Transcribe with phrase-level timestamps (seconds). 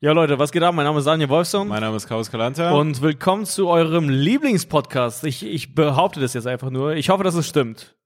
[0.00, 0.74] Ja, Leute, was geht ab?
[0.74, 1.68] Mein Name ist Daniel Wolfson.
[1.68, 2.72] Mein Name ist Chaos Kalanta.
[2.72, 5.24] Und willkommen zu eurem Lieblingspodcast.
[5.24, 6.96] Ich, ich behaupte das jetzt einfach nur.
[6.96, 7.96] Ich hoffe, dass es stimmt.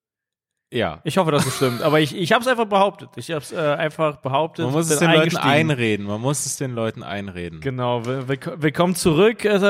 [0.73, 1.01] Ja.
[1.05, 1.83] Ich hoffe, dass es stimmt.
[1.83, 3.09] Aber ich, ich habe es einfach behauptet.
[3.17, 4.65] Ich habe es äh, einfach behauptet.
[4.67, 6.07] Man muss es den Leuten einreden.
[6.07, 7.61] Man muss es den Leuten einreden.
[7.61, 8.05] Genau.
[8.07, 9.45] Will- willk- Willkommen zurück.
[9.45, 9.61] Äh, ähm,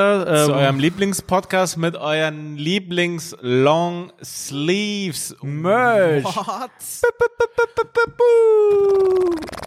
[0.46, 6.24] Zu eurem Lieblingspodcast mit euren Lieblings-Long Sleeves Merch.
[6.24, 6.70] What?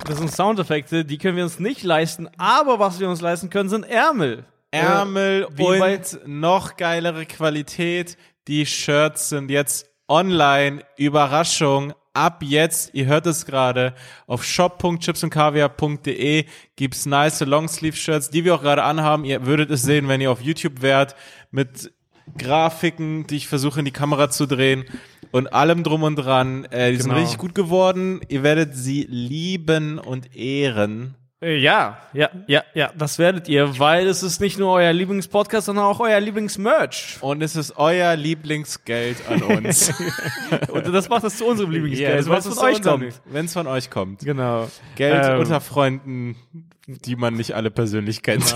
[0.08, 2.30] Das sind Soundeffekte, die können wir uns nicht leisten.
[2.38, 4.46] Aber was wir uns leisten können, sind Ärmel.
[4.72, 8.18] Ärmel Äh, und noch geilere Qualität.
[8.48, 10.84] Die Shirts sind jetzt online.
[10.98, 11.94] Überraschung.
[12.16, 13.96] Ab jetzt, ihr hört es gerade,
[14.28, 16.46] auf shop.chipsundkaviar.de
[16.76, 19.26] gibt's nice Longsleeve-Shirts, die wir auch gerade anhaben.
[19.26, 21.16] Ihr würdet es sehen, wenn ihr auf YouTube wärt,
[21.50, 21.92] mit
[22.38, 24.86] Grafiken, die ich versuche in die Kamera zu drehen
[25.32, 26.66] und allem drum und dran.
[26.66, 27.20] Äh, die sind Genau.
[27.22, 28.22] richtig gut geworden.
[28.30, 31.16] Ihr werdet sie lieben und ehren.
[31.44, 35.66] Äh, Ja, ja, ja, ja, das werdet ihr, weil es ist nicht nur euer Lieblingspodcast,
[35.66, 37.18] sondern auch euer Lieblingsmerch.
[37.22, 39.94] Und es ist euer Lieblingsgeld an uns.
[40.72, 43.22] Und das macht es zu unserem Lieblingsgeld, das weil macht es von euch kommt.
[43.26, 44.20] Wenn es von euch kommt.
[44.22, 44.70] Genau.
[44.96, 46.36] Geld Ähm, unter Freunden,
[46.88, 48.56] die man nicht alle persönlich kennt.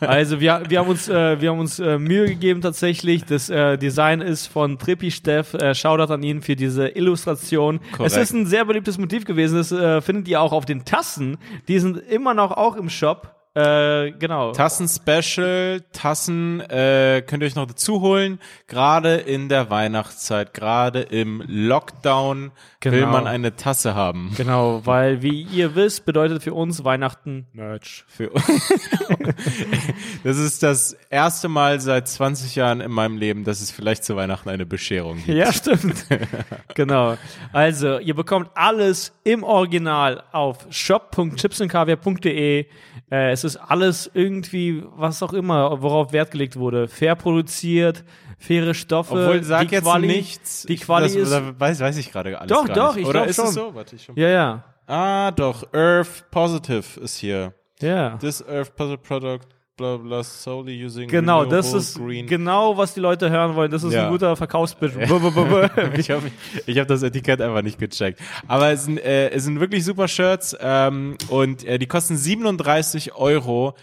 [0.00, 3.24] Also wir, wir haben uns, äh, wir haben uns äh, Mühe gegeben tatsächlich.
[3.24, 5.54] Das äh, Design ist von Trippi Steff.
[5.54, 7.80] Äh, Shoutout an ihn für diese Illustration.
[7.92, 8.12] Korrekt.
[8.12, 9.56] Es ist ein sehr beliebtes Motiv gewesen.
[9.56, 11.38] Das äh, findet ihr auch auf den Tassen.
[11.68, 13.35] Die sind immer noch auch im Shop.
[13.56, 14.52] Äh, genau.
[14.52, 18.38] Tassen-Special, Tassen äh, könnt ihr euch noch dazu holen.
[18.66, 23.10] Gerade in der Weihnachtszeit, gerade im Lockdown will Genau.
[23.12, 24.32] man eine Tasse haben.
[24.36, 28.04] Genau, weil wie ihr wisst, bedeutet für uns Weihnachten Merch.
[28.06, 28.30] Für
[30.24, 34.14] das ist das erste Mal seit 20 Jahren in meinem Leben, dass es vielleicht zu
[34.16, 35.28] Weihnachten eine Bescherung gibt.
[35.36, 36.06] Ja, stimmt.
[36.74, 37.16] genau.
[37.52, 42.66] Also, ihr bekommt alles im Original auf shop.chipsandkaviar.de.
[43.10, 46.88] Äh, es ist alles irgendwie, was auch immer, worauf Wert gelegt wurde.
[46.88, 48.02] Fair produziert,
[48.38, 49.12] faire Stoffe.
[49.14, 50.62] Obwohl, sag jetzt Quali, nichts.
[50.66, 51.60] Die Ich- Quali das, ist.
[51.60, 53.02] weiß, weiß ich gerade alles Doch, doch, nicht.
[53.02, 53.52] ich Oder glaub ist schon.
[53.52, 53.74] so?
[53.74, 54.16] Warte, ich schon.
[54.16, 54.64] ja, ja.
[54.88, 55.64] Ah, doch.
[55.72, 57.52] Earth Positive ist hier.
[57.80, 58.16] Ja.
[58.18, 62.26] This Earth Positive Product, blah blah, solely using Genau, das ist green.
[62.26, 63.70] genau, was die Leute hören wollen.
[63.70, 64.06] Das ist Ja.
[64.06, 65.68] ein guter buh.
[65.98, 66.30] ich habe
[66.66, 68.20] ich hab das Etikett einfach nicht gecheckt.
[68.48, 73.14] Aber es sind, äh, es sind wirklich super Shirts ähm, und äh, die kosten 37
[73.14, 73.74] Euro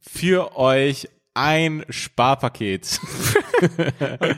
[0.00, 3.00] für euch ein Sparpaket.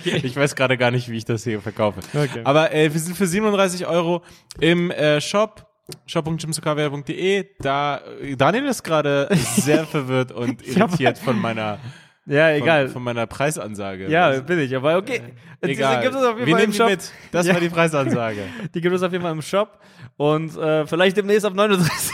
[0.04, 2.00] Ich weiß gerade gar nicht, wie ich das hier verkaufe.
[2.12, 2.42] Okay.
[2.44, 4.22] Aber äh, wir sind für 37 Euro
[4.60, 5.63] im äh, Shop
[6.06, 7.46] shop.jimsokavia.de.
[7.60, 8.00] Da
[8.36, 11.78] Daniel ist gerade sehr verwirrt und irritiert von meiner
[12.26, 12.88] ja, von, egal.
[12.88, 14.08] von meiner Preisansage.
[14.08, 14.74] ja, Also, bin ich.
[14.74, 15.20] Aber okay.
[15.62, 16.02] Diese egal.
[16.02, 16.88] Gibt es auf jeden Wir Fall im nehmen die Shop.
[16.90, 17.12] mit.
[17.32, 17.52] Das Ja.
[17.54, 18.42] war die Preisansage.
[18.74, 19.78] Die gibt es auf jeden Fall im Shop
[20.16, 22.12] und äh, vielleicht demnächst auf 39.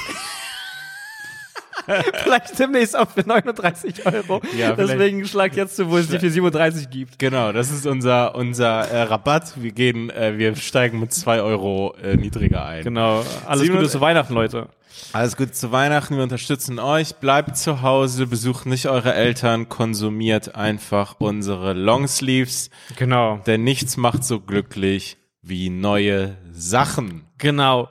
[2.22, 4.40] vielleicht demnächst auch für 39 Euro.
[4.56, 4.72] Ja.
[4.72, 7.18] Deswegen schlagt jetzt zu, wo es die für 37 gibt.
[7.18, 9.52] Genau, das ist unser unser äh, Rabatt.
[9.56, 12.84] Wir gehen, äh, wir steigen mit zwei Euro äh, niedriger ein.
[12.84, 13.24] Genau.
[13.46, 14.68] Alles 700 Gute zu Weihnachten, Leute.
[15.12, 16.16] Alles Gute zu Weihnachten.
[16.16, 17.14] Wir unterstützen euch.
[17.16, 23.38] Bleibt zu Hause, besucht nicht eure Eltern, konsumiert einfach unsere Longsleeves, Genau.
[23.46, 27.24] denn nichts macht so glücklich wie neue Sachen.
[27.38, 27.88] Genau.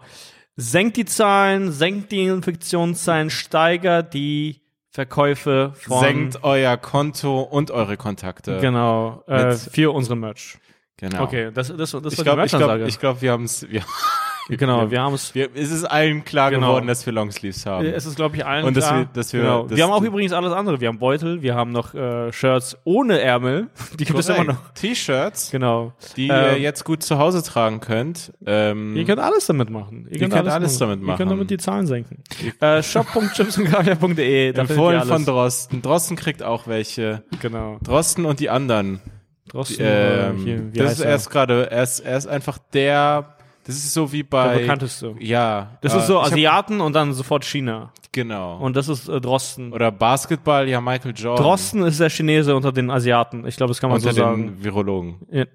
[0.59, 4.59] Senkt die Zahlen, senkt die Infektionszahlen, steigert die
[4.91, 8.59] Verkäufe von Senkt euer Konto und eure Kontakte.
[8.59, 10.57] genau äh, für unsere Merch.
[10.97, 11.23] Genau.
[11.23, 12.87] Okay, das das das war Ich die ich glaube, Merchansage.
[12.87, 13.69] ich glaube, wir haben es.
[13.69, 13.83] Wir,
[14.57, 16.67] genau, wir haben es wir, es ist allen klar Genau.
[16.67, 17.85] geworden, dass wir Longsleeves haben.
[17.85, 18.99] Es ist, glaube ich, allen Und dass klar.
[18.99, 19.63] wir- dass wir- genau.
[19.67, 20.79] dass wir haben auch übrigens alles andere.
[20.81, 23.67] Wir haben Beutel, wir haben noch äh, Shirts ohne Ärmel.
[23.99, 24.73] Die gibt es immer noch.
[24.73, 25.93] T-Shirts, Genau.
[26.17, 28.33] die Ähm, ihr jetzt gut zu Hause tragen könnt.
[28.45, 30.07] Ähm, Ihr könnt alles damit machen.
[30.09, 31.17] Ihr, könnt alles damit Ihr machen.
[31.17, 32.23] könnt damit die Zahlen senken.
[32.59, 35.25] Äh, shop.chipsundkaviar.de ihr empfohlen von alles.
[35.25, 35.81] Drosten.
[35.81, 37.23] Drosten kriegt auch welche.
[37.41, 37.77] Genau.
[37.83, 39.01] Drosten und die anderen.
[39.49, 41.11] Drosten, äh, Ähm, hier, wie das heißt ist er?
[41.11, 43.35] erst gerade, er ist, er ist einfach der,
[43.69, 44.53] das ist so wie bei.
[44.55, 45.15] der bekannteste.
[45.19, 45.77] Ja.
[45.81, 47.91] Das äh, ist so ich hab- Asiaten und dann sofort China.
[48.11, 48.57] Genau.
[48.57, 49.71] Und das ist äh, Drosten.
[49.71, 51.43] Oder Basketball, ja, Michael Jordan.
[51.45, 53.45] Drosten ist der Chinese unter den Asiaten.
[53.45, 54.47] Ich glaube, das kann man Unter so sagen.
[54.47, 55.15] den Virologen.
[55.31, 55.45] Ja,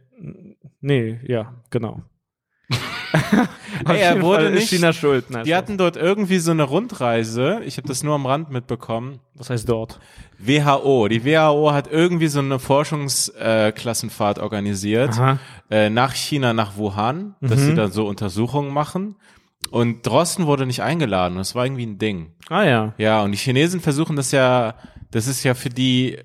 [0.81, 2.03] nee, ja, genau.
[3.87, 5.31] Hey, er wurde nicht- China schuld.
[5.31, 7.61] Nein, Die hatten dort irgendwie so eine Rundreise.
[7.65, 9.19] Ich habe das nur am Rand mitbekommen.
[9.35, 9.99] was heißt dort?
[10.39, 11.09] WHO.
[11.09, 15.15] Die WHO hat irgendwie so eine Forschungsklassenfahrt äh, organisiert
[15.71, 17.65] äh, nach China, nach Wuhan, dass Mhm.
[17.67, 19.17] sie dann so Untersuchungen machen.
[19.71, 21.37] Und Drosten wurde nicht eingeladen.
[21.37, 22.33] Das war irgendwie ein Ding.
[22.51, 22.93] Ah ja.
[22.99, 24.75] Ja, und die Chinesen versuchen das ja,
[25.11, 26.19] das ist ja für die,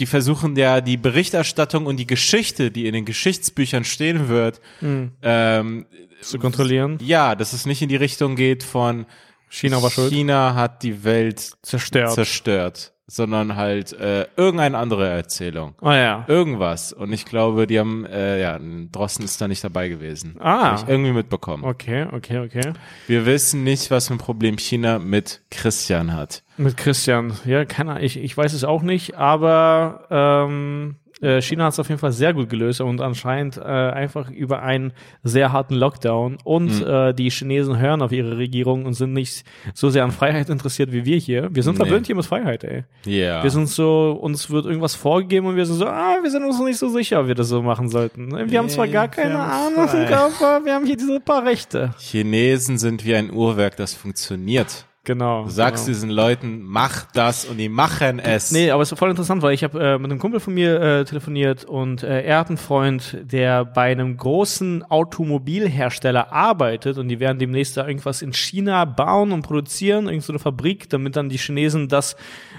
[0.00, 5.12] die versuchen ja die Berichterstattung und die Geschichte, die in den Geschichtsbüchern stehen wird, Hm.
[5.22, 5.86] ähm,
[6.22, 6.98] Zu kontrollieren.
[7.02, 9.06] ja, dass es nicht in die Richtung geht von
[9.48, 10.10] China war schuld.
[10.12, 12.12] China hat die Welt Zerstört.
[12.14, 15.74] zerstört, sondern halt äh, irgendeine andere Erzählung.
[15.80, 16.24] Ah ja.
[16.28, 16.92] Irgendwas.
[16.92, 18.58] Und ich glaube, die haben, äh, ja,
[18.92, 20.36] Drosten ist da nicht dabei gewesen.
[20.38, 20.70] Ah.
[20.70, 21.64] Hab ich irgendwie mitbekommen.
[21.64, 22.72] Okay, okay, okay.
[23.08, 26.44] Wir wissen nicht, was für ein Problem China mit Christian hat.
[26.56, 27.32] Mit Christian.
[27.44, 28.04] Ja, keine Ahnung.
[28.04, 32.12] Ich, ich weiß es auch nicht, aber ähm, äh, China hat es auf jeden Fall
[32.12, 36.38] sehr gut gelöst und anscheinend äh, einfach über einen sehr harten Lockdown.
[36.44, 39.44] Und äh, die Chinesen hören auf ihre Regierung und sind nicht
[39.74, 41.48] so sehr an Freiheit interessiert wie wir hier.
[41.52, 41.84] Wir sind Nee.
[41.84, 42.84] verwöhnt hier mit Freiheit, ey.
[43.04, 43.42] Ja.
[43.42, 46.60] Wir sind so, uns wird irgendwas vorgegeben und wir sind so, ah, wir sind uns
[46.60, 48.30] nicht so sicher, ob wir das so machen sollten.
[48.50, 51.90] Wir haben zwar Nee, gar keine Ahnung, aber wir haben hier diese paar Rechte.
[51.98, 54.86] Chinesen sind wie ein Uhrwerk, das funktioniert.
[55.04, 55.44] Genau.
[55.44, 55.94] Du sagst genau.
[55.94, 58.52] diesen Leuten, mach das und die machen es.
[58.52, 60.78] Nee, aber es ist voll interessant, weil ich habe äh, mit einem Kumpel von mir
[60.78, 67.08] äh, telefoniert und äh, er hat einen Freund, der bei einem großen Automobilhersteller arbeitet und
[67.08, 71.16] die werden demnächst da irgendwas in China bauen und produzieren, irgend so eine Fabrik, damit
[71.16, 72.14] dann die Chinesen das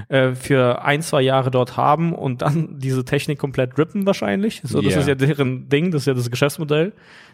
[0.10, 4.62] äh, für ein, zwei Jahre dort haben und dann diese Technik komplett rippen wahrscheinlich.
[4.64, 5.00] So, das Ja.
[5.02, 6.94] ist ja deren Ding, das ist ja das Geschäftsmodell.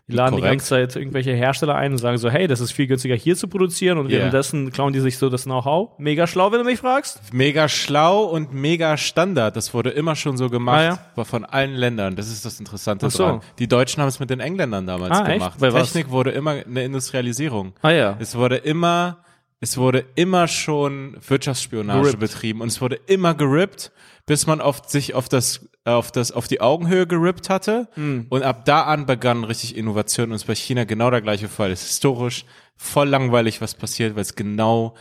[0.09, 0.59] Die laden die Korrekt.
[0.61, 3.49] ganze Zeit irgendwelche Hersteller ein und sagen so, hey, das ist viel günstiger hier zu
[3.49, 4.19] produzieren und Ja.
[4.19, 5.99] währenddessen klauen die sich so das Know-how.
[5.99, 7.19] Mega schlau, wenn du mich fragst.
[7.33, 9.57] Mega schlau und mega Standard.
[9.57, 11.23] Das wurde immer schon so gemacht, Ah, ja?
[11.25, 12.15] von allen Ländern.
[12.15, 13.21] Das ist das Interessante so.
[13.23, 13.41] dran.
[13.59, 15.59] Die Deutschen haben es mit den Engländern damals Ah, gemacht.
[15.59, 15.91] Bei was?
[15.91, 17.73] Technik wurde immer eine Industrialisierung.
[17.81, 18.15] Ah ja.
[18.19, 19.17] Es wurde immer,
[19.59, 22.19] es wurde immer schon Wirtschaftsspionage Gerippt.
[22.21, 23.91] betrieben und es wurde immer gerippt,
[24.25, 27.87] bis man auf sich auf das, auf das, auf die Augenhöhe gerippt hatte.
[27.93, 28.27] Hm.
[28.29, 31.71] Und ab da an begann richtig Innovation und es bei China genau der gleiche Fall.
[31.71, 32.45] Es ist historisch
[32.75, 34.95] voll langweilig, was passiert, weil es genau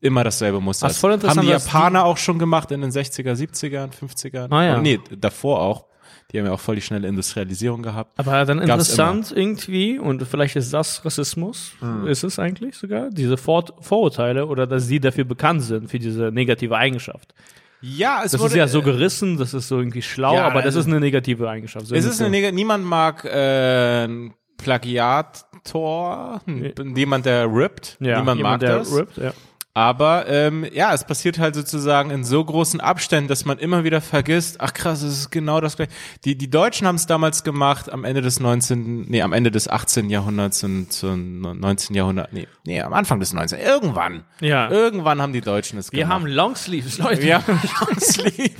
[0.00, 0.98] immer dasselbe Muster ist.
[0.98, 4.50] voll interessant, Haben die Japaner auch schon gemacht in den 60er, 70ern, 50ern?
[4.50, 4.76] Ah, ja.
[4.76, 5.86] Und nee, davor auch.
[6.30, 8.18] Die haben ja auch voll die schnelle Industrialisierung gehabt.
[8.18, 11.72] Aber dann Gab's interessant irgendwie, und vielleicht ist das Rassismus,
[12.06, 16.30] ist es eigentlich sogar, diese Vor Vorurteile oder dass sie dafür bekannt sind, für diese
[16.30, 17.34] negative Eigenschaft.
[17.80, 20.66] Ja, es Das ist ja so gerissen, das ist so irgendwie schlau, Ja, aber das
[20.66, 21.86] also- ist eine negative Eigenschaft.
[21.86, 24.08] So Es ist eine bisschen- Neg niemand mag äh,
[24.56, 27.96] Plagiator, n- jemand, der rippt.
[28.00, 28.94] ja, niemand jemand, mag der das.
[28.96, 29.32] Rippt, ja.
[29.74, 34.00] Aber ähm, ja, es passiert halt sozusagen in so großen Abständen, dass man immer wieder
[34.00, 35.92] vergisst, ach krass, es ist genau das gleiche.
[36.24, 39.68] Die, die Deutschen haben es damals gemacht, am Ende des 19., nee, am Ende des
[39.68, 40.10] 18.
[40.10, 41.94] Jahrhunderts und zum 19.
[41.94, 43.60] Jahrhundert, nee, nee, am Anfang des 19.
[43.60, 44.24] Irgendwann.
[44.40, 44.68] Ja.
[44.68, 46.14] Irgendwann haben die Deutschen es Wir gemacht.
[46.14, 47.22] haben Longsleeves, Leute.
[47.22, 48.50] Wir haben Longsleeve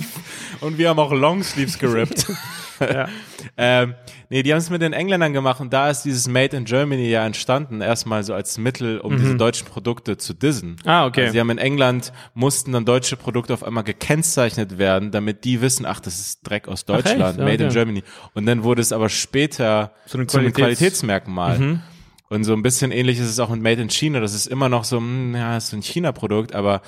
[0.61, 2.27] und wir haben auch Longsleeves gerippt.
[3.57, 3.95] ähm,
[4.29, 7.09] nee, die haben es mit den Engländern gemacht und da ist dieses Made in Germany
[7.09, 10.77] ja entstanden, erstmal so als Mittel, um diese deutschen Produkte zu dissen.
[10.85, 11.21] Ah, okay.
[11.23, 15.61] Also sie haben in England, mussten dann deutsche Produkte auf einmal gekennzeichnet werden, damit die
[15.61, 17.37] wissen, ach, das ist Dreck aus Deutschland, echt?
[17.39, 17.73] Ja, Made in okay.
[17.73, 18.03] Germany.
[18.33, 21.07] Und dann wurde es aber später Zu einem zu einem Qualitäts- Mhm.
[21.09, 21.79] Qualitätsmerkmal.
[22.29, 24.19] Und so ein bisschen ähnlich ist es auch mit Made in China.
[24.19, 26.81] Das ist immer noch so, hm, ja, ist so ein China-Produkt, aber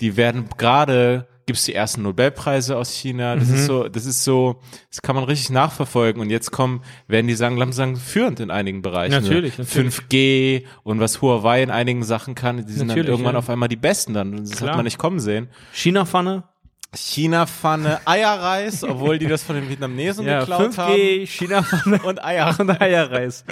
[0.00, 3.36] die werden gerade, gibt's die ersten Nobelpreise aus China.
[3.36, 3.54] Das Mhm.
[3.54, 4.60] ist so, das ist so,
[4.90, 6.20] das kann man richtig nachverfolgen.
[6.20, 9.12] Und jetzt kommen, werden die sagen, langsam führend in einigen Bereichen.
[9.22, 9.94] Natürlich, natürlich.
[9.94, 13.38] 5G und was Huawei in einigen Sachen kann, die sind Natürlich, dann irgendwann ja.
[13.38, 14.36] auf einmal die Besten dann.
[14.36, 14.70] Das Klar.
[14.70, 15.48] hat man nicht kommen sehen.
[15.72, 16.44] China-Pfanne.
[16.94, 20.94] China-Pfanne, Eierreis, obwohl die das von den Vietnamesen Ja, geklaut haben.
[20.94, 22.54] 5G, China-Pfanne Und Eier.
[22.58, 23.44] und Eierreis.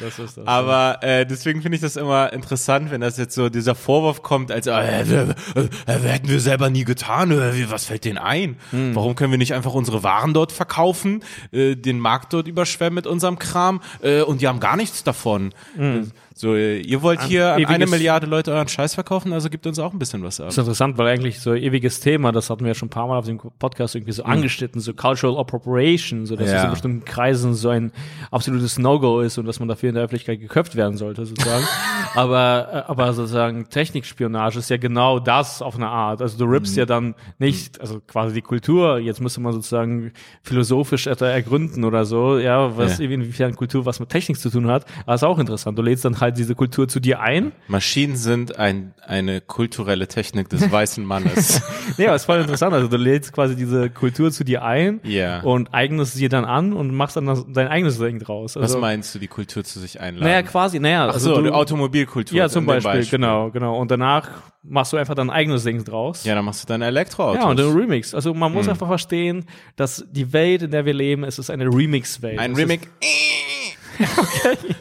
[0.00, 0.46] Das ist das.
[0.46, 4.50] Aber äh, deswegen finde ich das immer interessant, wenn das jetzt so dieser Vorwurf kommt,
[4.50, 4.70] als äh,
[5.08, 7.30] wir, äh, wir hätten wir selber nie getan.
[7.30, 8.56] Äh, was fällt denen ein?
[8.70, 8.94] Hm.
[8.94, 11.22] Warum können wir nicht einfach unsere Waren dort verkaufen,
[11.52, 15.52] äh, den Markt dort überschwemmen mit unserem Kram äh, und die haben gar nichts davon.
[15.78, 16.02] Äh,
[16.36, 17.66] So, äh, ihr wollt hier an Hm.
[17.68, 20.46] eine Milliarde Leute euren Scheiß verkaufen, also gibt uns auch ein bisschen was ab.
[20.46, 22.90] Das ist interessant, weil eigentlich so ein ewiges Thema, das hatten wir ja schon ein
[22.90, 26.56] paar Mal auf dem Podcast irgendwie so angeschnitten, so Cultural Appropriation, so dass Ja.
[26.58, 27.92] es in bestimmten Kreisen so ein
[28.32, 31.64] absolutes No-Go ist und dass man dafür in der Öffentlichkeit geköpft werden sollte, sozusagen.
[32.14, 36.20] aber, äh, aber sozusagen Technikspionage ist ja genau das auf eine Art.
[36.20, 40.12] Also du rippst ja dann nicht, also quasi die Kultur, jetzt müsste man sozusagen
[40.42, 43.04] philosophisch etwa ergründen oder so, ja, was Ja.
[43.04, 44.84] inwiefern Kultur was mit Technik zu tun hat.
[45.06, 45.78] Aber ist auch interessant.
[45.78, 50.48] Du lädst dann halt diese Kultur zu dir ein Maschinen sind ein, eine kulturelle Technik
[50.48, 51.62] des weißen Mannes.
[51.98, 52.72] Ja, aber ist voll interessant.
[52.74, 55.40] Also du lädst quasi diese Kultur zu dir ein Ja.
[55.42, 58.56] und eignest sie dann an und machst dann das, dein eigenes Ding draus.
[58.56, 60.26] was Also, meinst du, die Kultur zu sich einladen?
[60.28, 61.06] Naja, quasi, naja.
[61.08, 62.36] Ach also so, du, die Automobilkultur.
[62.36, 63.78] Ja, zum dem Beispiel, genau, genau.
[63.78, 64.28] Und danach
[64.62, 66.24] machst du einfach dein eigenes Ding draus.
[66.24, 67.42] Ja, dann machst du deine Elektroautos.
[67.44, 68.14] Ja, und ein Remix.
[68.14, 68.54] Also man Hm.
[68.56, 69.44] muss einfach verstehen,
[69.76, 72.38] dass die Welt, in der wir leben, es ist eine Remix-Welt.
[72.38, 72.86] Ein Remix.
[72.86, 73.63] Ist,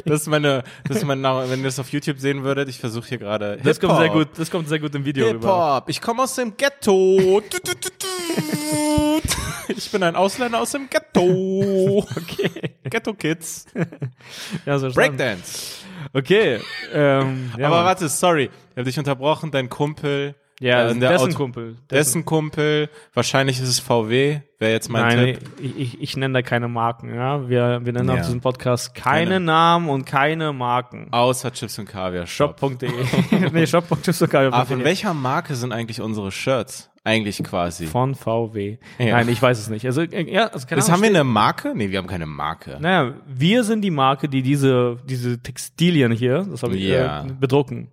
[0.05, 1.50] Das ist meine, das ist mein Name.
[1.50, 3.58] Wenn ihr das auf YouTube sehen würdet, ich versuche hier gerade.
[3.63, 5.75] Das kommt sehr gut, das kommt sehr gut im Video rüber.
[5.75, 5.89] Hip-Hop.
[5.89, 7.41] Ich komme aus dem Ghetto.
[7.50, 9.22] Du, du, du, du.
[9.70, 12.05] Ich bin ein Ausländer aus dem Ghetto.
[12.15, 12.75] Okay.
[12.84, 13.65] Ghetto Kids.
[14.65, 15.84] Ja, so Breakdance.
[16.13, 16.60] Okay.
[16.91, 18.50] Ähm, ja, Aber warte, sorry.
[18.72, 19.51] Ich habe dich unterbrochen.
[19.51, 20.36] Dein Kumpel.
[20.63, 21.75] Ja, äh, der dessen Auto- Kumpel.
[21.91, 22.89] Dessen Kumpel.
[23.13, 24.39] Wahrscheinlich ist es VW.
[24.60, 25.50] Wäre jetzt mein Nein, Tipp.
[25.62, 27.13] ich, ich, ich nenne da keine Marken.
[27.13, 28.15] Ja, wir, wir nennen Ja.
[28.15, 29.39] auf diesem Podcast keine, Keine.
[29.41, 31.08] Namen und keine Marken.
[31.12, 32.58] Außer Chips und Kaviar Shop.
[32.60, 32.89] Shop.de.
[33.51, 34.38] nee, shop.de.
[34.48, 36.89] Aber von welcher Marke sind eigentlich unsere Shirts?
[37.05, 37.86] Eigentlich quasi.
[37.88, 38.77] Von VW.
[38.98, 39.17] Ja.
[39.17, 39.86] Nein, ich weiß es nicht.
[39.86, 41.74] Also, äh, ja, also keine Das Ahnung, haben wir eine Marke?
[41.75, 42.77] Nee, wir haben keine Marke.
[42.79, 47.25] Naja, wir sind die Marke, die diese, diese Textilien hier, das habe ich, Ja.
[47.25, 47.89] äh, bedrucken.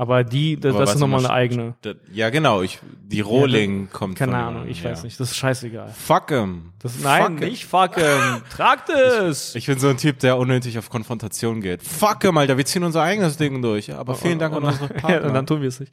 [0.00, 1.74] Aber die, das, Aber das ist nochmal eine eigene.
[2.10, 2.62] Ja, genau.
[2.62, 4.92] Ich, die Rohling kommt Keine Ahnung, ich ja.
[4.92, 5.20] weiß nicht.
[5.20, 5.90] Das ist scheißegal.
[5.90, 6.72] Fuck 'em.
[6.78, 7.48] Das, nein, Fuck 'em.
[7.50, 8.02] nicht fucken.
[8.50, 9.54] Tragt es!
[9.56, 11.82] Ich bin so ein Typ, der unnötig auf Konfrontation geht.
[11.82, 13.92] Fuck 'em, Alter, wir ziehen unser eigenes Ding durch.
[13.92, 15.32] Aber vielen Dank an unsere ja, und Partner.
[15.34, 15.92] dann tun wir es nicht.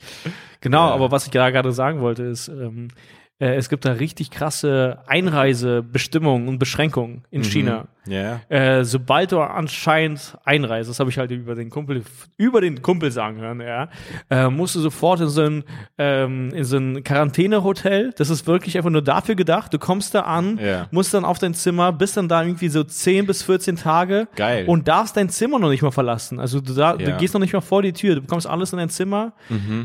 [0.62, 0.94] Genau, Ja.
[0.94, 2.88] aber was ich gerade gerade sagen wollte, ist, ähm,
[3.40, 7.88] äh, es gibt da richtig krasse Einreisebestimmungen und Beschränkungen in China.
[8.08, 8.42] Ja.
[8.50, 12.04] Äh, sobald du anscheinend einreist, das habe ich halt über den Kumpel,
[12.38, 13.90] über den Kumpel sagen hören, ja,
[14.30, 15.64] äh, musst du sofort in so ein,
[15.98, 18.14] ähm, in so ein Quarantänehotel.
[18.18, 19.74] Das ist wirklich einfach nur dafür gedacht.
[19.74, 20.88] Du kommst da an, Ja.
[20.92, 24.28] musst dann auf dein Zimmer, bist dann da irgendwie so 10 bis 14 Tage.
[24.36, 24.66] Geil.
[24.68, 26.40] Und darfst dein Zimmer noch nicht mal verlassen.
[26.40, 27.16] Also du, da, du Ja.
[27.16, 27.18] Mhm.
[27.20, 28.16] gehst noch nicht mal vor die Tür.
[28.16, 29.34] Du bekommst alles in dein Zimmer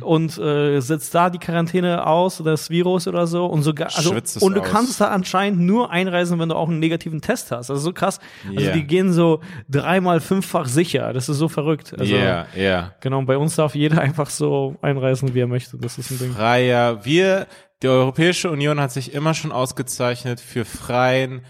[0.01, 3.47] und äh, setzt da die Quarantäne aus oder das Virus oder so.
[3.47, 4.69] Und sogar, also, und du aus.
[4.71, 7.71] kannst da anscheinend nur einreisen, wenn du auch einen negativen Test hast.
[7.71, 8.12] Also so krass.
[8.49, 8.73] Also Ja.
[8.73, 11.13] die gehen so dreimal, fünffach sicher.
[11.13, 11.95] Das ist so verrückt.
[11.99, 12.95] Also Ja, ja.
[13.01, 15.79] genau, bei uns darf jeder einfach so einreisen, wie er möchte.
[15.79, 16.33] Das ist ein Ding.
[16.33, 17.05] Freier.
[17.05, 17.47] Wir,
[17.83, 21.43] die Europäische Union hat sich immer schon ausgezeichnet für freien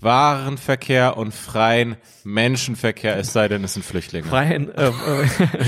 [0.00, 4.26] Warenverkehr und freien Menschenverkehr, es sei denn, es sind Flüchtlinge.
[4.26, 4.92] Freien, äh, äh,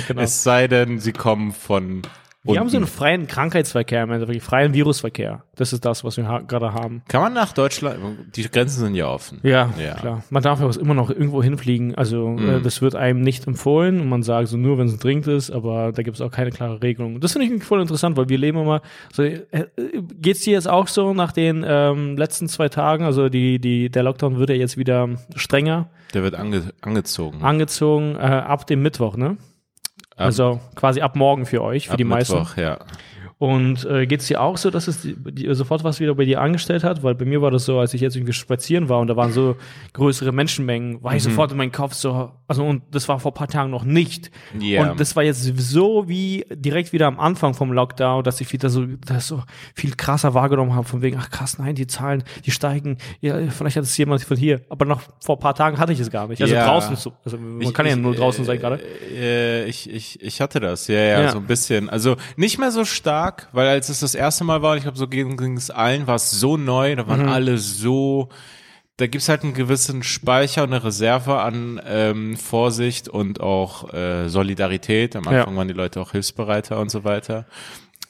[0.09, 0.23] genau.
[0.23, 2.03] Es sei denn, sie kommen von
[2.47, 5.45] Wir haben so einen freien Krankheitsverkehr, im Endeffekt, freien Virusverkehr.
[5.57, 7.03] Das ist das, was wir ha gerade haben.
[7.09, 7.97] Kann man nach Deutschland,
[8.37, 9.41] die Grenzen sind ja offen.
[9.43, 9.95] Ja, Ja.
[9.95, 10.25] klar.
[10.29, 11.95] Man darf ja auch immer noch irgendwo hinfliegen.
[11.95, 12.49] Also Mhm.
[12.49, 15.51] äh, das wird einem nicht empfohlen und man sagt so nur, wenn es dringend ist,
[15.51, 17.19] aber da gibt es auch keine klare Regelung.
[17.21, 18.83] Das finde ich voll interessant, weil wir leben immer
[19.13, 19.23] so.
[19.23, 19.65] Äh, äh,
[20.21, 23.05] geht's dir jetzt auch so nach den ähm, letzten zwei Tagen?
[23.05, 27.43] Also die, die, der Lockdown wird ja jetzt wieder strenger Der wird ange angezogen.
[27.43, 29.39] angezogen äh, ab dem Mittwoch, ne?
[30.17, 32.39] Also quasi ab morgen für euch, für Ab die meisten.
[32.39, 32.79] Mittwoch, ja.
[33.45, 36.25] Und äh, geht es dir auch so, dass es die, die, sofort was wieder bei
[36.25, 37.03] dir angestellt hat?
[37.03, 39.33] Weil bei mir war das so, als ich jetzt irgendwie spazieren war und da waren
[39.33, 39.57] so
[39.93, 41.31] größere Menschenmengen, war ich Mhm.
[41.31, 44.31] sofort in meinen Kopf so, also und das war vor ein paar Tagen noch nicht.
[44.59, 44.91] Ja.
[44.93, 48.71] Und das war jetzt so wie direkt wieder am Anfang vom Lockdown, dass ich wieder
[48.71, 49.43] so, das so
[49.75, 53.77] viel krasser wahrgenommen habe, von wegen, ach krass, nein, die Zahlen, die steigen, ja, vielleicht
[53.77, 54.63] hat es jemand von hier.
[54.71, 56.41] Aber noch vor ein paar Tagen hatte ich es gar nicht.
[56.41, 56.67] Also Ja.
[56.67, 58.81] draußen, so, also man Ich- kann ja ich, nur draußen äh, sein gerade.
[59.15, 61.31] Äh, ich, ich, ich hatte das, ja, ja, Ja.
[61.33, 61.91] so ein bisschen.
[61.91, 65.09] Also nicht mehr so stark, weil als es das erste Mal war, ich glaube, so
[65.09, 67.09] ging es allen, war es so neu, da Mhm.
[67.09, 68.29] waren alle so,
[68.97, 74.29] da gibt's halt einen gewissen Speicher und eine Reserve an ähm, Vorsicht und auch äh,
[74.29, 75.17] Solidarität.
[75.17, 75.59] Am Anfang Ja.
[75.59, 77.47] waren die Leute auch hilfsbereiter und so weiter.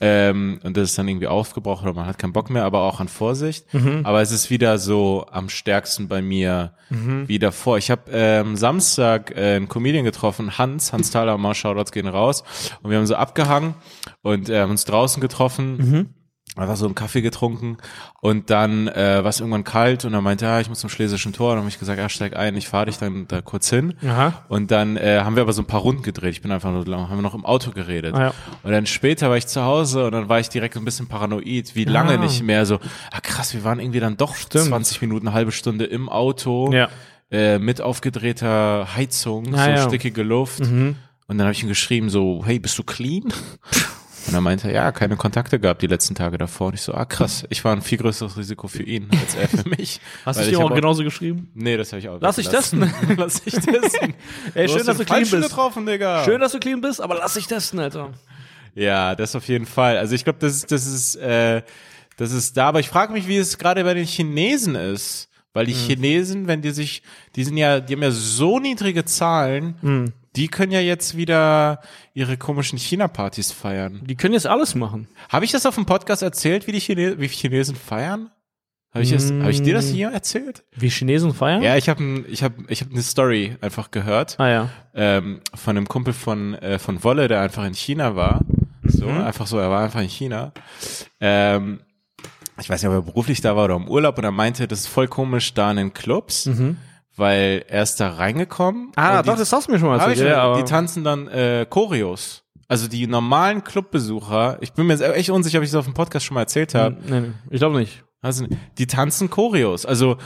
[0.06, 3.00] Ähm, und das ist dann irgendwie aufgebraucht oder man hat keinen Bock mehr, aber auch
[3.00, 3.73] an Vorsicht.
[3.73, 4.00] Mhm.
[4.04, 7.26] Aber es ist wieder so am stärksten bei mir Mhm.
[7.26, 7.78] wie davor.
[7.78, 12.44] Ich habe ähm, Samstag äh, einen Comedian getroffen, Hans, Hans Thaler, mal Shoutouts gehen raus.
[12.82, 13.75] Und wir haben so abgehangen
[14.20, 15.76] und äh, haben uns draußen getroffen.
[15.78, 16.08] Mhm.
[16.56, 17.78] Einfach so einen Kaffee getrunken
[18.20, 21.32] und dann äh, war es irgendwann kalt und er meinte, ja, ich muss zum Schlesischen
[21.32, 21.49] Tor.
[21.50, 23.94] Und dann habe ich gesagt, ja, steig ein, ich fahre dich dann da kurz hin.
[24.06, 24.44] Aha.
[24.49, 26.32] Und dann äh, haben wir aber so ein paar Runden gedreht.
[26.32, 28.14] Ich bin einfach nur, haben wir noch im Auto geredet.
[28.14, 28.34] Ah, ja.
[28.62, 31.08] Und dann später war ich zu Hause und dann war ich direkt so ein bisschen
[31.08, 32.16] paranoid, wie lange Ah.
[32.18, 32.76] nicht mehr so,
[33.11, 36.88] ah krass, wir waren irgendwie dann doch 20 Minuten, eine halbe Stunde im Auto Ja.
[37.32, 39.82] äh, mit aufgedrehter Heizung, Ah, so ja.
[39.88, 40.61] stickige Luft.
[40.61, 40.94] Mhm.
[41.26, 43.25] Und dann habe ich ihm geschrieben so, hey, bist du clean?
[44.26, 46.69] Und er meinte, ja, keine Kontakte gehabt die letzten Tage davor.
[46.69, 49.49] Und ich so, ah krass, ich war ein viel größeres Risiko für ihn als er
[49.49, 50.00] für mich.
[50.25, 51.50] Hast du ich dir auch genauso geschrieben?
[51.54, 52.81] Nee, das habe ich auch Lass dich weggelassen.
[53.16, 54.14] Lass dich testen.
[54.54, 55.33] Ey, schön, dass du clean bist.
[55.33, 56.25] getroffen, Digga.
[56.25, 58.12] Schön, dass du clean bist, aber lass dich testen, Alter.
[58.75, 59.99] Ja, das auf jeden Fall.
[59.99, 61.62] Also ich glaube, das ist, das ist, äh,
[62.16, 62.69] das ist da.
[62.69, 65.28] Aber ich frage mich, wie es gerade bei den Chinesen ist.
[65.52, 67.02] Weil die Chinesen, wenn die sich,
[67.37, 71.81] die sind ja, die haben ja so niedrige Zahlen, die können ja jetzt wieder
[72.12, 74.00] ihre komischen China-Partys feiern.
[74.05, 75.09] Die können jetzt alles machen.
[75.29, 78.31] Habe ich das auf dem Podcast erzählt, wie die Chine wie Chinesen feiern?
[78.93, 80.62] Habe ich, das, hab ich dir das hier erzählt?
[80.76, 81.62] Wie Chinesen feiern?
[81.62, 84.69] Ja, ich habe ich hab, ich hab eine Story einfach gehört Ah ja.
[84.95, 88.43] ähm, von einem Kumpel von, äh, von Wolle, der einfach in China war.
[88.85, 90.53] So, einfach so, er war einfach in China.
[91.21, 91.81] Ähm,
[92.61, 94.81] ich weiß nicht, ob er beruflich da war oder im Urlaub und er meinte, das
[94.81, 96.49] ist voll komisch da in den Clubs,
[97.16, 98.92] weil er ist da reingekommen.
[98.97, 100.18] Ah, doch, die, das hast du mir schon mal erzählt.
[100.18, 102.42] ich, Ja, die tanzen dann äh, Choreos.
[102.66, 105.94] Also die normalen Clubbesucher, ich bin mir jetzt echt unsicher, ob ich das auf dem
[105.94, 106.97] Podcast schon mal erzählt habe.
[107.06, 108.02] nee, nee, ich glaube nicht.
[108.23, 108.47] Also,
[108.78, 109.85] die tanzen Choreos.
[109.85, 110.16] Also,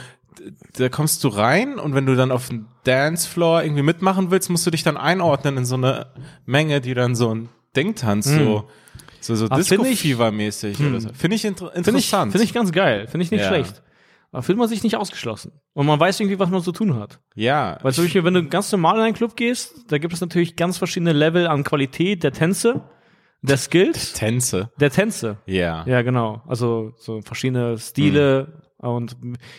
[0.77, 4.65] da kommst du rein und wenn du dann auf dem Dancefloor irgendwie mitmachen willst, musst
[4.65, 6.07] du dich dann einordnen in so eine
[6.45, 8.69] Menge, die dann so ein Ding tanzt, so,
[9.19, 11.09] so, so Ah, find ich- Disco-Fever-mäßig oder so.
[11.13, 12.31] Finde ich inter Finde ich, interessant.
[12.31, 13.07] finde ich ganz geil.
[13.07, 13.47] Finde ich nicht Ja.
[13.49, 13.81] schlecht.
[14.31, 15.51] Aber fühlt man sich nicht ausgeschlossen.
[15.73, 17.19] Und man weiß irgendwie, was man zu tun hat.
[17.35, 17.77] ja.
[17.81, 20.55] Weil zum Beispiel, wenn du ganz normal in einen Club gehst, da gibt es natürlich
[20.55, 22.81] ganz verschiedene Level an Qualität der Tänze,
[23.41, 24.69] der Skills, Tänze.
[24.79, 25.37] der Tänze.
[25.45, 25.83] Ja.
[25.87, 26.41] Ja, genau.
[26.47, 29.17] Also so verschiedene Stile und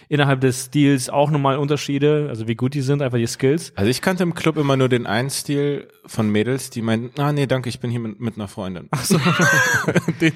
[0.09, 3.73] innerhalb des Stils auch nochmal Unterschiede, also wie gut die sind, einfach die Skills.
[3.77, 7.31] Also ich kannte im Club immer nur den einen Stil von Mädels, die meinten, ah
[7.31, 8.89] nee, danke, ich bin hier mit, mit einer Freundin.
[8.91, 9.19] Ach so.
[10.21, 10.33] den,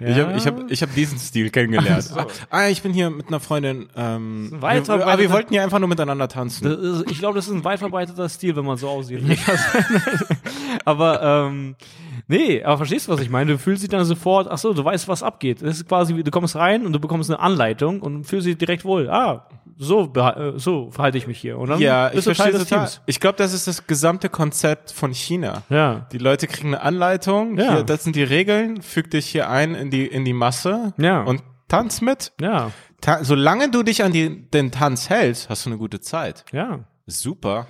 [0.00, 2.04] Ich habe ich hab, ich hab diesen Stil kennengelernt.
[2.04, 2.26] So.
[2.50, 3.88] Ah, ich bin hier mit einer Freundin.
[3.96, 6.66] Ähm, wir, Weit aber wir wollten ja einfach nur miteinander tanzen.
[6.66, 9.22] Ist, ich glaube, das ist ein weit verbreiteter Stil, wenn man so aussieht.
[10.84, 11.74] aber ähm,
[12.28, 13.52] nee, aber verstehst du, was ich meine?
[13.52, 15.62] Du fühlst dich dann sofort, ach so, du weißt, was abgeht.
[15.62, 18.56] Das ist quasi, wie, du kommst rein und du bekommst eine Anleitung und fühlst dich
[18.58, 19.08] direkt wohl.
[19.10, 21.58] Ah, so, äh, so verhalte ich mich hier.
[21.58, 22.84] Und dann Ja, ich bist du Teil verstehe des total.
[22.86, 23.00] Teams.
[23.06, 25.62] Ich glaube, das ist das gesamte Konzept von China.
[25.68, 26.06] Ja.
[26.12, 27.74] Die Leute kriegen eine Anleitung, Ja.
[27.74, 31.22] hier, das sind die Regeln, füg dich hier ein in die, in die Masse Ja.
[31.24, 32.32] und tanz mit.
[32.40, 32.70] Ja.
[33.02, 36.44] Ta solange du dich an die, den Tanz hältst, hast du eine gute Zeit.
[36.52, 36.80] Ja.
[37.06, 37.66] Super.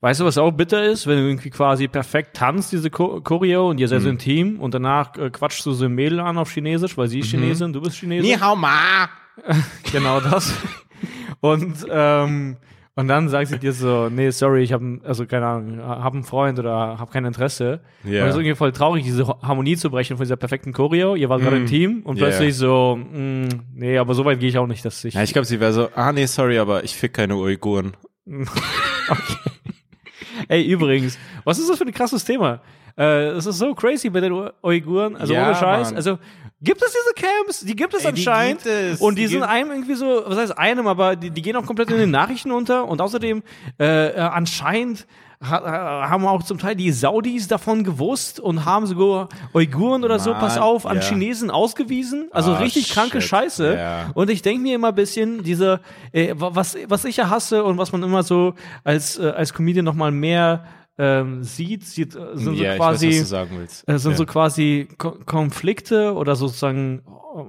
[0.00, 3.70] Weißt du, was auch bitter ist, wenn du irgendwie quasi perfekt tanzt, diese Cho- Choreo,
[3.70, 3.90] und ihr Mhm.
[3.90, 6.96] seid so ein Team und danach äh, quatschst du so ein Mädel an auf Chinesisch,
[6.96, 7.22] weil sie Mhm.
[7.22, 8.30] ist Chinesin, du bist Chinesin.
[8.30, 9.08] Ni hao ma.
[9.92, 10.52] Genau das.
[11.40, 12.56] Und, ähm,
[12.94, 16.24] und dann sagt sie dir so, nee, sorry, ich habe, also keine Ahnung, habe einen
[16.24, 17.80] Freund oder habe kein Interesse.
[18.04, 18.22] Ja.
[18.22, 21.14] Und es ist irgendwie voll traurig, diese Harmonie zu brechen von dieser perfekten Choreo.
[21.14, 22.24] Ihr wart gerade ein Team und Ja.
[22.28, 25.12] plötzlich so, mh, nee, aber so weit gehe ich auch nicht, dass ich.
[25.12, 27.94] Ja, ich glaube, sie wäre so, ah nee, sorry, aber ich fick keine Uiguren.
[30.48, 32.60] Ey, übrigens, was ist das für ein krasses Thema?
[32.98, 35.88] Äh, Es ist so crazy bei den Uiguren, also Ja, ohne Scheiß.
[35.88, 35.96] Mann.
[35.96, 36.18] Also
[36.62, 37.60] gibt es diese Camps?
[37.60, 38.62] Die gibt es Ey, die anscheinend.
[38.62, 39.00] gibt es.
[39.00, 41.66] Und die, Die sind einem irgendwie so, was heißt einem, aber die, die gehen auch
[41.66, 42.86] komplett in den Nachrichten unter.
[42.88, 43.42] Und außerdem
[43.78, 45.06] äh, äh, anscheinend
[45.42, 50.30] ha, haben auch zum Teil die Saudis davon gewusst und haben sogar Uiguren oder so,
[50.30, 51.02] Mann, pass auf, an ja.
[51.02, 52.28] Chinesen ausgewiesen.
[52.32, 53.28] Also Ah, richtig kranke shit.
[53.30, 53.74] Scheiße.
[53.76, 54.10] Ja.
[54.14, 55.80] Und ich denke mir immer ein bisschen, diese,
[56.12, 59.52] äh, wa- was, was ich ja hasse und was man immer so als, äh, als
[59.52, 60.64] Comedian noch mal mehr
[60.98, 64.16] ähm, sieht, sieht äh, sind ja, so quasi, weiß, äh, sind ja.
[64.16, 67.02] so quasi Ko Konflikte oder sozusagen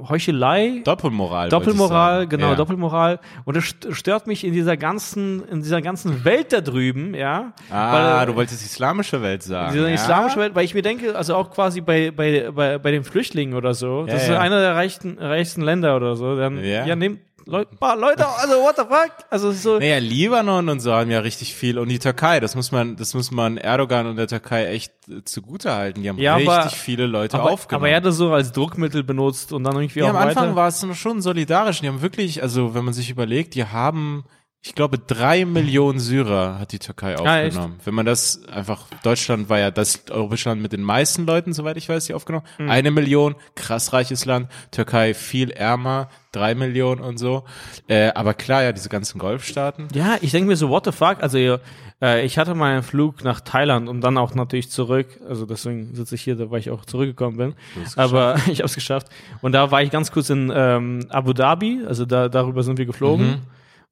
[0.10, 0.82] Heuchelei.
[0.84, 1.48] Doppelmoral.
[1.48, 2.56] Doppelmoral, genau, ja.
[2.56, 3.20] Doppelmoral.
[3.46, 7.54] Und das st- stört mich in dieser ganzen, in dieser ganzen Welt da drüben, ja.
[7.72, 9.74] Ah, Weil, du wolltest islamische Welt sagen.
[9.74, 13.06] diese islamische Welt, weil ich mir denke, also auch quasi bei, bei, bei, bei den
[13.06, 16.86] Flüchtlingen oder so, das ist einer der reichsten, reichsten Länder oder so, dann, Ja.
[16.86, 19.12] ja, nehmt Leute, paar Leute, also what the fuck?
[19.30, 22.72] Also so, Naja, Libanon und so haben ja richtig viel und die Türkei, das muss
[22.72, 26.04] man, das muss man Erdogan und der Türkei echt äh, zugute halten.
[26.04, 27.84] Die haben Ja, richtig aber- viele Leute aber, aufgenommen.
[27.86, 30.44] aber er hat das so als Druckmittel benutzt und dann irgendwie ja, auch am Anfang
[30.48, 30.56] weiter.
[30.56, 31.82] war es schon solidarisch.
[31.82, 34.26] Die haben wirklich, also wenn man sich überlegt, die haben,
[34.68, 37.80] ich glaube, drei Millionen Syrer hat die Türkei Ah, aufgenommen.
[37.86, 41.78] wenn man das einfach, Deutschland war ja das europäische Land mit den meisten Leuten, soweit
[41.78, 42.46] ich weiß, die aufgenommen.
[42.58, 42.70] Hm.
[42.70, 44.50] Eine Million, krass reiches Land.
[44.72, 47.44] Türkei viel ärmer, drei Millionen und so.
[47.88, 49.88] Äh, aber klar, ja, diese ganzen Golfstaaten.
[49.94, 51.24] Ja, ich denke mir so, what the fuck?
[51.24, 51.38] Also
[52.02, 55.08] äh, ich hatte mal einen Flug nach Thailand und dann auch natürlich zurück.
[55.28, 57.54] Also deswegen sitze ich hier, da weil ich auch zurückgekommen bin.
[57.96, 59.08] Aber ich habe es geschafft.
[59.42, 61.82] Und da war ich ganz kurz in ähm, Abu Dhabi.
[61.88, 63.42] Also da darüber sind wir geflogen.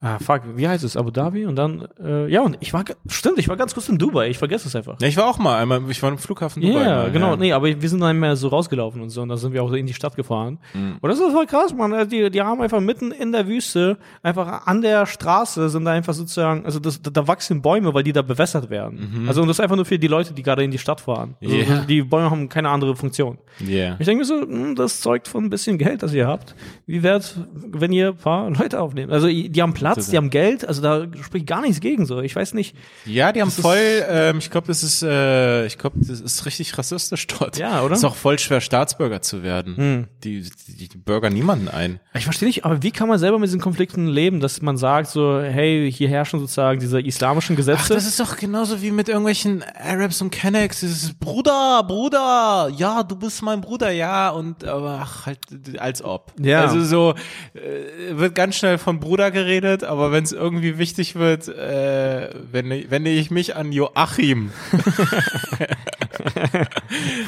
[0.02, 0.98] Ah, fuck, wie heißt es?
[0.98, 1.46] Abu Dhabi?
[1.46, 4.30] Und dann, äh, ja, und ich war, stimmt, ich war ganz kurz in Dubai.
[4.30, 5.00] Ich vergesse es einfach.
[5.00, 6.84] Ja, ich war auch mal einmal, ich war im Flughafen Dubai.
[6.84, 7.32] mal, genau.
[7.32, 7.36] Ja.
[7.38, 9.22] Nee, aber wir sind dann mehr so rausgelaufen und so.
[9.24, 10.60] Und dann sind wir auch so in die Stadt gefahren.
[10.74, 10.98] Mhm.
[11.02, 12.08] Und das ist voll krass, man.
[12.10, 16.14] Die, die haben einfach mitten in der Wüste, einfach an der Straße sind da einfach
[16.14, 19.26] sozusagen, also das, da, wachsen Bäume, weil die da bewässert werden.
[19.28, 21.36] Also und das ist einfach nur für die Leute, die gerade in die Stadt fahren.
[21.42, 21.62] Also, Mhm.
[21.68, 21.80] Ja.
[21.88, 23.38] Die Bäume haben keine andere Funktion.
[23.66, 23.96] Yeah.
[23.98, 26.54] Ich denke mir so, hm, das zeugt von ein bisschen Geld, das ihr habt.
[26.86, 29.12] Wie wär's, wenn ihr ein paar Leute aufnehmt?
[29.12, 32.20] Also die haben Platz, die haben Geld, also da spricht gar nichts gegen so.
[32.22, 32.76] Ich weiß nicht.
[33.06, 36.20] Ja, die haben Das ist- voll, ähm, ich glaube, das ist, äh, ich glaube, das
[36.22, 37.58] ist richtig rassistisch dort.
[37.58, 37.90] Ja, oder?
[37.90, 37.94] Hm.
[37.94, 40.08] Ist auch voll schwer, Staatsbürger zu werden.
[40.24, 42.00] Die, die, die bürgern niemanden ein.
[42.14, 45.10] Ich verstehe nicht, aber wie kann man selber mit diesen Konflikten leben, dass man sagt
[45.10, 47.94] so, hey, hier herrschen sozusagen diese islamischen Ach, Gesetze?
[47.94, 50.80] das ist doch genauso wie mit irgendwelchen Arabs und Kennex.
[50.80, 55.40] Dieses Bruder, Bruder, ja, du bist mein Bruder, ja, und aber ach, halt
[55.78, 56.32] als ob.
[56.40, 56.62] Ja.
[56.62, 57.14] Also so
[57.54, 62.90] äh, wird ganz schnell von Bruder geredet, aber wenn es irgendwie wichtig wird, äh, wende,
[62.90, 64.52] wende ich mich an Joachim.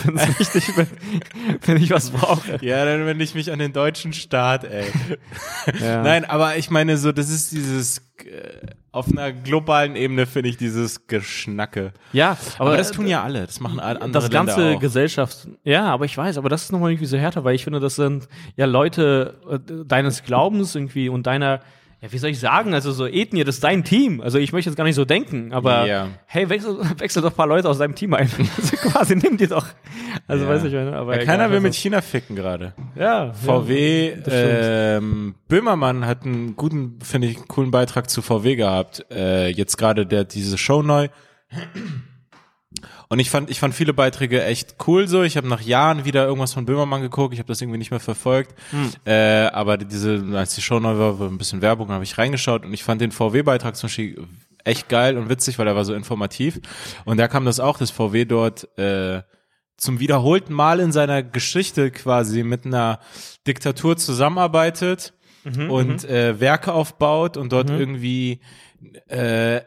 [0.04, 0.88] wenn es wichtig wenn,
[1.66, 2.58] wenn ich was brauche.
[2.62, 4.86] Ja, dann wende ich mich an den deutschen Staat, ey.
[5.82, 6.02] Ja.
[6.04, 10.58] Nein, aber ich meine so, das ist dieses, äh, auf einer globalen Ebene finde ich
[10.58, 11.94] dieses Geschnacke.
[12.14, 14.82] Ja, aber, Aber das tun ja alle, das machen alle andere das ganze Länder auch.
[14.82, 15.48] Gesellschaft.
[15.64, 17.96] Ja, aber ich weiß, aber das ist nochmal irgendwie so härter, weil ich finde, das
[17.96, 21.60] sind ja Leute äh, deines Glaubens irgendwie und deiner,
[22.02, 24.22] ja, wie soll ich sagen, also so Ethnie, das ist dein Team.
[24.22, 26.10] Also ich möchte jetzt gar nicht so denken, aber Ja.
[26.28, 28.30] hey, wechsel, wechsel doch ein paar Leute aus deinem Team ein.
[28.58, 29.66] also quasi nimm die doch.
[30.28, 30.50] Also Ja.
[30.52, 32.74] weiß ich, aber ja, egal, keiner will also, mit China ficken gerade.
[32.96, 39.06] ja, VW, ähm, Böhmermann hat einen guten, finde ich, coolen Beitrag zu VW gehabt.
[39.12, 41.08] Äh, jetzt gerade der diese Show neu.
[43.10, 45.24] Und ich fand, ich fand viele Beiträge echt cool so.
[45.24, 47.34] Ich habe nach Jahren wieder irgendwas von Böhmermann geguckt.
[47.34, 48.54] Ich habe das irgendwie nicht mehr verfolgt.
[48.72, 48.92] Hm.
[49.06, 52.66] Äh, aber diese, als die Show neu war, war ein bisschen Werbung, habe ich reingeschaut
[52.66, 54.28] und ich fand den VW-Beitrag zum Beispiel
[54.66, 56.60] echt geil und witzig, weil er war so informativ.
[57.06, 59.22] Und da kam das auch, dass VW dort äh,
[59.78, 63.00] zum wiederholten Mal in seiner Geschichte quasi mit einer
[63.46, 65.14] Diktatur zusammenarbeitet
[65.70, 68.42] und äh, Werke aufbaut und dort irgendwie
[69.08, 69.62] äh,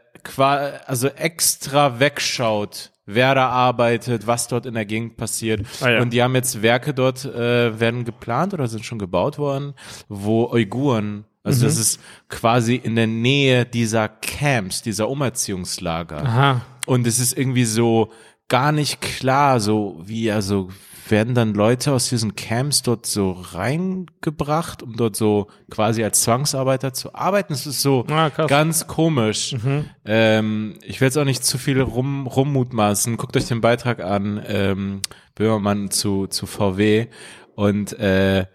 [0.87, 5.66] also extra wegschaut, wer da arbeitet, was dort in der Gegend passiert.
[5.80, 6.00] Ah, ja.
[6.00, 9.74] Und die haben jetzt Werke dort äh, werden geplant oder sind schon gebaut worden,
[10.09, 16.22] wo Uiguren also das ist quasi in der Nähe dieser Camps, dieser Umerziehungslager.
[16.22, 16.61] Aha.
[16.87, 18.12] Und es ist irgendwie so
[18.48, 20.68] gar nicht klar, so wie, also
[21.11, 26.92] werden dann Leute aus diesen Camps dort so reingebracht, um dort so quasi als Zwangsarbeiter
[26.92, 27.53] zu arbeiten.
[27.53, 29.57] Es ist so Ah, ganz komisch.
[30.05, 33.16] Ähm, ich will jetzt auch nicht zu viel rum, rummutmaßen.
[33.16, 35.01] Guckt euch den Beitrag an, ähm,
[35.35, 37.07] Böhmermann zu, zu VW
[37.55, 38.46] und äh,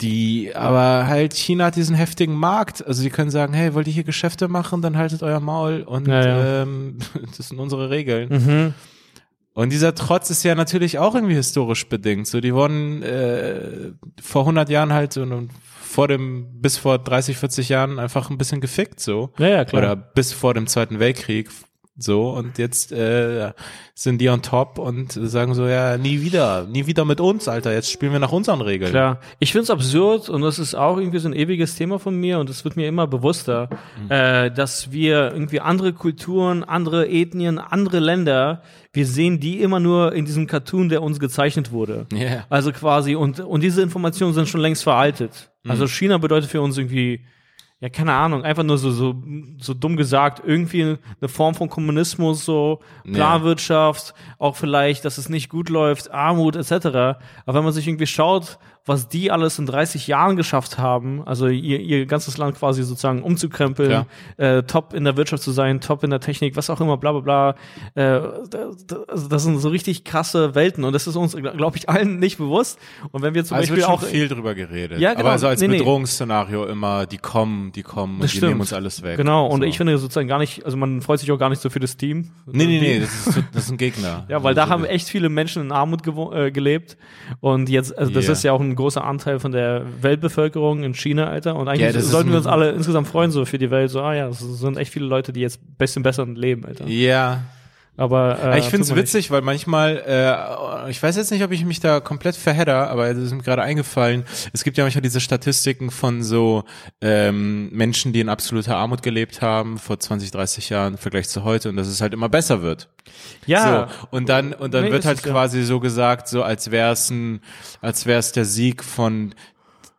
[0.00, 2.84] die, aber halt China hat diesen heftigen Markt.
[2.84, 6.08] Also die können sagen, hey, wollt ihr hier Geschäfte machen, dann haltet euer Maul und
[6.08, 6.62] Ja, ja.
[6.62, 6.98] Ähm,
[7.36, 8.28] das sind unsere Regeln.
[8.28, 8.74] Mhm.
[9.54, 12.26] Und dieser Trotz ist ja natürlich auch irgendwie historisch bedingt.
[12.26, 17.36] So, die wurden äh, vor 100 Jahren halt so und vor dem bis vor 30,
[17.36, 19.32] 40 Jahren einfach ein bisschen gefickt so.
[19.38, 19.82] Ja, ja, klar.
[19.82, 21.48] Oder bis vor dem Zweiten Weltkrieg
[21.96, 23.52] so und jetzt äh,
[23.94, 27.72] sind die on top und sagen so ja nie wieder, nie wieder mit uns, Alter.
[27.72, 28.90] Jetzt spielen wir nach unseren Regeln.
[28.90, 29.20] Klar.
[29.38, 32.40] Ich finde es absurd und das ist auch irgendwie so ein ewiges Thema von mir
[32.40, 33.68] und es wird mir immer bewusster,
[34.02, 34.10] Mhm.
[34.10, 40.12] äh, dass wir irgendwie andere Kulturen, andere Ethnien, andere Länder, wir sehen die immer nur
[40.14, 42.06] in diesem Cartoon, der uns gezeichnet wurde.
[42.12, 42.44] Ja.
[42.50, 45.52] Also quasi, und, und diese Informationen sind schon längst veraltet.
[45.62, 45.70] Mhm.
[45.70, 47.24] Also China bedeutet für uns irgendwie,
[47.84, 49.14] ja, keine Ahnung, einfach nur so, so,
[49.58, 52.80] so dumm gesagt, irgendwie eine Form von Kommunismus, so
[53.12, 56.72] Planwirtschaft, auch vielleicht, dass es nicht gut läuft, Armut etc.
[56.86, 61.46] Aber wenn man sich irgendwie schaut, was die alles in 30 Jahren geschafft haben, also
[61.48, 64.04] ihr, ihr ganzes Land quasi sozusagen umzukrempeln,
[64.36, 67.12] äh, top in der Wirtschaft zu sein, top in der Technik, was auch immer, bla
[67.12, 67.50] bla bla.
[67.94, 68.20] Äh,
[68.50, 71.88] da, da, also das sind so richtig krasse Welten und das ist uns, glaube ich,
[71.88, 72.78] allen nicht bewusst.
[73.10, 74.98] Und wenn wir zum Also Beispiel auch viel drüber geredet.
[75.00, 75.28] Ja, genau.
[75.28, 75.78] Aber so als Nee, nee.
[75.78, 78.48] Bedrohungsszenario immer, die kommen, die kommen und die stimmt.
[78.50, 79.16] nehmen uns alles weg.
[79.16, 79.66] Genau, und so.
[79.66, 81.96] ich finde sozusagen gar nicht, also man freut sich auch gar nicht so für das
[81.96, 82.30] Team.
[82.46, 84.24] Nee, nee, nee, das ist, das ist ein Gegner.
[84.28, 86.02] Ja, weil da Also, haben echt viele Menschen in Armut
[86.34, 86.96] äh, gelebt.
[87.40, 88.32] Und jetzt, also das Ja.
[88.32, 91.56] ist ja auch ein großer Anteil von der Weltbevölkerung in China, Alter.
[91.56, 93.90] Und Ja, eigentlich ist sollten wir uns alle insgesamt freuen, so für die Welt.
[93.90, 96.86] So, ah ja, es sind echt viele Leute, die jetzt ein bisschen besser leben, Alter.
[96.86, 97.42] Ja,
[97.96, 101.64] Aber äh, ich finde es witzig, weil manchmal, äh, ich weiß jetzt nicht, ob ich
[101.64, 105.20] mich da komplett verhedder, aber es ist mir gerade eingefallen, es gibt ja manchmal diese
[105.20, 106.64] Statistiken von so
[107.00, 111.44] ähm, Menschen, die in absoluter Armut gelebt haben vor 20, 30 Jahren im Vergleich zu
[111.44, 112.88] heute und dass es halt immer besser wird.
[113.46, 115.30] Ja, So, und dann, und dann Nee, wird halt es, ja.
[115.30, 117.42] quasi so gesagt, so als wäre es ein,
[117.80, 119.34] als wäre es der Sieg von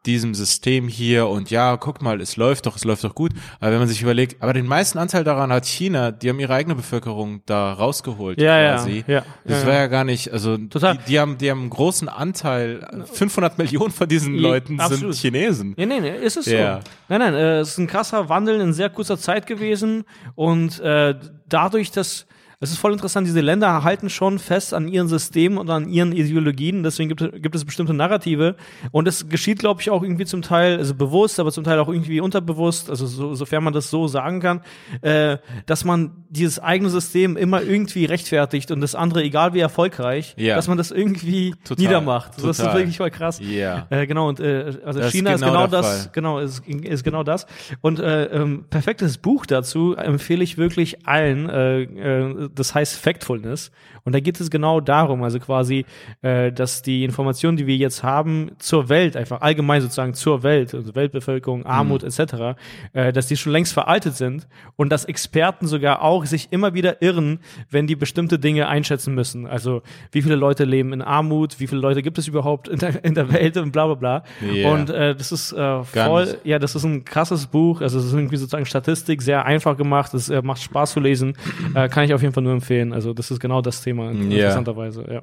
[0.05, 3.31] diesem System hier und ja, guck mal, es läuft doch, es läuft doch gut.
[3.59, 6.53] Aber wenn man sich überlegt, aber den meisten Anteil daran hat China, die haben ihre
[6.53, 9.03] eigene Bevölkerung da rausgeholt Ja, ja, quasi.
[9.07, 9.79] ja, das ja, war ja.
[9.81, 10.97] ja gar nicht, also Total.
[10.97, 15.13] Die, die haben, die haben einen großen Anteil, 500 Millionen von diesen Leuten absolut.
[15.15, 15.73] sind Chinesen.
[15.77, 16.77] Ja, nee, nee, ist es Ja.
[16.77, 16.81] so.
[17.09, 20.03] Nein, nein, äh, es ist ein krasser Wandel in sehr kurzer Zeit gewesen
[20.35, 21.15] und äh,
[21.47, 22.25] dadurch, dass
[22.59, 26.11] es ist voll interessant, diese Länder halten schon fest an ihren Systemen und an ihren
[26.11, 28.55] Ideologien, deswegen gibt, es- gibt es bestimmte Narrative
[28.91, 31.89] und es geschieht, glaube ich, auch irgendwie zum Teil, also bewusst, aber zum Teil auch
[31.89, 34.61] irgendwie unterbewusst, also so, sofern man das so sagen kann,
[35.01, 40.33] äh, dass man dieses eigene System immer irgendwie rechtfertigt und das andere, egal wie erfolgreich,
[40.37, 40.55] Ja.
[40.55, 42.31] dass man das irgendwie Total, niedermacht.
[42.37, 42.75] Das ist total.
[42.77, 43.39] wirklich voll krass.
[43.41, 43.87] Ja.
[43.89, 46.09] Äh, genau, und äh, also Das ist China ist genau genau, der das, Fall.
[46.13, 47.45] genau, ist, ist genau das.
[47.81, 51.49] Und äh, ähm, perfektes Buch dazu empfehle ich wirklich allen.
[51.49, 53.71] Äh, äh, das heißt Factfulness.
[54.03, 55.85] Und da geht es genau darum, also quasi,
[56.21, 60.75] äh, dass die Informationen, die wir jetzt haben zur Welt, einfach allgemein sozusagen zur Welt,
[60.75, 62.07] also Weltbevölkerung, Armut Mhm.
[62.09, 62.55] etc.,
[62.93, 67.01] äh, dass die schon längst veraltet sind und dass Experten sogar auch sich immer wieder
[67.01, 67.39] irren,
[67.71, 69.47] wenn die bestimmte Dinge einschätzen müssen.
[69.47, 69.81] Also
[70.11, 73.15] wie viele Leute leben in Armut, wie viele Leute gibt es überhaupt in der, in
[73.15, 74.23] der Welt und bla bla bla.
[74.53, 74.71] Ja.
[74.71, 76.45] Und äh, das ist äh, voll, nicht.
[76.45, 77.81] ja, das ist ein krasses Buch.
[77.81, 80.13] Also es ist irgendwie sozusagen Statistik, sehr einfach gemacht.
[80.13, 81.35] Es äh, macht Spaß zu lesen.
[81.73, 82.93] Äh, kann ich auf jeden Fall nur empfehlen.
[82.93, 84.11] Also das ist genau das Thema, Ja.
[84.11, 85.21] interessanterweise, ja.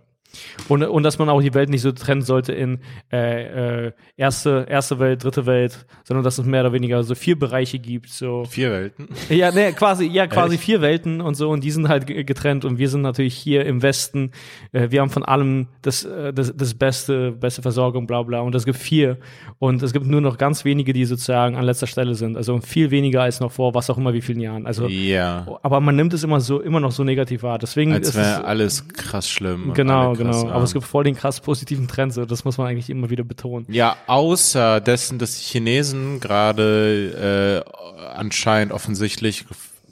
[0.69, 2.79] Und, und dass man auch die Welt nicht so trennen sollte in
[3.13, 7.39] äh, äh, erste, erste Welt, dritte Welt, sondern dass es mehr oder weniger so vier
[7.39, 8.09] Bereiche gibt.
[8.09, 9.09] So Vier Welten.
[9.29, 12.65] ja, ne, quasi, ja, quasi vier Welten und so, und die sind halt ge- getrennt
[12.65, 14.31] und wir sind natürlich hier im Westen.
[14.73, 18.41] Äh, wir haben von allem das, äh, das, das Beste, beste Versorgung, bla bla.
[18.41, 19.19] Und es gibt vier.
[19.59, 22.37] Und es gibt nur noch ganz wenige, die sozusagen an letzter Stelle sind.
[22.37, 24.67] Also viel weniger als noch vor was auch immer wie vielen Jahren.
[24.67, 25.47] Also, Ja.
[25.63, 27.59] aber man nimmt es immer so, immer noch so negativ wahr.
[27.59, 29.73] Deswegen Als wäre es, alles krass schlimm.
[29.75, 30.51] Genau, krass genau.
[30.51, 32.25] Aber es gibt voll den krass positiven Trend, so.
[32.25, 33.67] Das muss man eigentlich immer wieder betonen.
[33.69, 39.45] Ja, außer dessen, dass die Chinesen gerade äh, anscheinend offensichtlich,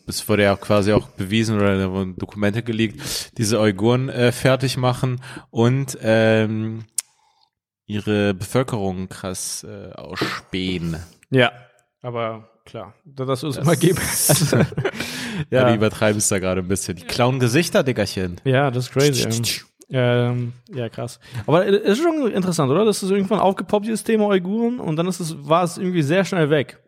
[0.06, 3.00] es wurde ja quasi auch bewiesen oder wurden Dokumente geleakt,
[3.38, 6.84] diese Uiguren äh, fertig machen und ähm,
[7.86, 10.96] ihre Bevölkerung krass äh, ausspähen.
[11.30, 11.52] Ja.
[12.02, 13.98] Aber klar, das ist immer geben.
[14.28, 14.56] Also,
[15.50, 15.70] Ja.
[15.70, 16.96] Die übertreiben es da gerade ein bisschen.
[16.96, 18.40] Die klauen Gesichter, Dickerchen.
[18.44, 19.28] Ja, das ist crazy.
[19.92, 21.18] Ähm, ja, krass.
[21.46, 22.85] Aber es ist schon interessant, oder?
[22.85, 26.24] Das ist irgendwann aufgepoppt, dieses Thema Uiguren, und dann ist es, war es irgendwie sehr
[26.24, 26.79] schnell weg.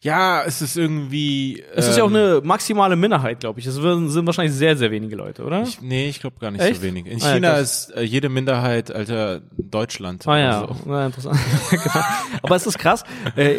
[0.00, 1.62] Ja, es ist irgendwie.
[1.74, 3.66] Es ist ja auch ähm, eine maximale Minderheit, glaube ich.
[3.66, 5.62] Es sind wahrscheinlich sehr, sehr wenige Leute, oder?
[5.62, 6.76] Ich, nee, ich glaube gar nicht Echt?
[6.76, 7.06] so wenig.
[7.06, 7.88] In Ah, ja, China krass.
[7.88, 10.26] ist äh, jede Minderheit, Alter, Deutschland.
[10.26, 10.76] Ah ja, so.
[10.86, 11.38] Na, interessant.
[11.70, 12.04] genau.
[12.42, 13.04] Aber es ist krass.
[13.36, 13.58] Äh,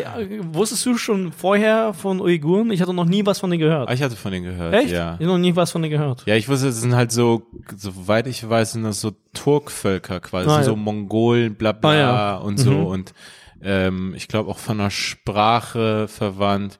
[0.51, 2.71] wusstest du schon vorher von Uiguren?
[2.71, 3.87] Ich hatte noch nie was von denen gehört.
[3.89, 4.73] Ah, Ich hatte von denen gehört.
[4.73, 4.89] Echt?
[4.91, 5.13] Ja.
[5.13, 6.23] Ich habe noch nie was von denen gehört.
[6.25, 7.43] Ja, ich wusste, es sind halt so,
[7.75, 10.63] soweit ich weiß, sind das so Turkvölker quasi, Ah, ja.
[10.63, 12.35] so Mongolen, bla bla Ah, ja.
[12.37, 12.85] und so Mhm.
[12.87, 13.13] und
[13.61, 16.79] ähm, ich glaube auch von der Sprache verwandt.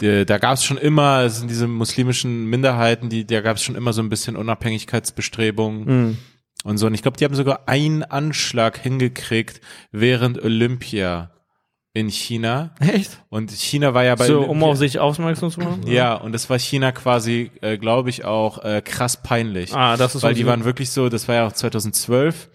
[0.00, 3.62] Die- Da gab es schon immer, es sind diese muslimischen Minderheiten, die, da gab es
[3.62, 6.18] schon immer so ein bisschen Unabhängigkeitsbestrebungen Mhm.
[6.64, 6.86] und so.
[6.86, 9.60] Und ich glaube, die haben sogar einen Anschlag hingekriegt
[9.92, 11.30] während Olympia
[11.94, 12.74] in China.
[12.78, 13.22] Echt?
[13.30, 15.86] Und China war ja bei So, um auf sich aufmerksam zu machen?
[15.86, 19.72] Ja, und das war China quasi, äh, glaube ich, auch äh, krass peinlich.
[19.74, 22.50] Ah, das ist Weil die waren wirklich so, das war ja auch 2012,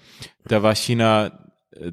[0.46, 1.32] da war China,
[1.72, 1.92] äh,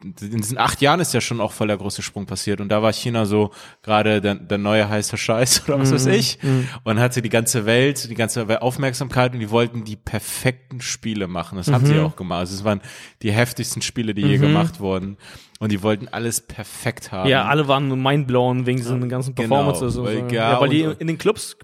[0.00, 2.82] in diesen acht Jahren ist ja schon auch voll der große Sprung passiert und da
[2.82, 3.50] war China so
[3.82, 6.38] gerade der, der neue heiße Scheiß oder was weiß Mhm, ich
[6.84, 11.56] und hatte die ganze Welt, die ganze Aufmerksamkeit und die wollten die perfekten Spiele machen.
[11.58, 11.86] Das haben Mhm.
[11.86, 12.38] sie auch gemacht.
[12.40, 12.80] Also es waren
[13.22, 15.16] die heftigsten Spiele, die je gemacht wurden
[15.58, 17.28] und die wollten alles perfekt haben.
[17.28, 19.96] Ja, alle waren mindblown wegen diesen ganzen Genau, Performances.
[19.96, 20.34] und weil- so.
[20.34, 21.56] ja, ja, weil die in den Clubs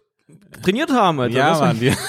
[0.60, 1.36] trainiert haben, Alter.
[1.36, 1.92] Ja, Mann, die.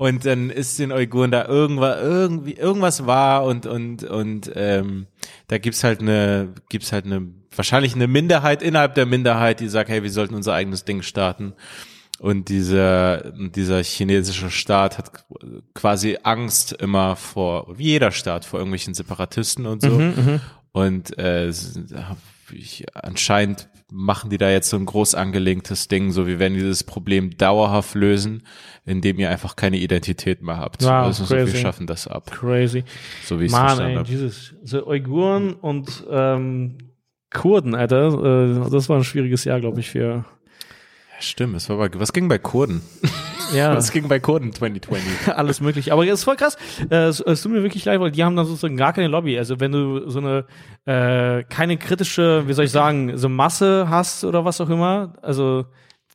[0.00, 5.08] und dann ist den Uiguren da irgendwas, irgendwie, irgendwas war und, und, und, ähm,
[5.48, 9.90] da gibt's halt eine, gibt's halt eine, wahrscheinlich eine Minderheit innerhalb der Minderheit, die sagt,
[9.90, 11.52] hey, wir sollten unser eigenes Ding starten.
[12.18, 15.26] Und dieser, dieser chinesische Staat hat
[15.74, 20.00] quasi Angst immer vor, wie jeder Staat, vor irgendwelchen Separatisten und so.
[20.72, 21.52] Und äh,
[22.54, 26.60] ich, anscheinend machen die da jetzt so ein groß angelegtes Ding, so wie wenn die
[26.60, 28.42] dieses Problem dauerhaft lösen,
[28.84, 30.82] indem ihr einfach keine Identität mehr habt.
[30.82, 32.84] Wow, also so, wir schaffen das ab, Crazy.
[33.24, 34.08] so wie ich es verstanden ey, habe.
[34.08, 34.54] Jesus.
[34.62, 36.78] So Uiguren und ähm,
[37.32, 38.66] Kurden, Alter.
[38.66, 40.24] Äh, das war ein schwieriges Jahr, glaube ich, für.
[40.24, 40.24] Ja,
[41.20, 42.82] stimmt, es war was ging bei Kurden?
[43.54, 43.74] Ja.
[43.76, 45.34] Was ging bei Kurden 2020?
[45.34, 45.92] alles möglich.
[45.92, 46.56] Aber es ist voll krass.
[46.90, 49.38] Äh, es, es tut mir wirklich leid, weil die haben dann sozusagen gar keine Lobby.
[49.38, 50.44] Also wenn du so eine
[50.86, 55.66] äh, keine kritische, wie soll ich sagen, so Masse hast oder was auch immer, also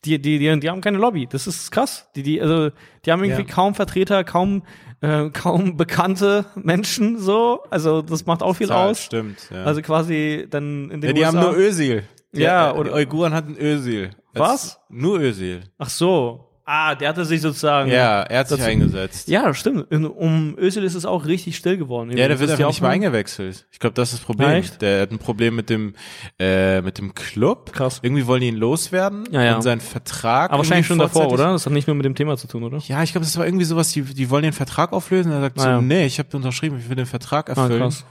[0.05, 1.27] die, die, die, die haben keine Lobby.
[1.27, 2.09] Das ist krass.
[2.15, 2.69] Die, die, also,
[3.05, 3.47] die haben irgendwie Ja.
[3.53, 4.61] kaum Vertreter, kaum,
[5.01, 7.63] äh, kaum bekannte Menschen so.
[7.71, 9.01] Also das macht auch viel Ja, aus.
[9.03, 9.63] Stimmt, ja.
[9.63, 11.49] Also quasi dann in den ja, die haben USA.
[11.51, 12.03] nur Özil.
[12.33, 14.11] Die, Ja, oder- Uiguren hatten Özil.
[14.33, 14.79] Was?
[14.89, 15.61] Nur Özil.
[15.79, 16.49] Ach so.
[16.67, 17.91] Ah, der hatte sich sozusagen.
[17.91, 19.27] Ja, er hat sich Dazu- eingesetzt.
[19.27, 19.91] Ja, stimmt.
[19.91, 22.09] In, um Özil ist es auch richtig still geworden.
[22.17, 23.67] Ja, der wird einfach nicht mehr eingewechselt.
[23.71, 24.49] Ich glaube, das ist das Problem.
[24.49, 24.81] Ah, echt?
[24.81, 25.93] Der hat ein Problem mit dem
[26.39, 27.71] äh, mit dem Club.
[27.71, 27.99] Krass.
[28.01, 29.55] Irgendwie wollen die ihn loswerden Ja, ja.
[29.55, 30.49] und seinen Vertrag.
[30.49, 31.51] Aber wahrscheinlich schon davor, oder?
[31.51, 32.79] Das hat nicht nur mit dem Thema zu tun, oder?
[32.87, 35.31] Ja, ich glaube, das war irgendwie sowas, die, die wollen den Vertrag auflösen.
[35.31, 35.81] Er sagt Ah, so, ja.
[35.81, 37.79] nee, ich habe unterschrieben, ich will den Vertrag Ah, erfüllen.
[37.81, 38.05] krass.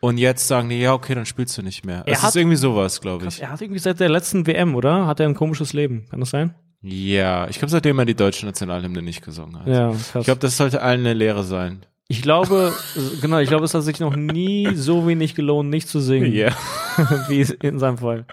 [0.00, 2.02] und jetzt sagen die, ja, okay, dann spielst du nicht mehr.
[2.04, 3.40] Er Es hat- ist irgendwie sowas, glaube ich.
[3.40, 5.06] Er hat irgendwie seit der letzten WM, oder?
[5.06, 6.04] Hat er ein komisches Leben.
[6.10, 6.54] Kann das sein?
[6.86, 9.66] Ja, ich glaube, seitdem er die deutsche Nationalhymne nicht gesungen hat.
[9.66, 10.10] Ja, krass.
[10.16, 11.86] Ich glaube, das sollte allen eine Lehre sein.
[12.08, 12.74] Ich glaube,
[13.22, 16.50] genau, ich glaube, es hat sich noch nie so wenig gelohnt, nicht zu singen, Ja.
[17.28, 18.26] wie in seinem Fall.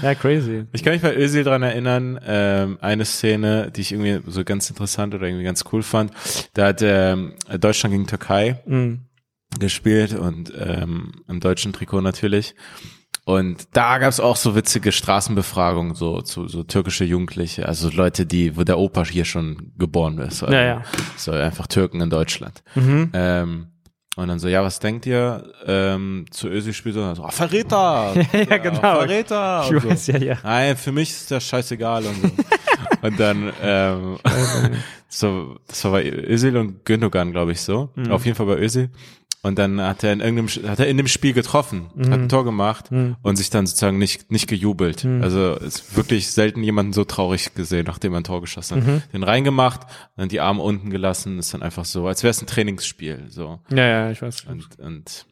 [0.00, 0.66] Ja, crazy.
[0.72, 4.70] Ich kann mich bei Özil dran erinnern, ähm, eine Szene, die ich irgendwie so ganz
[4.70, 6.12] interessant oder irgendwie ganz cool fand.
[6.54, 9.00] Da hat ähm, Deutschland gegen Türkei Mhm.
[9.58, 12.54] gespielt und ähm, im deutschen Trikot natürlich.
[13.24, 18.56] Und da gab's auch so witzige Straßenbefragungen, so zu so türkische Jugendliche, also Leute, die,
[18.56, 20.42] wo der Opa hier schon geboren ist.
[20.42, 20.82] Also, Ja, ja.
[21.16, 22.64] So einfach Türken in Deutschland.
[22.74, 23.10] Mhm.
[23.12, 23.66] Ähm,
[24.16, 28.12] und dann so, ja, was denkt ihr ähm, zu Özil spielt so, so ah, Verräter,
[28.32, 28.80] Ja, genau.
[28.80, 29.64] Verräter.
[29.66, 29.88] Ich und so.
[29.90, 30.36] weiß, ja, ja.
[30.42, 32.30] Nein, für mich ist das scheißegal und so.
[33.06, 34.18] und dann ähm,
[35.08, 37.88] so, das war bei Özil und Gündogan, glaube ich, so.
[37.94, 38.10] Mhm.
[38.10, 38.90] Auf jeden Fall bei Özil.
[39.44, 42.04] Und dann hat er in irgendeinem, hat er in dem Spiel getroffen, Mhm.
[42.12, 42.90] hat ein Tor gemacht
[43.22, 45.02] und sich dann sozusagen nicht, nicht gejubelt.
[45.04, 45.20] Mhm.
[45.22, 48.86] Also ist wirklich selten jemanden so traurig gesehen, nachdem er ein Tor geschossen Mhm.
[48.96, 49.12] hat.
[49.12, 49.80] Den reingemacht,
[50.16, 53.58] dann die Arme unten gelassen, ist dann einfach so, als wäre es ein Trainingsspiel, so.
[53.70, 54.44] Ja, ja, ich weiß.
[54.48, 55.26] Und, und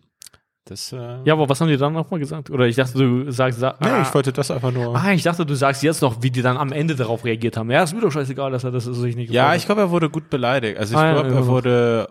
[0.65, 2.51] das, äh, Ja, aber was haben die dann nochmal gesagt?
[2.51, 4.95] Oder ich dachte, du sagst, sa nee, ah, ich wollte das einfach nur.
[4.97, 7.71] ah, ich dachte, du sagst jetzt noch, wie die dann am Ende darauf reagiert haben.
[7.71, 10.11] Ja, ist mir doch scheißegal, dass er das sich nicht Ja, ich glaube, er wurde
[10.11, 10.79] gut beleidigt.
[10.79, 11.35] Also ich Ah, glaube, ja.
[11.37, 12.09] er wurde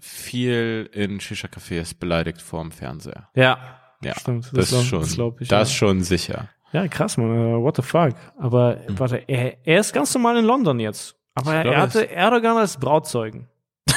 [0.00, 3.28] viel in Shisha-Cafés beleidigt vorm Fernseher.
[3.34, 3.58] Ja,
[4.02, 5.00] Ja, Stimmt, das das, schon.
[5.00, 5.74] das ich, das ja.
[5.76, 6.48] schon sicher.
[6.72, 7.30] ja, krass, man.
[7.30, 8.14] äh, What the fuck?
[8.38, 11.16] Aber warte, er, er ist ganz normal in London jetzt.
[11.34, 13.48] Aber glaub, er hatte Erdogan als Brautzeugen.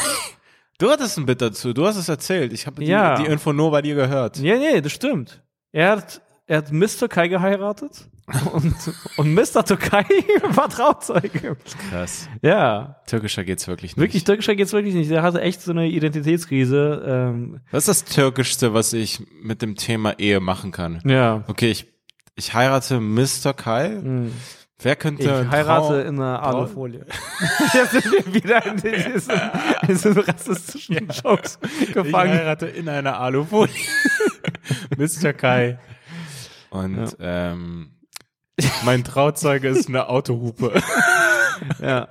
[0.78, 1.72] Du hattest ein Bit dazu.
[1.72, 2.52] Du hast es erzählt.
[2.52, 3.16] Ich habe die, Ja.
[3.16, 4.38] die Info nur bei dir gehört.
[4.40, 5.42] Ja, nee, das stimmt.
[5.72, 8.08] Er hat, er hat Miss Türkei geheiratet
[8.54, 8.76] und,
[9.18, 9.64] und Mr.
[9.66, 10.04] Türkei
[10.50, 11.58] war Trauzeuge.
[11.90, 12.28] Krass.
[12.42, 14.02] Ja, Türkischer geht's wirklich nicht.
[14.02, 15.12] wirklich türkischer geht's wirklich nicht.
[15.12, 17.04] Der hatte echt so eine Identitätskrise.
[17.08, 21.02] Ähm, Was ist das Türkischste, was ich mit dem Thema Ehe machen kann?
[21.06, 21.44] ja.
[21.48, 21.88] Okay, ich,
[22.36, 23.54] ich heirate Mr.
[23.56, 23.90] Kai.
[23.90, 24.32] Hm.
[24.82, 27.06] Wer könnte Ich heirate Traum- in einer Alufolie.
[27.74, 29.34] Jetzt sind wir wieder in diesen,
[29.88, 32.32] diesen rassistischen Jokes Ich gefangen.
[32.34, 33.72] heirate in einer Alufolie.
[34.98, 35.32] Mr.
[35.34, 35.80] Kai.
[36.76, 37.92] Und ähm,
[38.86, 40.72] mein Trauzeuge ist eine Autohupe.
[41.82, 42.08] Ja.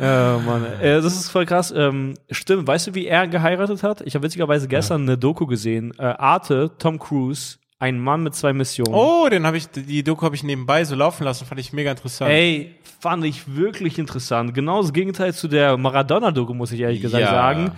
[0.00, 0.64] Ja, Mann.
[0.80, 1.72] Äh, das ist voll krass.
[1.76, 4.00] Ähm, stimmt, weißt du, wie er geheiratet hat?
[4.00, 5.92] Ich habe witzigerweise gestern eine Doku gesehen.
[5.98, 8.94] Äh, Arte, Tom Cruise, ein Mann mit zwei Missionen.
[8.94, 11.90] Oh, den habe ich, die Doku habe ich nebenbei so laufen lassen, fand ich mega
[11.90, 12.30] interessant.
[12.30, 14.54] Ey, fand ich wirklich interessant.
[14.54, 17.30] Genau das Gegenteil zu der Maradona-Doku, muss ich ehrlich gesagt Ja.
[17.30, 17.72] sagen.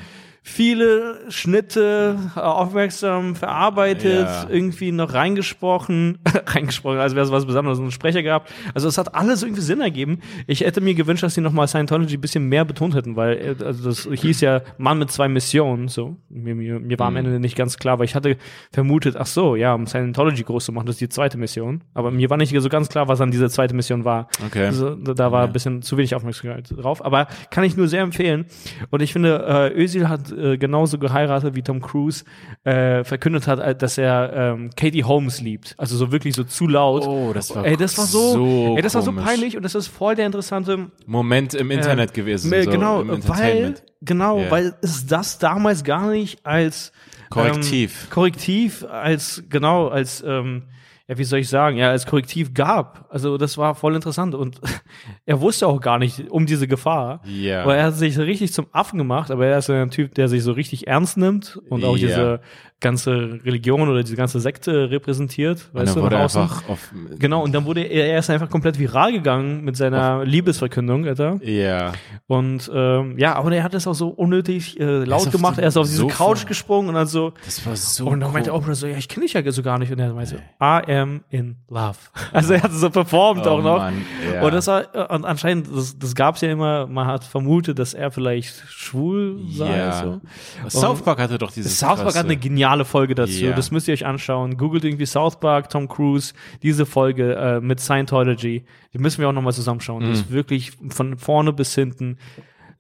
[0.46, 4.46] Viele Schnitte, äh, aufmerksam verarbeitet, Ja.
[4.50, 8.52] irgendwie noch reingesprochen, reingesprochen, als wäre es was Besonderes, einen Sprecher gehabt.
[8.74, 10.20] Also es hat alles irgendwie Sinn ergeben.
[10.46, 13.64] Ich hätte mir gewünscht, dass die nochmal Scientology ein bisschen mehr betont hätten, weil äh,
[13.64, 15.88] also das hieß ja Mann mit zwei Missionen.
[15.88, 18.36] So, mir, mir, mir war am Ende nicht ganz klar, weil ich hatte
[18.70, 21.84] vermutet, ach so, ja, um Scientology groß zu machen, das ist die zweite Mission.
[21.94, 24.28] Aber mir war nicht so ganz klar, was dann diese zweite Mission war.
[24.46, 24.66] Okay.
[24.66, 27.02] Also, da war ein bisschen zu wenig Aufmerksamkeit drauf.
[27.02, 28.44] Aber kann ich nur sehr empfehlen.
[28.90, 32.24] Und ich finde, äh, Özil hat äh, genauso geheiratet wie Tom Cruise
[32.64, 35.74] äh, verkündet hat, äh, dass er ähm, Katie Holmes liebt.
[35.78, 37.06] Also so wirklich so zu laut.
[37.06, 39.74] Oh, das war Ey, das war so, so ey, das war so peinlich und das
[39.74, 42.50] ist voll der interessante Moment im Internet äh, gewesen.
[42.50, 44.50] so genau, weil genau, Ja.
[44.50, 46.92] weil es das damals gar nicht als
[47.30, 48.04] Korrektiv.
[48.04, 50.64] ähm, Korrektiv als genau als ähm,
[51.08, 53.06] ja, wie soll ich sagen, ja, als Korrektiv gab.
[53.10, 54.60] Also das war voll interessant und
[55.26, 57.20] er wusste auch gar nicht um diese Gefahr.
[57.24, 57.62] Ja.
[57.62, 60.28] Aber er hat sich richtig zum Affen gemacht, aber er ist ja ein Typ, der
[60.28, 62.06] sich so richtig ernst nimmt und auch Ja.
[62.06, 62.40] diese
[62.84, 65.70] ganze Religion oder diese ganze Sekte repräsentiert.
[65.72, 66.92] Und Weißt dann du, wurde einfach auf.
[67.18, 71.40] Genau, und dann wurde er, er ist einfach komplett viral gegangen mit seiner Liebesverkündung, Alter.
[71.42, 71.92] Ja.
[72.26, 75.58] Und ähm, ja, aber er hat es auch so unnötig äh, laut auf gemacht.
[75.58, 76.16] Er ist auf diese Sofa.
[76.16, 77.32] Couch gesprungen und dann so.
[77.44, 78.06] Das war so.
[78.06, 78.58] Und dann meinte cool.
[78.58, 79.90] Oprah so, ja, ich kenne dich ja so gar nicht.
[79.90, 81.98] Und er meinte, I am in love.
[82.32, 83.78] Also er hat so performt Oh auch noch.
[83.78, 84.42] Mann, ja.
[84.42, 87.78] Und das war, äh, und anscheinend, das, das gab es ja immer, man hat vermutet,
[87.78, 89.78] dass er vielleicht schwul sei.
[89.78, 90.02] Ja.
[90.02, 90.80] So.
[90.80, 91.78] South Park hatte doch dieses.
[91.78, 93.44] South Park hat eine geniale Folge dazu.
[93.44, 93.52] Ja.
[93.54, 94.56] Das müsst ihr euch anschauen.
[94.56, 96.34] Googelt irgendwie South Park, Tom Cruise,
[96.64, 98.64] diese Folge äh, mit Scientology.
[98.92, 100.00] Die müssen wir auch nochmal zusammenschauen.
[100.00, 100.12] Die Mhm.
[100.14, 102.18] ist wirklich von vorne bis hinten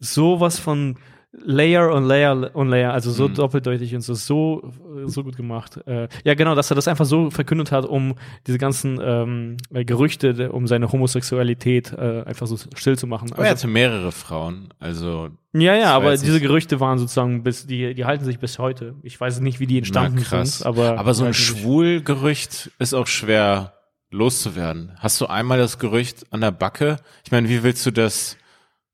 [0.00, 0.96] sowas von
[1.42, 3.34] Layer und Layer und Layer, also so Mhm.
[3.34, 4.70] doppeldeutig und so, so,
[5.06, 5.80] so gut gemacht.
[5.86, 8.14] Äh, ja, genau, dass er das einfach so verkündet hat, um
[8.46, 13.32] diese ganzen ähm, äh, Gerüchte, um seine Homosexualität äh, einfach so still zu machen.
[13.32, 14.68] Aber er Also, hatte mehrere Frauen.
[14.78, 15.30] Also.
[15.52, 18.94] ja, ja, aber diese Gerüchte waren sozusagen bis, die, die halten sich bis heute.
[19.02, 20.58] Ich weiß nicht, wie die entstanden na, krass.
[20.58, 20.98] sind, aber.
[20.98, 21.34] aber so ein.
[21.34, 23.74] Schwulgerücht ist auch schwer
[24.10, 24.92] loszuwerden.
[25.00, 26.98] Hast du einmal das Gerücht an der Backe?
[27.24, 28.36] Ich meine, wie willst du das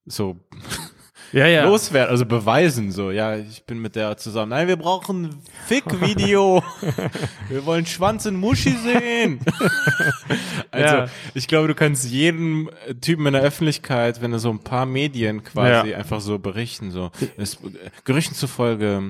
[0.07, 0.40] so
[1.33, 1.64] Ja, ja.
[1.64, 4.51] loswerden, also beweisen so, ja, ich bin mit der zusammen.
[4.51, 6.62] Nein, wir brauchen ein Fick-Video.
[7.49, 9.40] wir wollen Schwanz in Muschi sehen.
[10.71, 11.07] also, Ja.
[11.35, 12.69] ich glaube, du kannst jedem
[13.01, 15.97] Typen in der Öffentlichkeit, wenn er so ein paar Medien quasi Ja.
[15.99, 17.59] einfach so berichten, so, es,
[18.05, 19.03] Gerüchten zufolge,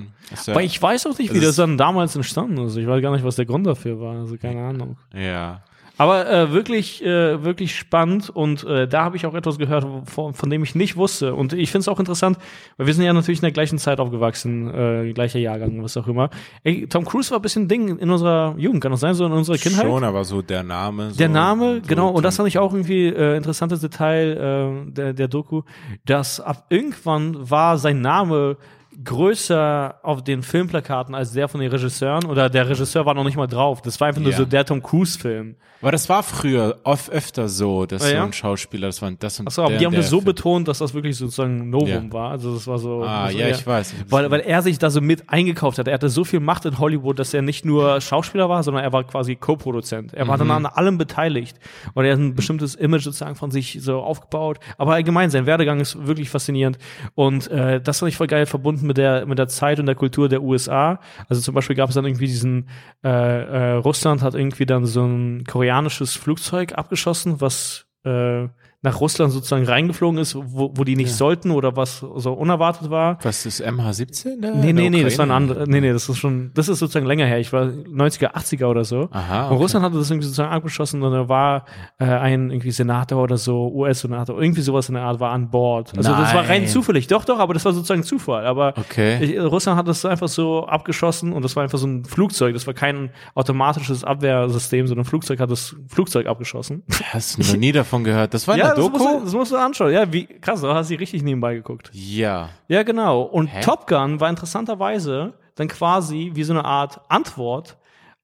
[0.46, 2.76] ja, Aber ich weiß auch nicht, wie das dann damals entstanden ist.
[2.76, 4.14] Ich weiß gar nicht, was der Grund dafür war.
[4.16, 4.96] Also keine Ahnung.
[5.14, 5.62] ja.
[6.00, 10.32] Aber äh, wirklich, äh, wirklich spannend und äh, da habe ich auch etwas gehört, von,
[10.32, 11.34] von dem ich nicht wusste.
[11.34, 12.38] Und ich finde es auch interessant,
[12.78, 16.08] weil wir sind ja natürlich in der gleichen Zeit aufgewachsen, äh, gleicher Jahrgang, was auch
[16.08, 16.30] immer.
[16.64, 19.26] Ey, Tom Cruise war ein bisschen ein Ding in unserer Jugend, kann das sein, so
[19.26, 19.84] in unserer Kindheit?
[19.84, 21.10] Schon, aber so der Name.
[21.10, 24.90] So, Der Name, so genau, und das fand ich auch irgendwie äh, interessantes Detail äh,
[24.90, 25.64] der, der Doku,
[26.06, 28.56] dass ab irgendwann war sein Name
[29.04, 33.36] größer auf den Filmplakaten als der von den Regisseuren oder der Regisseur war noch nicht
[33.36, 33.82] mal drauf.
[33.82, 34.36] Das war einfach nur Ja.
[34.38, 35.56] so der Tom Cruise-Film.
[35.82, 38.24] Aber das war früher oft öfter so, dass Ah, so ja?
[38.24, 40.26] ein Schauspieler, das war das und Achso, aber die haben das so Film.
[40.26, 42.12] betont, dass das wirklich sozusagen ein Novum Ja.
[42.12, 42.30] war.
[42.32, 43.02] Also das war so.
[43.02, 43.94] Ah, also, ja, ich weiß.
[44.08, 45.88] Weil, weil er sich da so mit eingekauft hat.
[45.88, 48.92] Er hatte so viel Macht in Hollywood, dass er nicht nur Schauspieler war, sondern er
[48.92, 50.12] war quasi Co-Produzent.
[50.12, 50.40] Er war Mhm.
[50.40, 51.56] dann an allem beteiligt.
[51.94, 54.58] Und er hat ein bestimmtes Image sozusagen von sich so aufgebaut.
[54.76, 56.76] Aber allgemein, sein Werdegang ist wirklich faszinierend.
[57.14, 59.94] Und äh, das fand ich voll geil verbunden mit der, mit der Zeit und der
[59.94, 60.98] Kultur der USA.
[61.28, 62.68] Also zum Beispiel gab es dann irgendwie diesen,
[63.04, 68.48] äh, äh, Russland hat irgendwie dann so ein koreanisches Flugzeug abgeschossen, was äh,
[68.82, 73.18] nach Russland sozusagen reingeflogen ist, wo, wo die nicht sollten oder was so unerwartet war.
[73.22, 74.40] Was ist MH17?
[74.40, 75.66] Der, Nee, nee, nee, das war ein anderer.
[75.66, 77.38] Nee, nee, das ist schon, das ist sozusagen länger her.
[77.40, 79.08] Ich war 90er, 80er oder so.
[79.10, 79.62] Aha, Und okay.
[79.62, 81.66] Russland hatte das irgendwie sozusagen abgeschossen und da war
[81.98, 85.92] äh, ein irgendwie Senator oder so, US-Senator, irgendwie sowas in der Art war an Bord.
[85.96, 86.68] Also das war rein Nein.
[86.68, 87.06] zufällig.
[87.06, 88.46] Doch, doch, aber das war sozusagen Zufall.
[88.46, 89.22] Aber Okay.
[89.22, 92.54] ich, Russland hat das einfach so abgeschossen und das war einfach so ein Flugzeug.
[92.54, 96.82] Das war kein automatisches Abwehrsystem, sondern ein Flugzeug hat das Flugzeug abgeschossen.
[97.10, 98.32] Hast du noch nie davon gehört?
[98.32, 98.98] Das war in der das Doku?
[99.04, 99.92] musst, du, das musst du anschauen.
[99.92, 101.90] Ja, wie krass, du hast sie richtig nebenbei geguckt.
[101.92, 102.48] ja.
[102.68, 103.22] Ja, genau.
[103.22, 103.60] Und Hä?
[103.62, 107.76] Top Gun war interessanterweise dann quasi wie so eine Art Antwort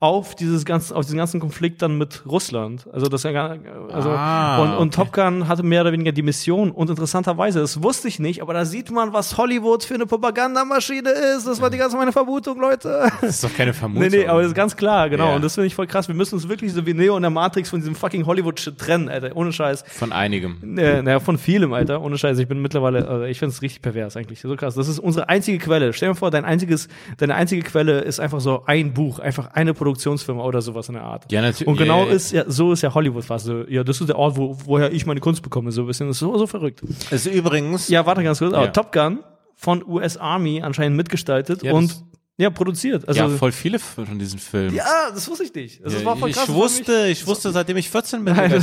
[0.06, 2.86] auf dieses ganze, auf diesen ganzen Konflikt dann mit Russland.
[2.92, 3.58] Also das ja gar-
[3.92, 5.04] also Ah, und, und okay.
[5.04, 8.54] Top Gun hatte mehr oder weniger die Mission und interessanterweise, das wusste ich nicht, aber
[8.54, 11.46] da sieht man, was Hollywood für eine Propagandamaschine ist.
[11.46, 13.10] Das war die ganze meine Vermutung, Leute.
[13.20, 13.96] Das ist doch keine Vermutung.
[14.10, 15.30] Nee, nee, aber das ist ganz klar, genau.
[15.30, 15.36] Ja.
[15.36, 16.06] Und das finde ich voll krass.
[16.06, 19.08] Wir müssen uns wirklich so wie Neo und der Matrix von diesem fucking Hollywood-Shit trennen,
[19.08, 19.34] Alter.
[19.34, 19.84] Ohne Scheiß.
[19.88, 20.76] Von einigem.
[20.78, 22.02] Äh, naja, von vielem, Alter.
[22.02, 22.38] Ohne Scheiß.
[22.38, 24.40] Ich bin mittlerweile, also ich finde es richtig pervers eigentlich.
[24.40, 24.74] So krass.
[24.74, 25.92] Das ist unsere einzige Quelle.
[25.92, 29.74] Stell dir vor, dein einziges, deine einzige Quelle ist einfach so ein Buch, einfach eine
[29.96, 31.30] Produktionsfirma oder sowas in der Art.
[31.32, 31.66] Ja, natürlich.
[31.66, 32.12] Und genau ja.
[32.12, 33.46] ist ja, so ist ja Hollywood fast.
[33.46, 35.72] So, ja, das ist der Ort, wo, woher ich meine Kunst bekomme.
[35.72, 36.06] So ein bisschen.
[36.08, 36.82] Das ist so, so verrückt.
[37.10, 37.88] ist übrigens.
[37.88, 38.52] Ja, warte ganz kurz.
[38.52, 38.70] Aber Ja.
[38.70, 39.20] Top Gun
[39.56, 42.04] von US Army anscheinend mitgestaltet Ja, und das-
[42.38, 43.08] ja, produziert.
[43.08, 44.74] Also, ja, voll viele von diesen Filmen.
[44.74, 44.84] ja,
[45.14, 45.82] das wusste ich nicht.
[45.82, 46.46] Das Ja, war voll ich krass.
[46.46, 48.50] Das mich- wusste, ich wusste, seitdem ich 14 bin, Nein,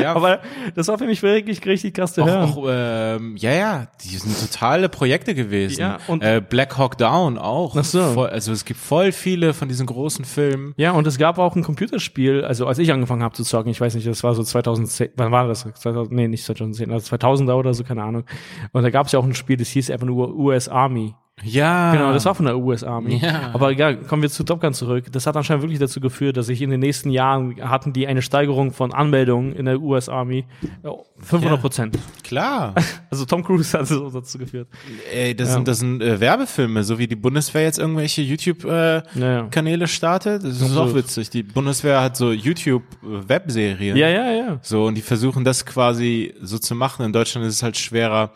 [0.00, 0.40] Ja, Aber
[0.74, 2.50] das war für mich wirklich richtig krass zu hören.
[2.50, 5.80] auch, auch ähm, ja, ja, die sind totale Projekte gewesen.
[5.80, 7.76] Ja, und- äh, Black Hawk Down auch.
[7.76, 8.02] Ach so.
[8.12, 10.72] Voll, also es gibt voll viele von diesen großen Filmen.
[10.76, 13.80] Ja, und es gab auch ein Computerspiel, also als ich angefangen habe zu zocken, ich
[13.80, 15.60] weiß nicht, das war so 2010, wann war das?
[15.74, 18.24] 2000, nee, nicht 2010, also 2000er oder so, keine Ahnung.
[18.72, 21.14] Und da gab es ja auch ein Spiel, das hieß einfach nur US Army.
[21.44, 21.92] Ja.
[21.92, 23.16] Genau, das war von der US Army.
[23.16, 23.50] Ja.
[23.52, 25.06] Aber ja, kommen wir zu Top Gun zurück.
[25.12, 28.22] Das hat anscheinend wirklich dazu geführt, dass sich in den nächsten Jahren hatten die eine
[28.22, 30.44] Steigerung von Anmeldungen in der US Army.
[30.84, 31.98] Ja, 500 Prozent.
[32.22, 32.74] Klar.
[33.10, 34.68] Also Tom Cruise hat so dazu geführt.
[35.12, 35.54] Ey, das Ja.
[35.54, 39.86] sind, das sind äh, Werbefilme, so wie die Bundeswehr jetzt irgendwelche YouTube-Kanäle Ja.
[39.86, 40.42] startet.
[40.44, 41.28] Das ist Also- auch witzig.
[41.28, 43.96] Die Bundeswehr hat so YouTube-Webserien.
[43.96, 44.58] Ja, ja, ja.
[44.62, 47.04] So, und die versuchen das quasi so zu machen.
[47.04, 48.30] In Deutschland ist es halt schwerer,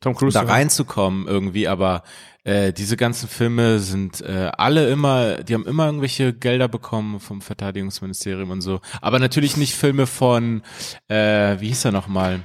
[0.00, 0.38] Tom Cruise.
[0.38, 2.02] da reinzukommen irgendwie, aber
[2.44, 7.40] äh, diese ganzen Filme sind äh, alle immer, die haben immer irgendwelche Gelder bekommen vom
[7.42, 8.80] Verteidigungsministerium und so.
[9.00, 10.62] Aber natürlich nicht Filme von,
[11.08, 12.40] äh, wie hieß er nochmal?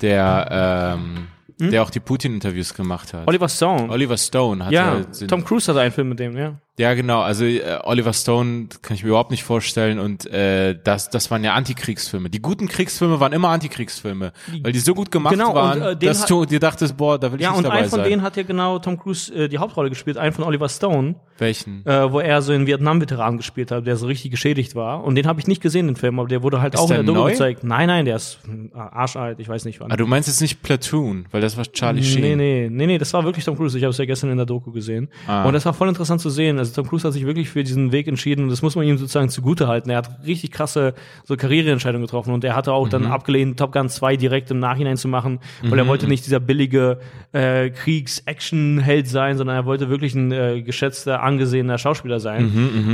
[0.00, 1.26] Der, ähm,
[1.70, 3.22] der auch die Putin-Interviews gemacht hat.
[3.22, 3.28] Hm?
[3.28, 3.90] Oliver Stone.
[3.90, 6.54] Oliver Stone hat ja, den- Tom Cruise hatte einen Film mit dem, ja.
[6.78, 7.20] Ja, genau.
[7.20, 9.98] Also äh, Oliver Stone kann ich mir überhaupt nicht vorstellen.
[9.98, 12.30] Und äh, das, das waren ja Antikriegsfilme.
[12.30, 15.96] Die guten Kriegsfilme waren immer Antikriegsfilme, weil die so gut gemacht Genau, und, waren, äh,
[15.96, 17.88] den dass hat- du dir dachtest, boah, da will ich Ja, nicht und dabei ein
[17.88, 18.08] von sein.
[18.08, 21.84] denen hat ja genau Tom Cruise äh, die Hauptrolle gespielt, einen von Oliver Stone, Welchen?
[21.86, 25.02] äh, wo er so einen Vietnam-Veteran gespielt hat, der so richtig geschädigt war.
[25.04, 26.96] Und den habe ich nicht gesehen, den Film, aber der wurde halt Ist auch in
[26.96, 27.64] der Doku gezeigt.
[27.64, 29.90] Nein, nein, der ist hm, arschalt, ich weiß nicht wann.
[29.90, 32.22] Ah, du meinst jetzt nicht Platoon, weil das war Charlie Sheen.
[32.22, 33.76] Nee, nee, nee, nee, das war wirklich Tom Cruise.
[33.76, 35.08] Ich habe es ja gestern in der Doku gesehen.
[35.26, 35.44] Ah.
[35.44, 36.58] Und das war voll interessant zu sehen.
[36.58, 38.86] Also Also Tom Cruise hat sich wirklich für diesen Weg entschieden und das muss man
[38.86, 39.90] ihm sozusagen zugute halten.
[39.90, 40.94] Er hat richtig krasse
[41.24, 44.96] so Karriereentscheidungen getroffen und er hatte auch dann abgelehnt, Top Gun 2 direkt im Nachhinein
[44.96, 46.98] zu machen, weil er wollte nicht dieser billige
[47.32, 52.44] äh, Kriegs-Action-Held sein, sondern er wollte wirklich ein äh, geschätzter, angesehener Schauspieler sein.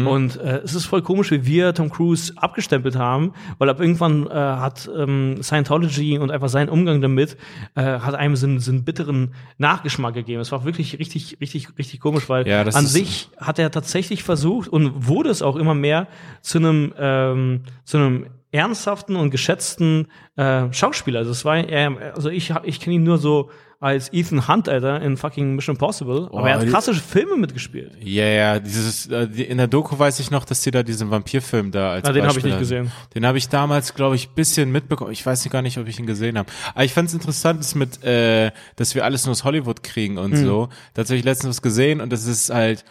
[0.07, 4.27] Und äh, es ist voll komisch, wie wir Tom Cruise abgestempelt haben, weil ab irgendwann
[4.27, 7.37] äh, hat ähm, Scientology und einfach sein Umgang damit
[7.75, 10.41] äh, hat einem so einen, so einen bitteren Nachgeschmack gegeben.
[10.41, 14.69] Es war wirklich richtig, richtig, richtig komisch, weil Ja, an sich hat er tatsächlich versucht
[14.69, 16.07] und wurde es auch immer mehr
[16.43, 20.07] zu einem ähm, zu einem ernsthaften und geschätzten
[20.37, 21.19] äh, Schauspieler.
[21.21, 23.51] Also es war er, also ich ich kenne ihn nur so
[23.81, 26.29] als Ethan Hunt, Alter, in fucking Mission Impossible.
[26.33, 27.93] aber er hat krasse Filme mitgespielt.
[28.03, 31.71] Ja, ja, dieses äh, in der Doku weiß ich noch, dass die da diesen Vampirfilm
[31.71, 32.91] da als Ah, den hab ich nicht gesehen.
[33.15, 35.13] Den habe ich damals, glaube ich, bisschen mitbekommen.
[35.13, 36.49] Ich weiß gar nicht, ob ich ihn gesehen habe.
[36.75, 40.17] Aber ich fand es interessant, dass mit, äh, dass wir alles nur aus Hollywood kriegen
[40.17, 40.45] und Hm.
[40.47, 40.69] so.
[40.95, 42.85] Da habe ich letztens was gesehen und das ist halt,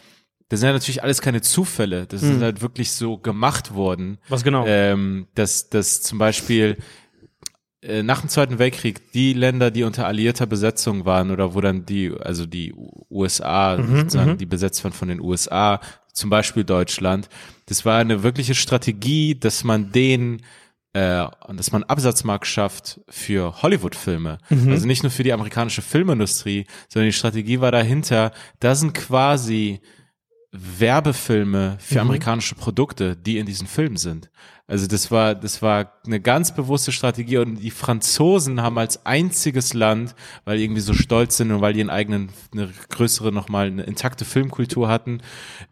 [0.50, 2.06] das sind ja natürlich alles keine Zufälle.
[2.06, 4.20] Das ist halt wirklich so gemacht worden.
[4.30, 4.66] Was genau?
[4.68, 6.78] Ähm, dass, dass zum Beispiel
[7.84, 11.86] äh, nach dem Zweiten Weltkrieg die Länder, die unter alliierter Besetzung waren oder wo dann
[11.86, 12.74] die, also die
[13.10, 15.82] USA, Mhm, sozusagen, die besetzt waren von den USA,
[16.14, 17.28] zum Beispiel Deutschland,
[17.66, 20.44] das war eine wirkliche Strategie, dass man den
[20.94, 24.38] äh, und dass man Absatzmarkt schafft für Hollywood-Filme.
[24.50, 24.72] Mhm.
[24.72, 29.82] Also nicht nur für die amerikanische Filmindustrie, sondern die Strategie war dahinter, da sind quasi
[30.54, 34.30] Werbefilme für amerikanische Produkte, die in diesen Filmen sind.
[34.66, 39.74] Also das war, das war eine ganz bewusste Strategie und die Franzosen haben als einziges
[39.74, 43.84] Land, weil irgendwie so stolz sind und weil die einen eigenen, eine größere nochmal eine
[43.84, 45.22] intakte Filmkultur hatten.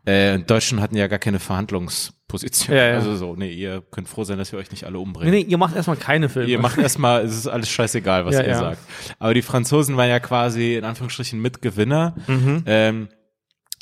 [0.06, 2.76] Äh, in Deutschland hatten ja gar keine Verhandlungsposition.
[2.76, 2.94] Ja, ja.
[2.96, 5.34] Also so, nee, ihr könnt froh sein, dass wir euch nicht alle nee, umbringen.
[5.34, 6.50] nee, ihr macht erstmal keine Filme.
[6.50, 8.80] Ihr macht erstmal, es ist alles scheißegal, was Ja, ihr sagt.
[9.20, 12.16] Aber die Franzosen waren ja quasi in Anführungsstrichen Mitgewinner.
[12.28, 12.64] Mhm.
[12.66, 13.08] Ähm,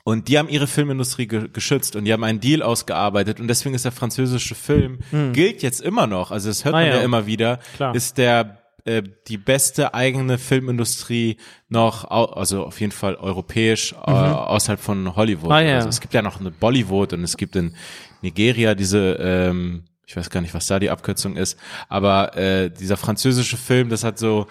[0.04, 3.76] und die haben ihre Filmindustrie ge geschützt und die haben einen Deal ausgearbeitet und deswegen
[3.76, 5.00] ist der französische Film,
[5.34, 6.80] gilt jetzt immer noch, also das hört Hm.
[6.80, 6.98] Ah, man ja.
[6.98, 7.04] ja.
[7.04, 7.96] immer wieder, Klar.
[7.96, 11.38] ist der äh, die beste eigene Filmindustrie
[11.68, 15.50] noch, also auf jeden Fall europäisch, äh, außerhalb von Hollywood.
[15.50, 15.52] Mhm.
[15.52, 15.76] Ah, ja.
[15.76, 17.76] Also es gibt ja noch eine Bollywood und es gibt in
[18.22, 22.98] Nigeria diese, ähm, ich weiß gar nicht, was da die Abkürzung ist, aber äh, dieser
[22.98, 24.48] französische Film, das hat so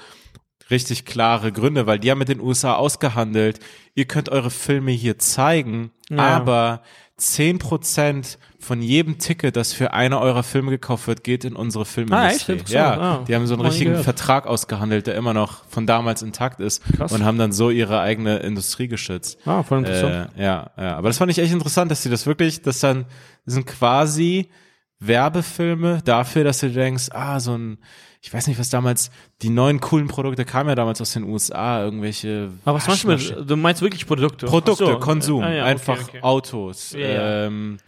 [0.70, 3.60] richtig klare Gründe, weil die haben mit den USA ausgehandelt,
[3.94, 6.18] ihr könnt eure Filme hier zeigen, Ja.
[6.18, 6.82] aber
[7.18, 12.52] 10% von jedem Ticket, das für eine eurer Filme gekauft wird, geht in unsere Filmindustrie.
[12.52, 12.70] Ah, echt?
[12.70, 14.04] Ja, Ah, die haben so einen richtigen gehört.
[14.04, 17.12] Vertrag ausgehandelt, der immer noch von damals intakt ist Krass.
[17.12, 19.38] und haben dann so ihre eigene Industrie geschützt.
[19.46, 20.30] Ah, voll interessant.
[20.36, 23.06] Äh, ja, ja, aber das fand ich echt interessant, dass sie das wirklich, dass dann
[23.44, 24.48] das sind quasi
[25.00, 27.78] Werbefilme dafür, dass du denkst, ah, so ein,
[28.28, 29.10] ich weiß nicht, was damals,
[29.40, 33.36] die neuen coolen Produkte kamen ja damals aus den USA, irgendwelche Aber was meinst du
[33.38, 34.44] mit, du meinst wirklich Produkte?
[34.44, 34.98] Produkte, so.
[34.98, 36.20] Konsum, Ah, ja, okay, einfach okay.
[36.20, 37.46] Autos, Ja, ja.
[37.46, 37.78] ähm,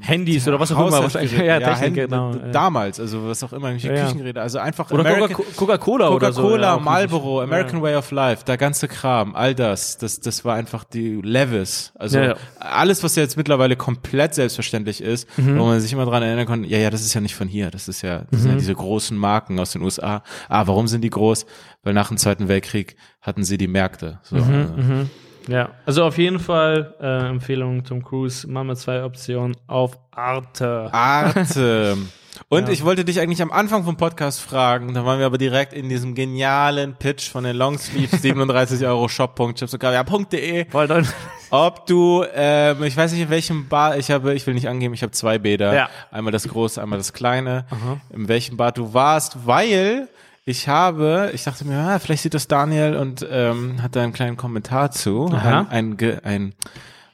[0.00, 1.02] Handys oder was auch immer.
[1.02, 1.32] wahrscheinlich.
[1.32, 2.30] Haushaltsgeräte, Ja, Technik, genau.
[2.32, 2.48] ja.
[2.52, 4.04] Damals, also was auch immer, irgendwelche Ja, ja.
[4.04, 6.42] Küchengeräte, also einfach Oder American- Coca- Coca-Cola oder so.
[6.42, 7.40] Coca-Cola, ja, Marlboro.
[7.42, 11.92] American Way of Life, der ganze Kram, all das, das, das war einfach die Levis.
[11.96, 12.34] Also Ja, ja.
[12.60, 15.58] alles, was jetzt mittlerweile komplett selbstverständlich ist, Mhm.
[15.58, 17.70] wo man sich immer dran erinnern kann, ja, ja, das ist ja nicht von hier,
[17.70, 18.56] das ist ja, das sind Mhm.
[18.56, 20.22] ja diese großen Marken aus den USA.
[20.48, 21.46] Ah, warum sind die groß?
[21.82, 24.18] Weil nach dem Zweiten Weltkrieg hatten sie die Märkte.
[24.22, 25.10] So, Mhm,
[25.48, 30.88] Ja, also auf jeden Fall äh, Empfehlung Tom Cruise, Mama zwei Optionen auf Arte.
[30.92, 31.96] Arte.
[32.48, 35.72] Und ich wollte dich eigentlich am Anfang vom Podcast fragen, da waren wir aber direkt
[35.72, 41.08] in diesem genialen Pitch von den Longsleeves 37 Euro shop.chipsundkaviar.de Voll dann.
[41.50, 44.94] ob du, ähm, ich weiß nicht in welchem Bad, ich habe, ich will nicht angeben,
[44.94, 45.74] ich habe zwei Bäder.
[45.74, 45.88] Ja.
[46.10, 47.64] Einmal das große, einmal das kleine.
[48.10, 50.08] In welchem Bad du warst, weil
[50.46, 54.12] ich habe, ich dachte mir, ah, vielleicht sieht das Daniel und ähm, hat da einen
[54.14, 55.26] kleinen Kommentar zu.
[55.32, 55.66] Aha.
[55.68, 56.54] Ein, ein, ein,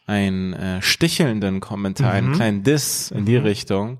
[0.06, 2.16] ein äh, stichelnden Kommentar, Mhm.
[2.18, 3.98] einen kleinen Diss in die Richtung,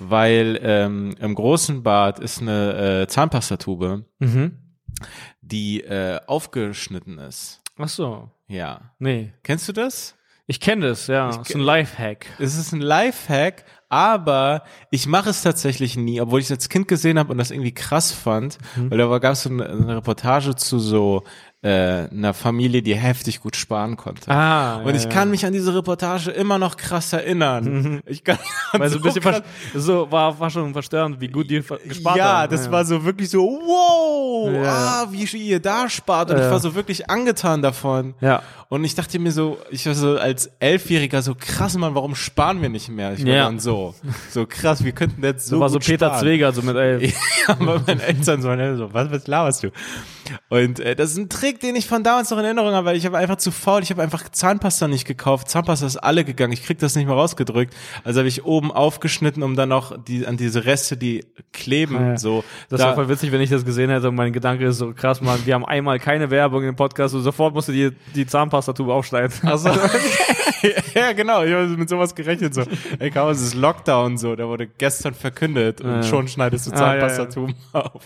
[0.00, 4.58] weil ähm, im großen Bad ist eine äh, Zahnpastatube, Mhm.
[5.40, 7.62] die äh, aufgeschnitten ist.
[7.78, 8.30] Ach so.
[8.46, 8.92] Ja.
[8.98, 9.32] Nee.
[9.42, 10.14] Kennst du das?
[10.46, 11.28] Ich kenne das, ja.
[11.28, 12.26] Das ist ein Lifehack.
[12.38, 16.86] Es ist ein Lifehack, aber ich mache es tatsächlich nie, obwohl ich es als Kind
[16.88, 18.90] gesehen habe und das irgendwie krass fand, Mhm.
[18.90, 21.22] weil da gab es so eine, eine Reportage zu so
[21.64, 24.30] äh, einer Familie, die heftig gut sparen konnte.
[24.30, 25.08] Ah, und ja, ich ja.
[25.10, 28.02] kann mich an diese Reportage immer noch krass erinnern.
[28.06, 28.38] Ich kann
[28.72, 29.40] Weil so ein bisschen krass,
[29.74, 32.50] so war, war schon verstörend, wie gut die gespart ja, haben.
[32.50, 34.62] das war so wirklich so, wow, Ja.
[35.04, 36.30] ah, wie ihr da spart.
[36.30, 36.50] Und ich Ja.
[36.50, 38.14] war so wirklich angetan davon.
[38.20, 38.42] Ja.
[38.68, 42.60] Und ich dachte mir so, ich war so als Elfjähriger so krass, Mann, warum sparen
[42.60, 43.14] wir nicht mehr?
[43.14, 43.44] Ich war Ja.
[43.44, 43.94] dann so,
[44.30, 46.20] so krass, wir könnten jetzt so So war so Peter sparen.
[46.20, 47.02] Zweger, so mit elf.
[47.48, 49.70] Ja, aber meine Eltern so, so, was, was laberst du?
[50.48, 52.96] Und äh, das ist ein Trick, den ich von damals noch in Erinnerung habe, weil
[52.96, 55.48] ich habe einfach zu faul, ich habe einfach Zahnpasta nicht gekauft.
[55.48, 57.74] Zahnpasta ist alle gegangen, ich krieg das nicht mehr rausgedrückt.
[58.04, 62.18] Also habe ich oben aufgeschnitten, um dann noch die an diese Reste, die kleben, Ja,
[62.18, 62.44] so.
[62.68, 64.92] Das da, war voll witzig, wenn ich das gesehen hätte und mein Gedanke ist so,
[64.92, 68.26] krass, Mann, wir haben einmal keine Werbung im Podcast und sofort musst du die, die
[68.26, 69.32] Zahnpastatube aufschneiden.
[69.44, 69.68] Also,
[70.94, 71.42] ja, genau.
[71.44, 72.54] Ich habe mit sowas gerechnet.
[72.54, 72.62] So,
[72.98, 74.34] ey, kaum, es ist Lockdown so.
[74.36, 76.02] Der wurde gestern verkündet und Ja.
[76.02, 76.78] schon schneidest du Ah, ja.
[77.00, 78.02] Zahnpastatuben auf.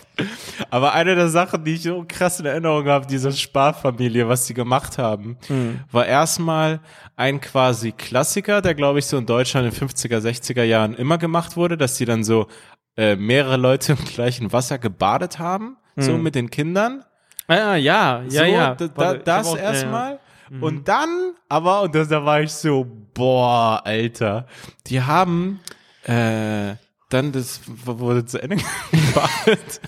[0.69, 4.53] Aber eine der Sachen, die ich so krass in Erinnerung habe, diese Sparfamilie, was sie
[4.53, 5.79] gemacht haben, Hm.
[5.91, 6.81] war erstmal
[7.15, 11.55] ein quasi Klassiker, der glaube ich so in Deutschland in 50er, 60er Jahren immer gemacht
[11.55, 12.47] wurde, dass die dann so
[12.97, 16.23] äh, mehrere Leute im gleichen Wasser gebadet haben, so Hm.
[16.23, 17.05] mit den Kindern.
[17.47, 18.75] Ah, ja, ja, So, ja.
[18.75, 20.11] da, da, das ja, erstmal.
[20.13, 20.59] ja.
[20.61, 21.09] Und dann,
[21.47, 24.45] aber, und das, da war ich so, boah, Alter.
[24.87, 25.59] Die haben
[26.03, 26.73] äh,
[27.09, 28.57] dann das wurde zu Ende
[28.91, 29.81] gebadet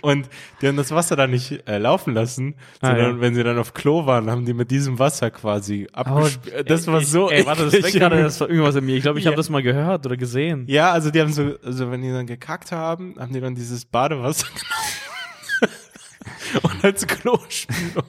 [0.00, 0.28] und
[0.60, 3.20] die haben das Wasser dann nicht äh, laufen lassen, Ah, sondern ja.
[3.20, 6.68] wenn sie dann auf Klo waren, haben die mit diesem Wasser quasi abgespielt.
[6.68, 8.96] das war so Ey, warte, das denkt gerade, das war irgendwas in mir.
[8.96, 9.30] Ich glaube, ich Ja.
[9.30, 10.64] habe das mal gehört oder gesehen.
[10.68, 13.84] Ja, also die haben so, also wenn die dann gekackt haben, haben die dann dieses
[13.84, 14.83] Badewasser genommen
[16.62, 18.04] und als Klospülung.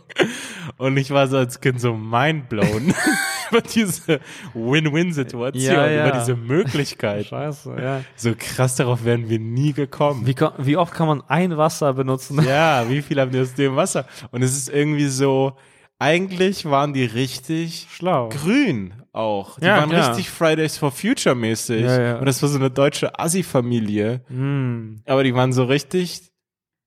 [0.78, 2.94] Und ich war so als Kind so mindblown
[3.52, 4.20] über diese
[4.54, 6.08] Win-Win-Situation, Ja, ja.
[6.10, 7.28] über diese Möglichkeit.
[7.28, 8.02] Scheiße, ja.
[8.16, 10.26] So krass darauf wären wir nie gekommen.
[10.28, 12.42] Wie, wie oft kann man ein Wasser benutzen?
[12.44, 14.06] Ja, wie viel haben die aus dem Wasser?
[14.32, 15.54] Und es ist irgendwie so,
[16.00, 18.30] eigentlich waren die richtig Schlau.
[18.30, 19.60] grün auch.
[19.60, 20.10] Die Ja, waren klar.
[20.10, 21.82] richtig Fridays for Future mäßig.
[21.84, 22.18] Ja, ja.
[22.20, 24.22] Und das war so eine deutsche Assi-Familie.
[24.28, 25.02] Hm.
[25.06, 26.22] Aber die waren so richtig.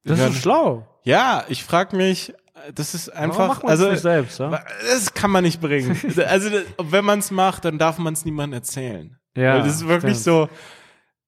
[0.04, 0.88] Das ist schlau.
[1.05, 2.34] Ja, ich frag mich,
[2.74, 3.62] das ist einfach.
[3.64, 4.38] also, das selbst?
[4.40, 4.62] Ja?
[4.90, 5.96] das kann man nicht bringen.
[6.26, 9.16] also, das- wenn man es macht, dann darf man es niemandem erzählen.
[9.36, 10.24] Ja, Weil das ist wirklich stimmt.
[10.24, 10.49] so,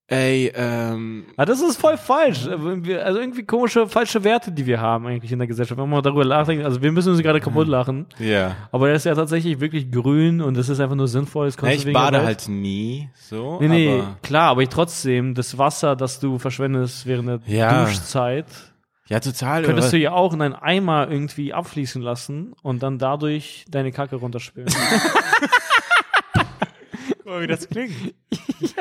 [0.09, 2.49] ey, ähm, Ja, das ist voll falsch.
[2.49, 5.81] Also irgendwie komische, falsche Werte, die wir haben eigentlich in der Gesellschaft.
[5.81, 8.07] Wenn man darüber nachdenkt, also wir müssen uns gerade kaputt lachen.
[8.19, 8.57] ja.
[8.73, 11.47] Aber der ist ja tatsächlich wirklich grün und das ist einfach nur sinnvoll.
[11.47, 13.59] Es Ja, ich bade halt nie, so.
[13.61, 17.85] Nee, nee, aber, klar, aber ich trotzdem, das Wasser, das du verschwendest während der Ja.
[17.85, 18.47] Duschzeit,
[19.11, 19.65] ja, total.
[19.65, 23.93] könntest aber- du ja auch in einen Eimer irgendwie abfließen lassen und dann dadurch deine
[23.93, 24.69] Kacke runterspülen.
[27.19, 28.15] Guck mal, wie das klingt.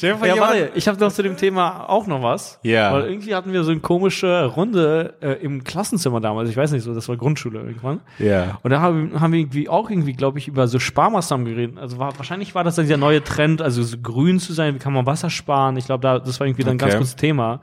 [0.00, 2.58] Stell ja, warte, ich habe noch zu dem Thema auch noch was.
[2.62, 2.90] Ja.
[2.94, 6.48] Weil irgendwie hatten wir so eine komische Runde äh, im Klassenzimmer damals.
[6.48, 8.00] Ich weiß nicht so, das war Grundschule irgendwann.
[8.18, 8.58] Ja.
[8.62, 11.76] Und da haben, haben wir irgendwie auch irgendwie, glaube ich, über so Sparmaßnahmen geredet.
[11.76, 14.78] Also war, wahrscheinlich war das dann dieser neue Trend, also so grün zu sein, wie
[14.78, 15.76] kann man Wasser sparen.
[15.76, 16.98] Ich glaube, da, das war irgendwie dann ein ganz Okay.
[17.00, 17.60] großes Thema.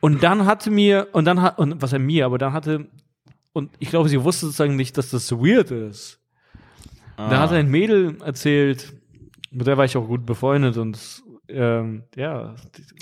[0.00, 2.88] Und dann hatte mir, und dann hat, und was er mir, aber dann hatte,
[3.54, 6.20] und ich glaube, sie wusste sozusagen nicht, dass das so weird ist.
[7.16, 7.30] Ah.
[7.30, 8.92] Da hat ein Mädel erzählt,
[9.50, 11.22] mit der war ich auch gut befreundet und
[11.54, 12.54] ähm, ja,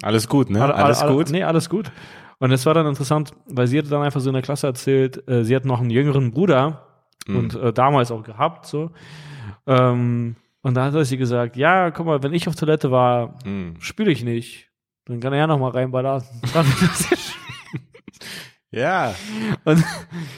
[0.03, 0.63] Alles gut, ne?
[0.63, 1.31] alle- Alles alle- gut?
[1.31, 1.91] Nee, alles gut.
[2.39, 5.27] Und es war dann interessant, weil sie hatte dann einfach so in der Klasse erzählt,
[5.29, 6.87] äh, sie hat noch einen jüngeren Bruder
[7.27, 7.37] Mhm.
[7.37, 8.91] und äh, damals auch gehabt, so.
[9.67, 13.77] Ähm, und da hat sie gesagt, ja, guck mal, wenn ich auf Toilette war, Hm.
[13.81, 14.69] spüle ich nicht.
[15.07, 16.23] Dann kann er ja noch mal reinballern.
[18.71, 19.15] Ja.
[19.65, 19.85] und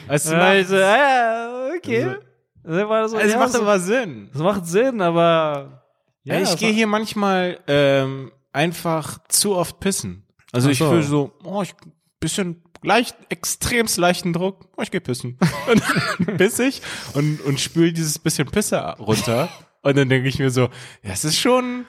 [0.09, 2.17] Es ja, macht, ich so, ja, okay.
[2.65, 4.29] War das so, es ja, macht so, aber Sinn.
[4.33, 5.84] das macht Sinn, aber
[6.25, 10.25] Ja, ich das gehe hier manchmal ähm, einfach zu oft pissen.
[10.53, 10.91] Also Ach ich so.
[10.91, 11.75] fühle so, oh, ich
[12.21, 15.39] bisschen leicht, extremst leichten Druck, oh, ich gehe pissen.
[15.71, 15.83] Und
[16.27, 16.81] dann piss ich
[17.15, 19.49] und, und spül dieses bisschen Pisse runter.
[19.83, 20.63] Und dann denke ich mir so,
[21.03, 21.85] ja, es ist schon,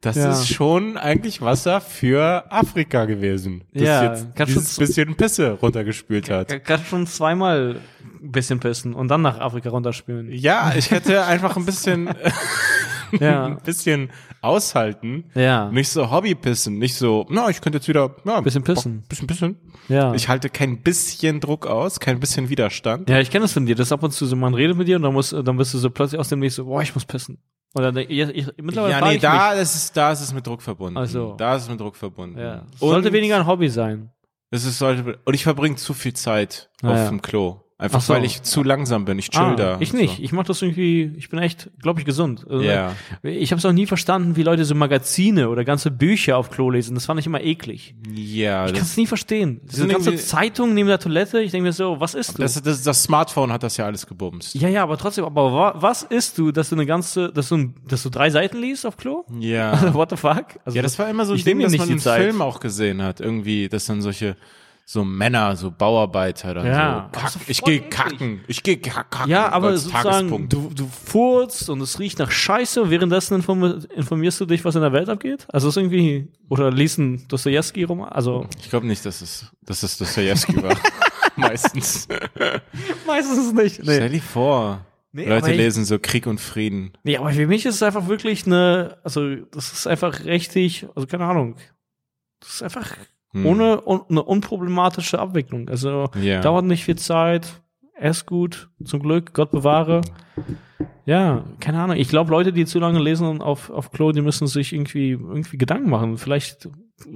[0.00, 0.30] das Ja.
[0.30, 3.64] ist schon eigentlich Wasser für Afrika gewesen.
[3.72, 6.64] Das Ja, jetzt dieses bisschen Pisse runtergespült hat.
[6.64, 7.80] Kann schon zweimal
[8.22, 10.30] ein bisschen pissen und dann nach Afrika runterspülen.
[10.32, 12.08] Ja, ich hätte einfach ein bisschen,
[13.20, 13.46] Ja.
[13.46, 14.10] ein bisschen
[14.42, 15.24] aushalten.
[15.34, 15.70] Ja.
[15.70, 19.00] Nicht so Hobbypissen, nicht so, na, ich könnte jetzt wieder, ja, Bisschen pissen.
[19.00, 19.56] Bock, bisschen pissen.
[19.88, 20.14] Ja.
[20.14, 23.08] Ich halte kein bisschen Druck aus, kein bisschen Widerstand.
[23.10, 23.74] ja, ich kenne das von dir.
[23.74, 25.74] Das ist ab und zu so, man redet mit dir und dann, muss, dann bist
[25.74, 27.38] du so plötzlich aus dem Nächsten so, boah, ich muss pissen.
[27.74, 30.96] Denk- ich, ich, mittlerweile Ja, nee, da ist es, da ist es mit Druck verbunden.
[30.98, 31.34] Ach so.
[31.36, 32.36] Da ist es mit Druck verbunden.
[32.36, 32.62] mich, ja.
[32.80, 34.10] Und Sollte weniger ein Hobby sein.
[34.50, 37.08] Es ist, sollte, und ich verbringe zu viel Zeit Ah, auf ja.
[37.08, 37.60] dem Klo.
[37.78, 38.14] Einfach Ach so.
[38.14, 39.18] weil ich zu langsam bin.
[39.18, 39.76] Ich chill Ah, da.
[39.80, 40.16] ich nicht.
[40.16, 40.22] So.
[40.22, 42.46] Ich mache das irgendwie, ich bin echt, glaube ich, gesund.
[42.48, 42.92] Also, Ja.
[43.22, 46.70] Ich habe es auch nie verstanden, wie Leute so Magazine oder ganze Bücher auf Klo
[46.70, 46.94] lesen.
[46.94, 47.94] Das fand ich immer eklig.
[48.14, 49.60] Ja, Ich kann es nie verstehen.
[49.64, 52.42] Diese ganze Zeitung neben der Toilette, ich denke mir so, was ist du?
[52.42, 54.54] das, das, das Smartphone hat das ja alles gebumst.
[54.54, 57.74] ja, ja, aber trotzdem, aber wa was isst du, dass du eine ganze, dass du,
[57.86, 59.26] dass du drei Seiten liest auf Klo?
[59.38, 59.92] Ja.
[59.94, 60.46] What the fuck?
[60.64, 62.22] Also, Ja, das war immer so ein Ding, mir das nicht man Zeit.
[62.22, 63.20] Filmen auch gesehen hat.
[63.20, 64.36] Irgendwie, dass dann solche
[64.88, 68.62] so Männer, so Bauarbeiter dann Ja, so aber kack, ist doch ich gehe kacken, ich
[68.62, 69.28] gehe kacken.
[69.28, 74.46] Ja, aber sozusagen, du, du furzt und es riecht nach Scheiße währenddessen inform informierst du
[74.46, 75.44] dich, was in der Welt abgeht?
[75.52, 78.02] Also ist irgendwie, oder liest ein Dostoevsky rum?
[78.04, 80.76] Also, Ich glaube nicht, dass es, dass es Dostoevsky war.
[81.36, 82.06] Meistens.
[83.06, 83.80] Meistens nicht.
[83.82, 84.86] Stell dir vor.
[85.10, 86.92] Nee, Leute ich- lesen so Krieg und Frieden.
[87.02, 91.08] Nee, aber für mich ist es einfach wirklich eine, also das ist einfach richtig, also
[91.08, 91.56] keine Ahnung.
[92.40, 92.96] Das ist einfach
[93.36, 93.46] Hm.
[93.46, 95.68] ohne un, eine unproblematische Abwicklung.
[95.68, 96.40] Also Ja.
[96.40, 97.60] dauert nicht viel Zeit,
[97.98, 100.00] erst gut, zum Glück, Gott bewahre.
[101.04, 101.96] Ja, keine Ahnung.
[101.96, 105.56] Ich glaube, Leute, die zu lange lesen auf, auf Klo, die müssen sich irgendwie, irgendwie
[105.56, 106.18] Gedanken machen.
[106.18, 106.68] Vielleicht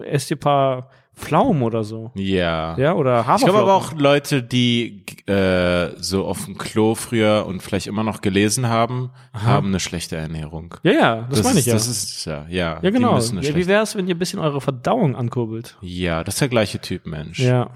[0.05, 2.11] esst ihr ein paar Pflaumen oder so.
[2.15, 2.79] Ja.
[2.79, 3.55] Ja, oder Ich Haferflocken.
[3.55, 8.23] glaube aber auch Leute, die äh, so auf dem Klo früher und vielleicht immer noch
[8.23, 10.75] gelesen haben, haben eine schlechte Ernährung.
[10.83, 11.75] Ja, ja, das, meine ich ja.
[11.75, 12.79] Das ist ja, ja.
[12.83, 13.19] ja, genau.
[13.19, 15.77] Ja, wie schlechte, wär's, wenn ihr ein bisschen eure Verdauung ankurbelt?
[15.83, 17.39] ja, das ist der gleiche Typ Mensch.
[17.41, 17.69] Ja.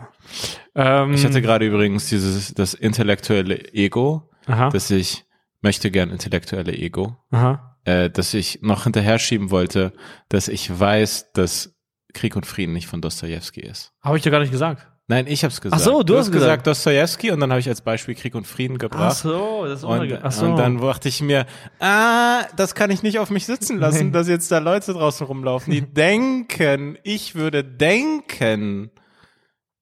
[0.75, 5.25] Ähm, Ich hatte gerade übrigens dieses das intellektuelle Ego, aha, dass ich
[5.61, 7.77] möchte gern intellektuelle Ego, aha.
[7.85, 9.93] äh, dass ich noch hinterher schieben wollte,
[10.31, 11.74] dass ich weiß, dass
[12.15, 13.93] Krieg und Frieden nicht von Dostojewski ist.
[14.03, 14.87] Habe ich dir gar nicht gesagt.
[15.07, 15.79] Nein, ich hab's gesagt.
[15.83, 18.79] Ach so, du hast gesagt Dostojewski und dann habe ich als Beispiel Krieg und Frieden
[18.79, 19.17] gebracht.
[19.19, 20.47] so, das ist Und, Ach so.
[20.47, 21.45] und dann dachte ich mir,
[21.79, 24.13] ah, das kann ich nicht auf mich sitzen lassen, Nee.
[24.13, 28.91] dass jetzt da Leute draußen rumlaufen, die denken, ich würde denken,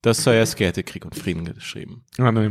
[0.03, 2.05] Dostoevsky hätte Krieg und Frieden geschrieben.
[2.19, 2.51] Ah, nee.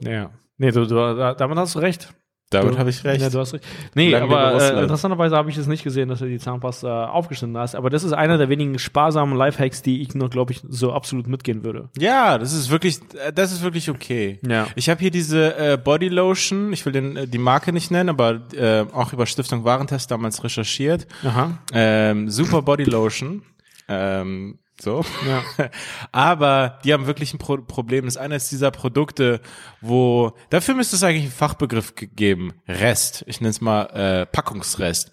[0.00, 0.30] Ja.
[0.56, 2.14] Nee, du, du, da- damit hast du recht.
[2.50, 3.20] Damit habe ich recht.
[3.20, 3.64] Ja, du hast recht.
[3.94, 7.58] Nee, Lang aber äh, interessanterweise habe ich es nicht gesehen, dass du die Zahnpasta aufgeschnitten
[7.58, 7.74] hast.
[7.74, 11.26] Aber das ist einer der wenigen sparsamen Lifehacks, die ich nur, glaube ich, so absolut
[11.26, 11.90] mitgehen würde.
[11.98, 14.38] ja, das ist wirklich, äh, das ist wirklich okay.
[14.46, 14.66] Ja.
[14.76, 18.08] Ich habe hier diese äh, Body Lotion, ich will den, äh, die Marke nicht nennen,
[18.08, 21.06] aber äh, auch über Stiftung Warentest damals recherchiert.
[21.24, 21.58] Aha.
[21.72, 23.42] Ähm, super Body Lotion.
[23.88, 25.04] Ähm, so.
[25.26, 25.42] Ja.
[26.12, 28.04] Aber die haben wirklich ein Pro Problem.
[28.04, 29.40] Das eine ist dieser Produkte,
[29.80, 32.54] wo dafür müsste es eigentlich einen Fachbegriff ge- geben.
[32.68, 33.24] Rest.
[33.26, 35.10] Ich nenne es mal äh, Packungsrest.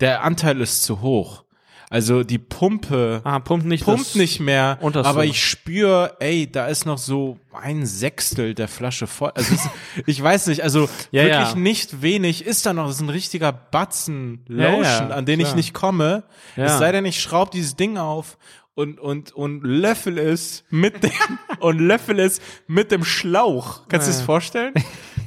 [0.00, 1.44] Der Anteil ist zu hoch.
[1.90, 3.84] Also die Pumpe Ah, pumpt nicht.
[3.84, 9.06] pumpt nicht mehr, aber ich spüre, ey, da ist noch so ein Sechstel der Flasche
[9.06, 9.30] voll.
[9.36, 9.68] Also es,
[10.06, 11.54] ich weiß nicht, also Ja, wirklich ja.
[11.54, 12.86] nicht wenig ist da noch.
[12.86, 15.56] Das ist ein richtiger Batzen Lotion, ja, an den ich klar.
[15.56, 16.24] nicht komme.
[16.56, 16.64] Ja.
[16.64, 18.38] Es sei denn, ich schraube dieses Ding auf
[18.74, 21.10] und und und löffel es mit dem
[21.60, 23.88] und löffel es mit dem Schlauch.
[23.88, 24.74] Kannst du Ja, dir das vorstellen?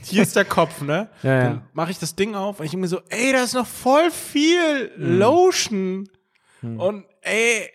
[0.03, 1.09] Hier ist der Kopf, ne?
[1.23, 1.43] Ja, ja.
[1.43, 3.67] Dann mache ich das Ding auf und ich denke mir so, ey, da ist noch
[3.67, 5.19] voll viel Hm.
[5.19, 6.09] Lotion.
[6.61, 7.69] Und ey,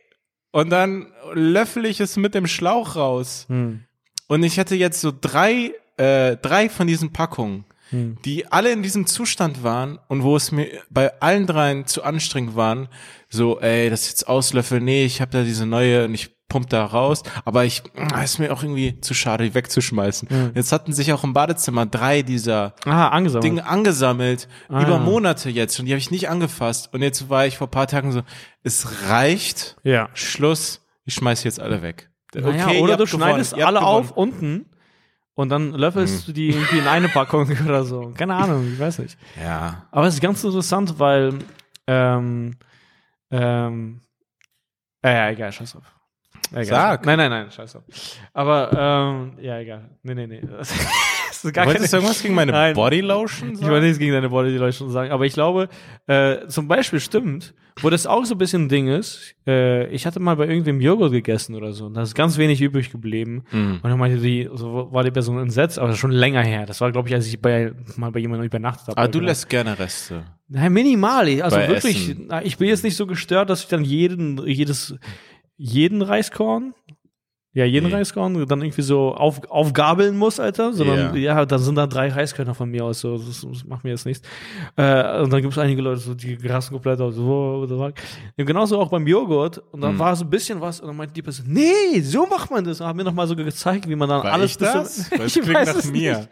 [0.50, 3.46] und dann löffel ich es mit dem Schlauch raus.
[3.48, 3.84] Hm.
[4.28, 8.16] Und ich hatte jetzt so drei, äh, drei von diesen Packungen, Hm.
[8.24, 12.56] die alle in diesem Zustand waren und wo es mir bei allen dreien zu anstrengend
[12.56, 12.88] waren,
[13.28, 16.84] so, ey, das jetzt auslöffeln, nee, ich habe da diese neue und ich pump da
[16.84, 20.28] raus, aber ich, ah, ist mir auch irgendwie zu schade, die wegzuschmeißen.
[20.28, 20.52] Hm.
[20.54, 23.44] Jetzt hatten sich auch im Badezimmer drei dieser Ah, angesammelt.
[23.44, 24.82] Dinge angesammelt, Ah.
[24.82, 26.92] über Monate jetzt und die habe ich nicht angefasst.
[26.92, 28.22] Und jetzt war ich vor paar Tagen so,
[28.62, 30.08] es reicht, Ja.
[30.12, 32.10] Schluss, ich schmeiß jetzt alle weg.
[32.34, 34.66] Naja, ihr oder du schneidest gewonnen, alle auf unten
[35.34, 36.26] und dann löffelst Hm.
[36.26, 38.12] du die irgendwie in eine Packung oder so.
[38.16, 39.18] Keine Ahnung, ich weiß nicht.
[39.42, 39.86] Ja.
[39.90, 41.38] Aber es ist ganz interessant, weil
[41.86, 42.56] ähm,
[43.30, 44.00] ähm,
[45.02, 45.82] äh, ja, egal, scheiß drauf.
[46.50, 46.64] Egal.
[46.66, 47.06] Sag.
[47.06, 47.82] Nein, nein, nein, scheiß drauf.
[48.34, 49.88] Aber ähm, ja, egal.
[50.02, 50.42] Nee, nee, nee.
[51.32, 52.74] Das ist gar Wolltest du irgendwas gegen meine Nein.
[52.74, 53.70] Bodylotion Ich sagen?
[53.72, 55.68] wollte nichts gegen deine Bodylotion sagen, aber ich glaube,
[56.06, 60.04] äh, zum Beispiel stimmt, wo das auch so ein bisschen ein Ding ist, äh, ich
[60.06, 63.44] hatte mal bei irgendwem Joghurt gegessen oder so und da ist ganz wenig übrig geblieben.
[63.50, 63.80] Mhm.
[63.82, 66.66] Und dann meinte die, so war die Person entsetzt, aber das ist schon länger her.
[66.66, 68.98] Das war, glaube ich, als ich bei, mal bei jemandem übernachtet habe.
[69.00, 70.24] Ah, du lässt gerne Reste.
[70.48, 71.28] Nein, minimal.
[71.28, 72.28] Ich- Also Bei wirklich, Essen.
[72.44, 74.94] ich bin jetzt nicht so gestört, dass ich dann jeden, jedes,
[75.56, 76.74] jeden Reiskorn,
[77.54, 77.94] ja, jeden Nee.
[77.94, 80.72] Reiskorn dann irgendwie so auf, aufgabeln muss, Alter.
[80.72, 81.36] Sondern, Ja.
[81.36, 84.06] ja, dann sind da drei Reiskörner von mir aus, so, das, das macht mir jetzt
[84.06, 84.26] nichts.
[84.76, 87.94] Äh, und dann gibt es einige Leute, so, die rasten komplett aus, so, fuck.
[88.36, 89.62] Ja, genauso auch beim Joghurt.
[89.70, 89.98] Und dann Hm.
[89.98, 92.80] war so ein bisschen was, und dann meinte die Person, nee, so macht man das.
[92.80, 94.96] Und hat mir noch mal so gezeigt, wie man dann War alles ich das?
[95.10, 96.28] so- Das Ich klingt nach mir.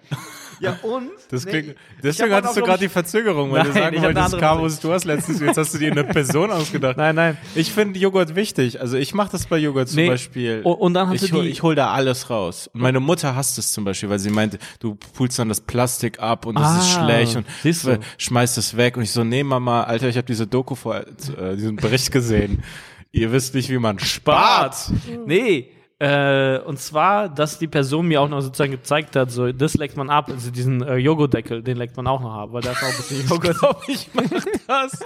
[0.60, 1.08] Ja, und?
[1.30, 1.50] Das Nee.
[1.50, 4.38] klingt, Ich deswegen hattest du gerade die Verzögerung, weil du Nein, sagen hab eine wolltest,
[4.38, 6.96] Carvus, du hast letztens, jetzt hast du dir eine Person ausgedacht.
[6.96, 7.38] Nein, nein.
[7.54, 8.80] Ich finde Joghurt wichtig.
[8.80, 10.08] Also ich mache das bei Joghurt zum Nee.
[10.08, 10.60] Beispiel.
[10.62, 12.68] Und- und dann hatte ich hol, die- ich hol da alles raus.
[12.74, 16.20] Und meine Mutter hasst es zum Beispiel, weil sie meinte, du pulst dann das Plastik
[16.20, 17.98] ab und das ist Ah, schlecht und siehst du.
[18.18, 18.96] schmeißt es weg.
[18.96, 22.62] Und ich so, nee Mama, Alter, ich habe diese Doku vor, äh, diesen Bericht gesehen.
[23.12, 24.76] Ihr wisst nicht, wie man spart.
[25.26, 25.70] Nee.
[26.00, 29.98] Äh, und zwar, dass die Person mir auch noch sozusagen gezeigt hat, so, das leckt
[29.98, 32.82] man ab, also diesen äh, Joghurtdeckel, den leckt man auch noch ab, weil da ist
[32.82, 33.50] auch ein bisschen Joghurt.
[33.50, 35.00] Ich glaube, ich mache das.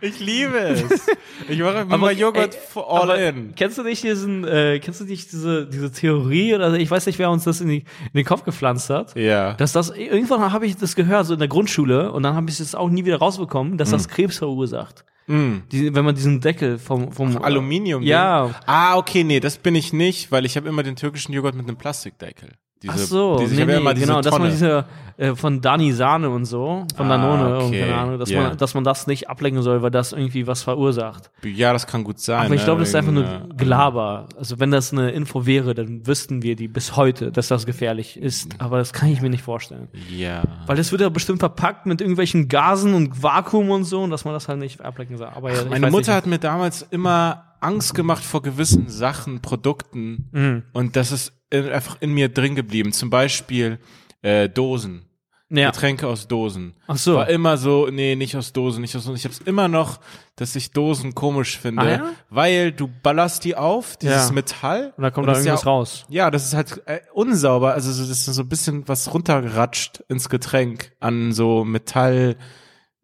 [0.00, 1.06] Ich liebe es.
[1.48, 3.54] Ich mache immer mal Joghurt ey, all aber in.
[3.54, 7.20] Kennst du nicht diesen, äh, kennst du nicht diese, diese Theorie oder ich weiß nicht,
[7.20, 9.14] wer uns das in, die, in den Kopf gepflanzt hat?
[9.14, 9.52] Ja.
[9.54, 12.58] Dass das, irgendwann habe ich das gehört, so in der Grundschule, und dann habe ich
[12.58, 15.04] es auch nie wieder rausbekommen, dass das Krebs verursacht.
[15.30, 15.62] Mm.
[15.70, 18.02] Die, wenn man diesen Deckel vom, vom Aluminium.
[18.02, 18.60] Ja.
[18.66, 21.68] Ah, okay, nee, das bin ich nicht, weil ich habe immer den türkischen Joghurt mit
[21.68, 22.50] einem Plastikdeckel.
[22.82, 24.52] Diese, Ach so, diese, nee, ja nee, immer diese genau, dass man Tonne.
[24.52, 24.84] diese
[25.18, 28.42] äh, von Dani Sahne und so, von Ah, Danone, okay, keine Ahnung, dass, ja.
[28.42, 31.30] man, dass man das nicht ablenken soll, weil das irgendwie was verursacht.
[31.44, 32.46] ja, das kann gut sein.
[32.46, 34.28] Aber ich ne, glaube, das ist einfach nur äh, Gelaber.
[34.38, 38.16] Also wenn das eine Info wäre, dann wüssten wir die bis heute, dass das gefährlich
[38.16, 38.54] ist.
[38.58, 39.88] Aber das kann ich mir nicht vorstellen.
[40.08, 40.42] Ja.
[40.66, 44.24] Weil das wird ja bestimmt verpackt mit irgendwelchen Gasen und Vakuum und so, und dass
[44.24, 45.28] man das halt nicht ablenken soll.
[45.34, 46.16] Aber ja, ich Meine Mutter nicht.
[46.16, 50.28] hat mir damals immer Angst gemacht vor gewissen Sachen, Produkten.
[50.32, 50.62] Mhm.
[50.72, 52.92] Und das ist in, einfach in mir drin geblieben.
[52.92, 53.78] Zum Beispiel
[54.22, 55.06] äh, Dosen.
[55.50, 55.70] ja.
[55.70, 56.74] Getränke aus Dosen.
[56.86, 57.16] Ach so.
[57.16, 59.16] War immer so, nee, nicht aus Dosen, nicht aus Dosen.
[59.16, 59.98] Ich hab's immer noch,
[60.36, 62.12] dass ich Dosen komisch finde, Ah, ja?
[62.30, 64.32] weil du ballerst die auf, dieses Ja.
[64.32, 64.92] Metall.
[64.96, 66.06] Und da kommt und da irgendwas ja, raus.
[66.08, 67.74] Ja, das ist halt äh, unsauber.
[67.74, 72.36] Also so- das ist so ein bisschen was runtergeratscht ins Getränk an so Metall,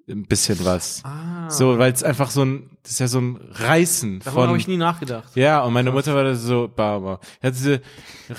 [0.08, 1.02] ein bisschen was.
[1.04, 1.50] Ah.
[1.50, 4.48] So, weil es einfach so ein, das ist ja so ein Reißen Darüber von.
[4.48, 5.34] habe ich nie nachgedacht.
[5.34, 7.20] Ja, und meine Mutter war da so, Barber.
[7.42, 7.80] Hat sie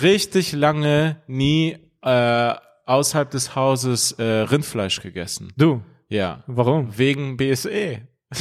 [0.02, 2.54] richtig lange nie äh,
[2.86, 5.52] außerhalb des Hauses äh, Rindfleisch gegessen.
[5.58, 6.44] Du, Ja.
[6.48, 6.98] warum?
[6.98, 8.02] Wegen BSE.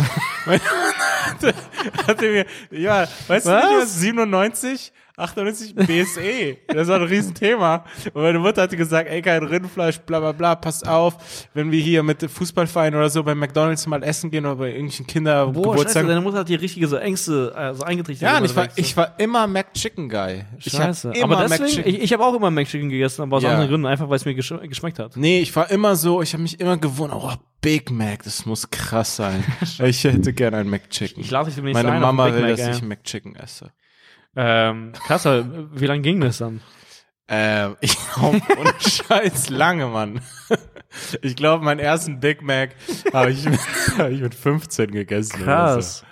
[2.07, 3.64] Hatte mir, ja, weißt du Was?
[3.64, 6.57] nicht, was 97, 98 BSE.
[6.69, 7.85] Das war ein Riesenthema.
[8.12, 11.81] Und meine Mutter hatte gesagt, ey, kein Rindfleisch, bla bla bla, pass auf, wenn wir
[11.81, 16.09] hier mit Fußballverein oder so bei McDonalds mal essen gehen oder bei irgendwelchen Kindergeburtstagen.
[16.09, 18.29] deine Mutter hat dir richtige so Ängste, äh, so eingetrichtert.
[18.31, 20.45] Ja, und ich war, ich war immer McChicken Guy.
[20.59, 21.12] Ich hab Scheiße.
[21.12, 21.95] immer Aber deswegen, McChicken.
[21.95, 23.51] ich, ich habe auch immer McChicken gegessen, aber aus Ja.
[23.51, 25.17] anderen Gründen, einfach weil es mir gesch geschmeckt hat.
[25.17, 28.71] Nee, ich war immer so, ich habe mich immer gewundert, oh, Big Mac, das muss
[28.71, 29.43] krass sein.
[29.83, 31.23] ich hätte gerne ein McChicken.
[31.23, 32.71] Ich lade dich demnächst Meine ein Mama will, Mac, dass ey.
[32.75, 33.73] ich McChicken esse.
[34.37, 36.61] Ähm, krass, aber wie lange ging das dann?
[37.28, 38.41] Ähm, ich glaube,
[38.78, 40.20] Scheiß lange, Mann.
[41.22, 42.70] Ich glaube, meinen ersten Big Mac
[43.12, 43.61] habe ich, mit-
[43.99, 45.43] hab ich mit 15 gegessen.
[45.43, 45.99] Krass.
[46.01, 46.07] so.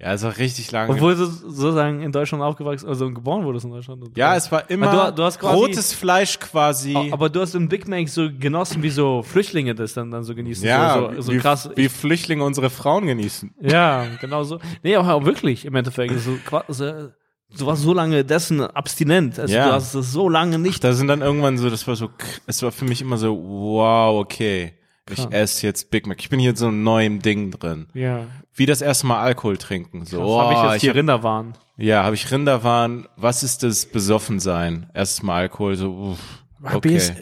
[0.00, 0.92] Ja, es war richtig lange.
[0.92, 4.04] Obwohl du sozusagen in Deutschland aufgewachsen, also geboren wurdest in Deutschland.
[4.16, 6.96] ja, es war immer du- du hast quasi- rotes Fleisch quasi.
[7.10, 10.36] Aber du hast den Big Mac so genossen, wie so Flüchtlinge das dann, dann so
[10.36, 10.64] genießen.
[10.64, 11.68] ja, so, so, so wie, krass.
[11.74, 13.52] wie Flüchtlinge unsere Frauen genießen.
[13.60, 14.60] Ja, genau so.
[14.84, 16.14] Nee, aber auch wirklich im Endeffekt.
[16.20, 16.38] So,
[16.68, 17.08] so,
[17.56, 19.38] du warst so lange dessen abstinent.
[19.38, 19.68] Also Ja.
[19.68, 20.82] du hast es so lange nicht.
[20.84, 22.10] Da sind dann irgendwann so, das war so,
[22.46, 24.74] es war für mich immer so, wow, okay,
[25.10, 25.28] ich Krass.
[25.30, 26.18] esse jetzt Big Mac.
[26.20, 27.86] Ich bin hier in so einem neuen Ding drin.
[27.94, 28.26] Ja.
[28.54, 30.04] Wie das erste Mal Alkohol trinken.
[30.04, 31.54] So, Das oh, habe ich jetzt hier hab- Rinderwaren.
[31.78, 33.06] Ja, habe ich Rinderwahn.
[33.16, 34.90] Was ist das Besoffensein?
[34.94, 36.18] Erstes Mal Alkohol, so, uff,
[36.62, 36.80] okay.
[36.80, 37.12] BS,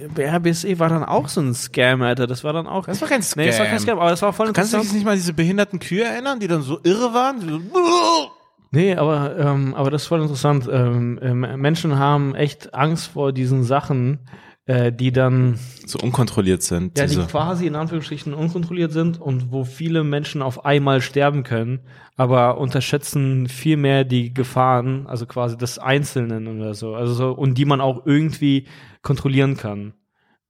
[0.42, 2.26] BSE war dann auch so ein Scam, Alter.
[2.26, 2.86] Das war dann auch.
[2.86, 3.88] Das war kein Nee, das war kein Scam.
[3.96, 6.48] Scam, aber das war voll Kannst du dich nicht mal diese behinderten Kühe erinnern, die
[6.48, 7.40] dann so irre waren?
[7.40, 7.60] So,
[8.76, 10.68] Nee, aber, ähm, aber das ist voll interessant.
[10.70, 14.18] Ähm, ähm, Menschen haben echt Angst vor diesen Sachen,
[14.66, 16.98] äh, die dann so unkontrolliert sind.
[16.98, 17.26] Ja, die diese.
[17.26, 21.80] quasi in Anführungsstrichen unkontrolliert sind und wo viele Menschen auf einmal sterben können,
[22.16, 27.56] aber unterschätzen viel mehr die Gefahren, also quasi des Einzelnen oder so, also so, und
[27.56, 28.66] die man auch irgendwie
[29.00, 29.94] kontrollieren kann.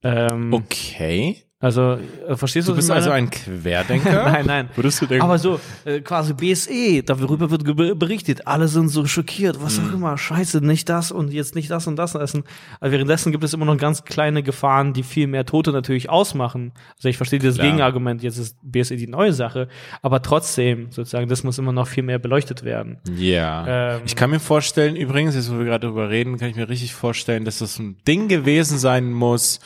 [0.03, 1.46] Ähm, Okay.
[1.59, 1.97] Also,
[2.27, 4.25] äh, verstehst du, Du bist also ein Querdenker?
[4.31, 4.69] Nein, nein.
[4.75, 5.23] Würdest du denken?
[5.23, 9.91] Aber so, äh, quasi BSE, darüber wird ge- berichtet, alle sind so schockiert, was auch
[9.91, 12.43] immer, scheiße, nicht das und jetzt nicht das und das essen.
[12.79, 16.73] Aber währenddessen gibt es immer noch ganz kleine Gefahren, die viel mehr Tote natürlich ausmachen.
[16.97, 17.65] Also ich verstehe das Klar.
[17.67, 19.67] Gegenargument, jetzt ist BSE die neue Sache,
[20.03, 22.99] aber trotzdem, sozusagen, das muss immer noch viel mehr beleuchtet werden.
[23.17, 23.95] Ja.
[23.95, 26.69] Ähm, ich kann mir vorstellen, übrigens, jetzt wo wir gerade drüber reden, kann ich mir
[26.69, 29.59] richtig vorstellen, dass das ein Ding gewesen sein muss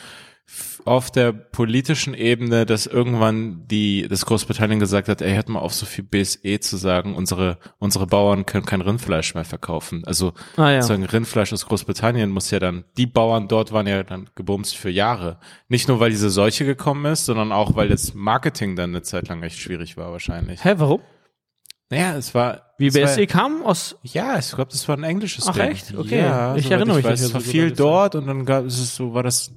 [0.84, 5.74] auf der politischen Ebene, dass irgendwann die, das Großbritannien gesagt hat, ey, hört mal auf,
[5.74, 10.02] so viel BSE zu sagen, unsere, unsere Bauern können kein Rindfleisch mehr verkaufen.
[10.06, 10.82] Also, Ah, ja.
[10.82, 14.90] sozusagen Rindfleisch aus Großbritannien muss ja dann, die Bauern dort waren ja dann gebumst für
[14.90, 15.38] Jahre.
[15.68, 19.28] Nicht nur, weil diese Seuche gekommen ist, sondern auch, weil das Marketing dann eine Zeit
[19.28, 20.64] lang echt schwierig war wahrscheinlich.
[20.64, 21.00] Hä, warum?
[21.90, 25.04] Naja, es war, Wie es war, BSE kam aus, ja, ich glaube, das war ein
[25.04, 25.70] englisches Ach, Ding.
[25.72, 25.94] echt?
[25.94, 26.20] Okay.
[26.20, 29.12] Ja, Ich erinnere mich weiß, Es war viel dort und dann gab es ist so,
[29.12, 29.52] war das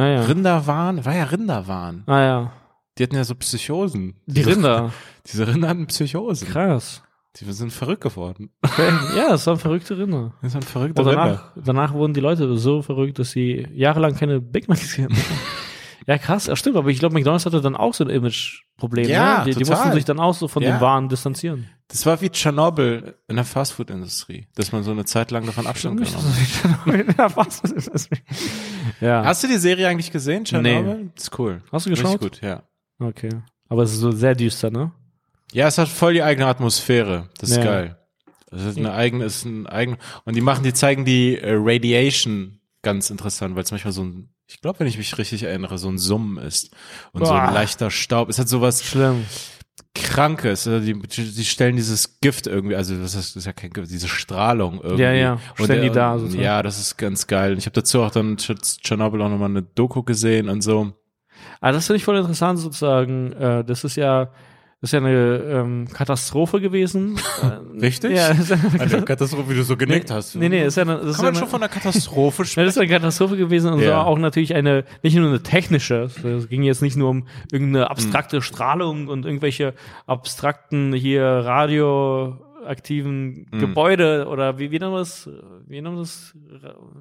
[0.00, 2.02] ah ja, Rinderwahn, war ja Rinderwahn.
[2.06, 2.52] ah ja,
[2.98, 4.14] Die hatten ja so Psychosen.
[4.26, 4.92] die Rinder,
[5.26, 6.48] Diese Rinder hatten Psychosen.
[6.48, 7.02] krass.
[7.36, 8.50] Die sind verrückt geworden.
[8.60, 8.88] Okay.
[9.16, 10.32] Ja, das waren verrückte Rinder.
[10.42, 11.24] Das sind verrückte Und Rinder.
[11.24, 15.14] danach, danach wurden die Leute so verrückt, dass sie jahrelang keine Big Macs haben.
[16.08, 19.08] ja, krass, ja, stimmt, aber ich glaube, McDonalds hatte dann auch so ein Image-Problem.
[19.08, 19.44] Ja, ne?
[19.44, 19.76] die, die total.
[19.76, 20.72] mussten sich dann auch so von Ja.
[20.72, 21.68] den Waren distanzieren.
[21.90, 26.00] Das war wie Tschernobyl in der Fastfood-Industrie, dass man so eine Zeit lang davon Abstand
[26.00, 27.18] genommen hat.
[27.18, 28.08] ja, was ist das?
[29.00, 29.24] ja.
[29.24, 31.10] Hast du die Serie eigentlich gesehen, Tschernobyl?
[31.16, 31.62] Ist cool.
[31.72, 32.20] Hast du Richtig geschaut?
[32.20, 32.62] gut, ja.
[33.00, 33.30] Okay.
[33.68, 34.92] Aber es ist so sehr düster, ne?
[35.52, 37.28] Ja, es hat voll die eigene Atmosphäre.
[37.38, 37.64] Das ist Ja.
[37.64, 37.96] geil.
[38.52, 42.60] Das ist eine eigene, ist ein eigen, und die machen, die zeigen die äh, Radiation
[42.82, 45.88] ganz interessant, weil es manchmal so ein, ich glaube, wenn ich mich richtig erinnere, so
[45.88, 46.70] ein Summen ist
[47.12, 47.42] und so Boah.
[47.48, 48.28] ein leichter Staub.
[48.28, 49.24] Es hat sowas, Schlimm.
[49.94, 50.66] Krankes.
[50.66, 53.90] Also die, die stellen dieses Gift irgendwie, also das ist, das ist ja kein Gift,
[53.90, 55.02] diese Strahlung irgendwie.
[55.02, 56.42] Ja, ja, stellen und, die da sozusagen.
[56.42, 57.56] Ja, das ist ganz geil.
[57.58, 60.92] Ich habe dazu auch dann Ch- Tschernobyl auch nochmal eine Doku gesehen und so.
[61.60, 63.32] Ah, das finde ich voll interessant sozusagen.
[63.32, 64.30] Äh, das ist ja,
[64.80, 67.18] das ist ja eine ähm, Katastrophe gewesen.
[67.42, 68.12] Äh, Richtig?
[68.16, 70.34] Ja, das ist ja Eine Katastrophe, wie du so genickt hast.
[70.36, 72.44] Nee, nee, ist ja eine, das ist Kann ja man schon eine, von einer Katastrophe
[72.44, 72.66] sprechen?
[72.66, 74.02] das ist eine Katastrophe gewesen und Ja.
[74.02, 77.88] so auch natürlich eine, nicht nur eine technische, es ging jetzt nicht nur um irgendeine
[77.90, 78.42] abstrakte Hm.
[78.42, 79.72] Strahlung und irgendwelche
[80.06, 83.58] abstrakten hier radioaktiven Hm.
[83.60, 85.28] Gebäude oder wie, wie nennt man das,
[85.66, 86.34] wie nennt man das,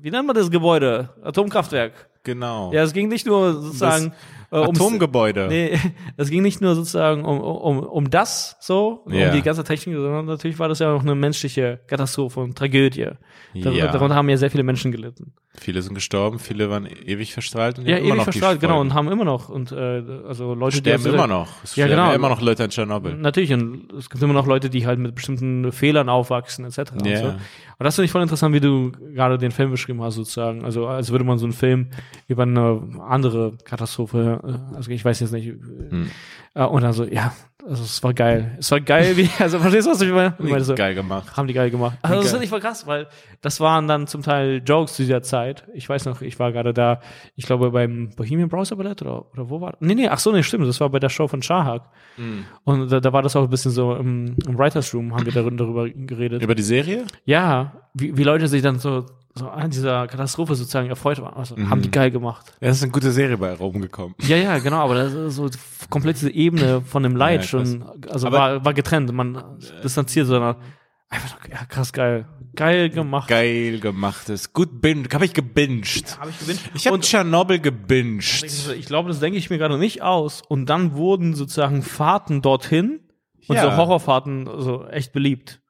[0.01, 1.09] wie nennt man das Gebäude?
[1.23, 1.91] Atomkraftwerk.
[2.23, 2.71] Genau.
[2.73, 4.13] Ja, es ging nicht nur sozusagen
[4.51, 5.47] äh, Atomgebäude.
[5.49, 5.77] Nee,
[6.17, 9.29] es ging nicht nur sozusagen um, um, um das so, um Ja.
[9.31, 13.09] die ganze Technik, sondern natürlich war das ja auch eine menschliche Katastrophe und Tragödie.
[13.55, 13.87] Dar Ja.
[13.91, 15.33] Darunter haben ja sehr viele Menschen gelitten.
[15.59, 19.25] Viele sind gestorben, viele waren ewig verstrahlt und Ja, ewig verstrahlt, genau, und haben immer
[19.25, 21.47] noch und äh, also Leute, sterben die immer noch.
[21.63, 22.13] Es Ja, sterben genau.
[22.15, 23.15] immer noch Leute in Tschernobyl.
[23.15, 26.91] Natürlich, und es gibt immer noch Leute, die halt mit bestimmten Fehlern aufwachsen, etc.
[26.93, 27.17] Und, Ja.
[27.17, 27.25] so.
[27.29, 27.39] und
[27.79, 30.63] das finde ich voll interessant, wie du gerade den Film beschrieben hast, sozusagen.
[30.63, 31.87] Also als würde man so einen Film
[32.27, 36.09] über eine andere Katastrophe, äh, also ich weiß jetzt nicht, Hm.
[36.55, 37.33] äh, und dann so, ja,
[37.67, 38.55] also es war geil.
[38.57, 40.33] Es war geil, wie, also verstehst du, was ich meine?
[40.39, 41.35] Ich meine so, Geil gemacht.
[41.37, 41.97] haben die geil gemacht.
[42.01, 43.07] Also das finde ich voll krass, weil
[43.41, 45.67] das waren dann zum Teil Jokes zu dieser Zeit.
[45.73, 47.01] Ich weiß noch, ich war gerade da,
[47.35, 50.41] ich glaube beim Bohemian Browser Ballett oder, oder wo war Nee, nee, ach so, nee,
[50.41, 51.83] stimmt, das war bei der Show von Shahak.
[52.15, 52.45] Hm.
[52.63, 55.33] Und da, da war das auch ein bisschen so im, im Writers Room, haben wir
[55.33, 56.41] darüber, darüber geredet.
[56.41, 57.05] Über die Serie?
[57.25, 61.33] Ja, wie, wie Leute sich dann so, so an dieser Katastrophe sozusagen erfreut waren.
[61.35, 61.69] Also, Mhm.
[61.69, 62.53] haben die geil gemacht.
[62.59, 64.15] Ja, das ist eine gute Serie bei rumgekommen.
[64.21, 65.49] Ja, ja, genau, aber das ist so
[65.89, 69.41] komplett diese Ebene von dem Leid Ja, schon, also Aber- war, war getrennt, man
[69.83, 70.55] distanziert, sondern
[71.09, 72.27] einfach, nur, ja, krass geil.
[72.55, 73.29] Geil gemacht.
[73.29, 74.51] Geil gemachtes.
[74.51, 76.19] Gut bin, habe ich gebinged.
[76.19, 76.59] Habe ich gewinnt.
[76.73, 78.43] Ich habe Und- Tschernobyl gebinged.
[78.77, 80.41] Ich glaube, das denke ich mir gerade nicht aus.
[80.47, 82.99] Und dann wurden sozusagen Fahrten dorthin
[83.47, 83.63] und Ja.
[83.63, 85.61] so Horrorfahrten so echt beliebt.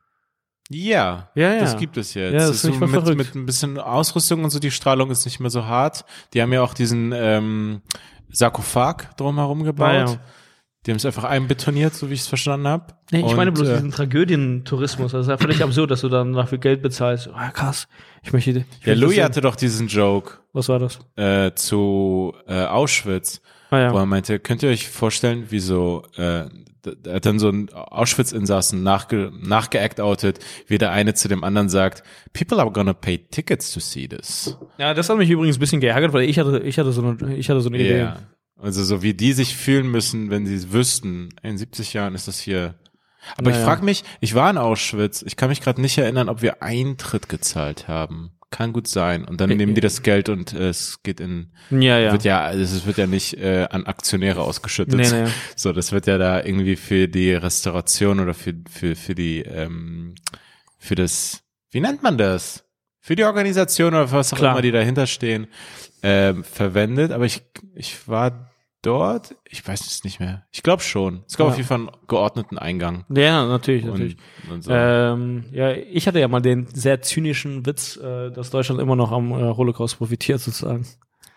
[0.70, 1.60] Ja, Ja, ja.
[1.62, 2.32] das gibt es jetzt.
[2.34, 3.18] Ja, das Das so mit, verrückt.
[3.18, 6.06] mit ein bisschen Ausrüstung und so, die Strahlung ist nicht mehr so hart.
[6.34, 7.82] Die haben ja auch diesen ähm,
[8.32, 9.88] Sarkophag drumherum gebaut.
[9.90, 10.20] Ah, ja.
[10.86, 12.94] Die haben es einfach einbetoniert, so wie ich es verstanden habe.
[13.12, 15.12] Nee, ich meine bloß äh, diesen Tragödientourismus.
[15.12, 17.26] Das ist ja völlig absurd, dass du dann dafür Geld bezahlst.
[17.26, 17.88] So, Ah, krass.
[18.24, 18.52] Ich möchte.
[18.52, 21.00] Ich das Louis hatte doch diesen Joke Was war das?
[21.18, 23.42] äh, zu äh, Auschwitz,
[23.72, 23.94] Ah, ja.
[23.94, 26.46] wo er meinte, könnt ihr euch vorstellen, wie so, äh,
[26.86, 31.70] d- er hat dann so einen Auschwitz-Insassen nachge nachgeact-outet, wie der eine zu dem anderen
[31.70, 32.04] sagt,
[32.34, 34.58] people are gonna pay tickets to see this.
[34.78, 37.36] Ja, das hat mich übrigens ein bisschen geärgert, weil ich hatte, ich hatte so eine,
[37.36, 38.12] ich hatte so eine Idee.
[38.62, 42.40] Also so wie die sich fühlen müssen, wenn sie wüssten, in 70 Jahren ist das
[42.40, 42.76] hier.
[43.38, 43.66] Aber ich Naja.
[43.68, 47.30] frage mich, ich war in Auschwitz, ich kann mich gerade nicht erinnern, ob wir Eintritt
[47.30, 48.32] gezahlt haben.
[48.52, 49.26] Kann gut sein.
[49.26, 52.12] Und dann nehmen die das Geld und äh, es geht in, Ja, ja.
[52.12, 54.96] wird ja, es wird ja nicht äh, an Aktionäre ausgeschüttet.
[54.96, 55.30] Nee, nee.
[55.56, 60.16] So, das wird ja da irgendwie für die Restauration oder für, für, für die, ähm,
[60.80, 62.66] für das, wie nennt man das?
[63.00, 64.54] Für die Organisation oder was auch Klar.
[64.54, 65.48] immer, die dahinter stehen,
[66.02, 67.12] ähm, verwendet.
[67.12, 67.44] Aber ich,
[67.76, 68.49] ich war
[68.82, 70.46] dort, ich weiß es nicht mehr.
[70.52, 71.24] Ich glaube schon.
[71.28, 71.52] Es gab Ja.
[71.52, 73.06] auf jeden Fall einen geordneten Eingang.
[73.10, 74.18] Ja, natürlich, natürlich.
[74.48, 74.72] Und, und so.
[74.74, 79.12] Ähm, ja, ich hatte ja mal den sehr zynischen Witz, äh, dass Deutschland immer noch
[79.12, 80.86] am äh, Holocaust profitiert, sozusagen.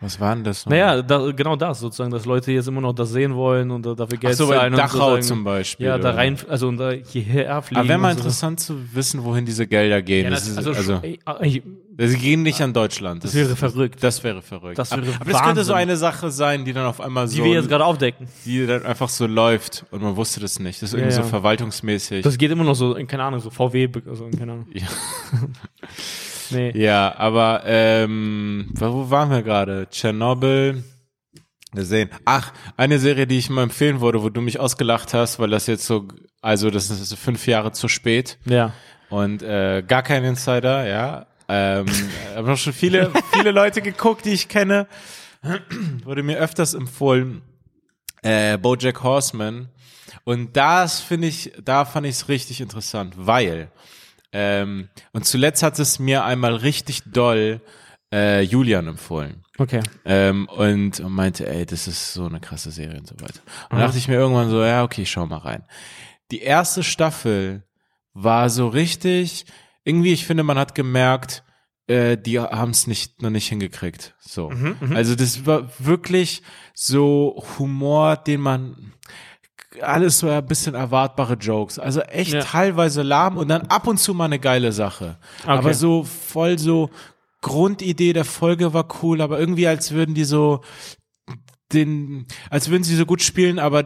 [0.03, 0.67] Was war denn das?
[0.67, 0.71] noch?
[0.71, 4.09] Naja, da, genau das, sozusagen, dass Leute jetzt immer noch das sehen wollen und dafür
[4.17, 4.75] Ach Geld so, bei zahlen.
[4.75, 5.87] Dachau zum Beispiel.
[5.87, 7.81] Ja, da rein, also und da hierher fliegen.
[7.81, 8.19] Aber wäre mal so.
[8.19, 10.25] interessant zu wissen, wohin diese Gelder gehen.
[10.25, 11.63] Ja, das das, ist, also, also, also ich,
[11.99, 13.23] sie gehen nicht an Deutschland.
[13.23, 14.03] Das wäre verrückt.
[14.03, 14.79] Das wäre verrückt.
[14.79, 17.37] Das wäre aber, aber das könnte so eine Sache sein, die dann auf einmal die
[17.37, 18.27] so, wir jetzt gerade aufdecken.
[18.45, 20.83] die dann einfach so läuft und man wusste das nicht.
[20.83, 21.29] Das ist irgendwie Ja, so ja.
[21.29, 22.23] verwaltungsmäßig.
[22.25, 24.67] Das geht immer noch so, in, keine Ahnung, so VW, also in, keine Ahnung.
[24.73, 24.87] Ja.
[26.53, 26.71] Nee.
[26.77, 29.89] ja, aber ähm, wo waren wir gerade?
[29.91, 30.85] Tschernobyl.
[31.75, 32.11] Wir sehen.
[32.27, 35.67] Ach, eine Serie, die ich mal empfehlen würde, wo du mich ausgelacht hast, weil das
[35.67, 36.07] jetzt so,
[36.43, 38.75] also das ist fünf Jahre zu spät Ja.
[39.09, 41.27] und äh, gar kein Insider, ja.
[41.49, 41.87] Ähm,
[42.37, 44.87] habe noch schon viele, viele Leute geguckt, die ich kenne.
[46.05, 47.41] Wurde mir öfters empfohlen.
[48.23, 49.69] Äh, BoJack Horseman.
[50.25, 53.71] Und das finde ich, da fand ich es richtig interessant, weil
[54.33, 57.61] ähm, und zuletzt hat es mir einmal richtig doll
[58.13, 59.45] äh, Julian empfohlen.
[59.59, 59.81] Okay.
[60.05, 63.41] Ähm, und, und meinte, ey, das ist so eine krasse Serie und so weiter.
[63.71, 65.65] Und dann dachte ich mir irgendwann so, ja, okay, schau mal rein.
[66.31, 67.65] Die erste Staffel
[68.15, 69.47] war so richtig,
[69.85, 71.45] irgendwie, ich finde, man hat gemerkt,
[71.87, 74.15] äh, die haben es nicht, noch nicht hingekriegt.
[74.21, 74.53] So.
[74.95, 76.43] Also das war wirklich
[76.75, 78.93] so Humor, den man
[79.81, 81.79] alles so ein bisschen erwartbare Jokes.
[81.79, 82.41] Also echt Ja.
[82.43, 85.19] teilweise lahm und dann ab und zu mal eine geile Sache.
[85.47, 86.91] Aber so voll so
[87.41, 90.61] Grundidee der Folge war cool, aber irgendwie als würden die so
[91.73, 93.85] den, als würden sie so gut spielen, aber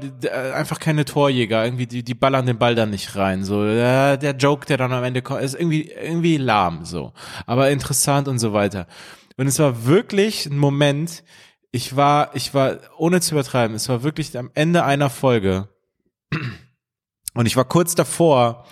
[0.54, 1.64] einfach keine Torjäger.
[1.64, 3.44] Irgendwie, die, die ballern den Ball dann nicht rein.
[3.44, 7.12] So, der Joke, der dann am Ende kommt, ist irgendwie, irgendwie lahm, so.
[7.46, 8.88] Aber interessant und so weiter.
[9.36, 11.22] Und es war wirklich ein Moment,
[11.70, 15.68] ich war, ich war, ohne zu übertreiben, es war wirklich am Ende einer Folge.
[17.34, 18.66] Und ich war kurz davor,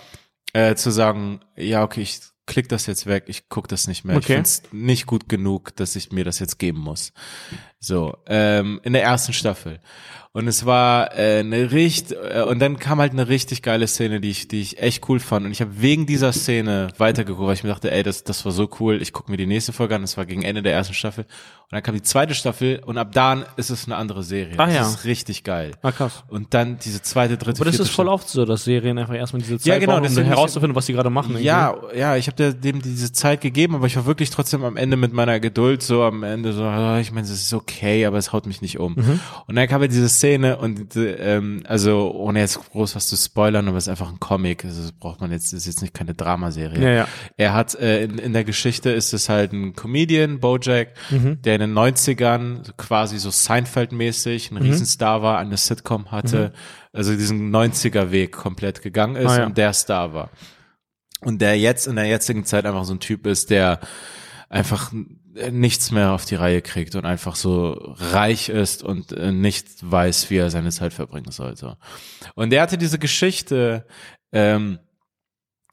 [0.53, 4.15] äh, zu sagen, ja, okay, ich klick das jetzt weg, ich guck das nicht mehr.
[4.17, 4.35] Ich Okay.
[4.35, 7.11] find's nicht gut genug, dass ich mir das jetzt geben muss.
[7.79, 9.79] So, ähm, in der ersten Staffel.
[10.35, 14.19] Und es war äh, eine richtig äh, und dann kam halt eine richtig geile Szene,
[14.19, 17.53] die ich die ich echt cool fand und ich habe wegen dieser Szene weitergeguckt, weil
[17.53, 19.95] ich mir dachte, ey, das das war so cool, ich gucke mir die nächste Folge
[19.95, 22.97] an, das war gegen Ende der ersten Staffel und dann kam die zweite Staffel und
[22.97, 24.55] ab dann ist es eine andere Serie.
[24.57, 24.81] Ach das ja.
[24.81, 25.71] ist richtig geil.
[25.81, 26.25] Ah, krass.
[26.27, 28.13] Und dann diese zweite, dritte, Aber das ist voll Staffel.
[28.13, 30.91] oft so, dass Serien einfach erstmal diese Zeit Ja, genau, brauchen, um herauszufinden, was sie
[30.93, 31.29] gerade machen.
[31.31, 31.45] irgendwie.
[31.45, 34.97] Ja, ja, ich habe dem diese Zeit gegeben, aber ich war wirklich trotzdem am Ende
[34.97, 38.33] mit meiner Geduld so am Ende so, ah, ich meine, es ist okay, aber es
[38.33, 38.95] haut mich nicht um.
[38.95, 39.19] Mhm.
[39.47, 43.15] Und dann kam ja diese Szene und äh, ähm, also ohne jetzt groß was zu
[43.15, 45.81] spoilern, aber es ist einfach ein Comic, also das braucht man jetzt, das ist jetzt
[45.81, 46.81] nicht keine Dramaserie.
[46.81, 47.07] Ja, ja.
[47.37, 51.41] Er hat äh, in, in der Geschichte ist es halt ein Comedian, Bojack, Mhm.
[51.43, 54.57] der in den 90ern quasi so Seinfeld-mäßig Mhm.
[54.57, 56.53] ein Riesenstar war, eine Sitcom hatte,
[56.93, 59.45] also diesen 90er-Weg komplett gegangen ist Ah, ja.
[59.45, 60.29] und der Star war.
[61.21, 63.79] Und der jetzt in der jetzigen Zeit einfach so ein Typ ist, der
[64.49, 64.91] einfach
[65.51, 70.29] nichts mehr auf die Reihe kriegt und einfach so reich ist und äh, nicht weiß,
[70.29, 71.77] wie er seine Zeit verbringen sollte.
[72.35, 73.85] Und er hatte diese Geschichte,
[74.31, 74.79] ähm,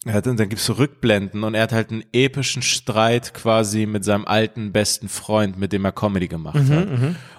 [0.05, 3.87] er hat, und dann gibt's so Rückblenden und er hat halt einen epischen Streit quasi
[3.87, 6.89] mit seinem alten besten Freund, mit dem er Comedy gemacht hat.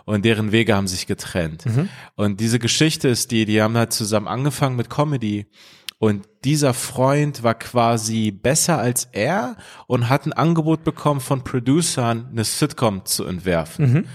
[0.06, 1.66] Und deren Wege haben sich getrennt.
[2.16, 5.46] Und diese Geschichte ist die, die haben halt zusammen angefangen mit Comedy.
[6.04, 9.56] Und dieser Freund war quasi besser als er
[9.88, 14.10] und hat ein Angebot bekommen von Producern, eine Sitcom zu entwerfen.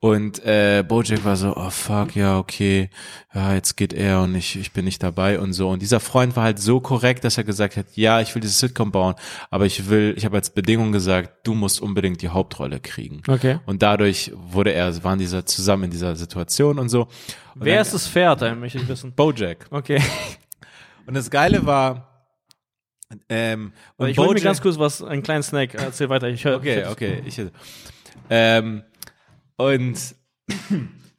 [0.00, 2.90] Und äh, Bojack war so, oh fuck, ja, okay,
[3.34, 5.70] ja, jetzt geht er und ich, ich bin nicht dabei und so.
[5.70, 8.52] Und dieser Freund war halt so korrekt, dass er gesagt hat, ja, ich will diese
[8.58, 9.14] Sitcom bauen,
[9.48, 13.22] aber ich will, ich habe als Bedingung gesagt, du musst unbedingt die Hauptrolle kriegen.
[13.26, 13.60] Okay.
[13.64, 17.04] Und dadurch wurde er, waren dieser zusammen in dieser Situation und so.
[17.54, 19.12] Und Wer dann- ist das Pferd, ey, möchte ich wissen.
[19.12, 19.68] Bojack.
[19.70, 20.02] Okay.
[21.10, 22.28] Und das Geile war,
[23.28, 25.74] ähm, und ich hole mir ganz kurz was, einen kleinen Snack.
[25.74, 26.28] Erzähl weiter.
[26.28, 26.58] Ich höre.
[26.58, 27.20] Okay, okay.
[27.26, 27.42] Ich,
[28.30, 28.84] ähm,
[29.56, 29.98] und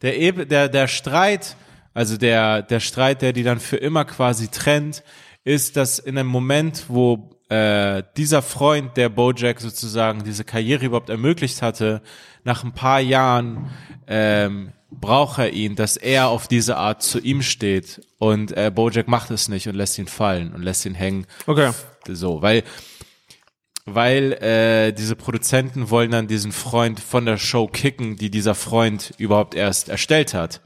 [0.02, 1.58] der, der, der Streit,
[1.94, 5.04] also der, der Streit, der die dann für immer quasi trennt,
[5.44, 11.10] ist, dass in einem Moment, wo äh, dieser Freund, der Bojack sozusagen diese Karriere überhaupt
[11.10, 12.02] ermöglicht hatte,
[12.46, 13.70] nach ein paar Jahren
[14.08, 19.08] ähm, braucht er ihn, dass er auf diese Art zu ihm steht und äh, Bojack
[19.08, 21.26] macht es nicht und lässt ihn fallen und lässt ihn hängen.
[21.48, 21.72] Okay.
[22.08, 22.64] So, weil
[23.86, 29.14] weil äh, diese Produzenten wollen dann diesen Freund von der Show kicken, die dieser Freund
[29.18, 30.62] überhaupt erst erstellt hat.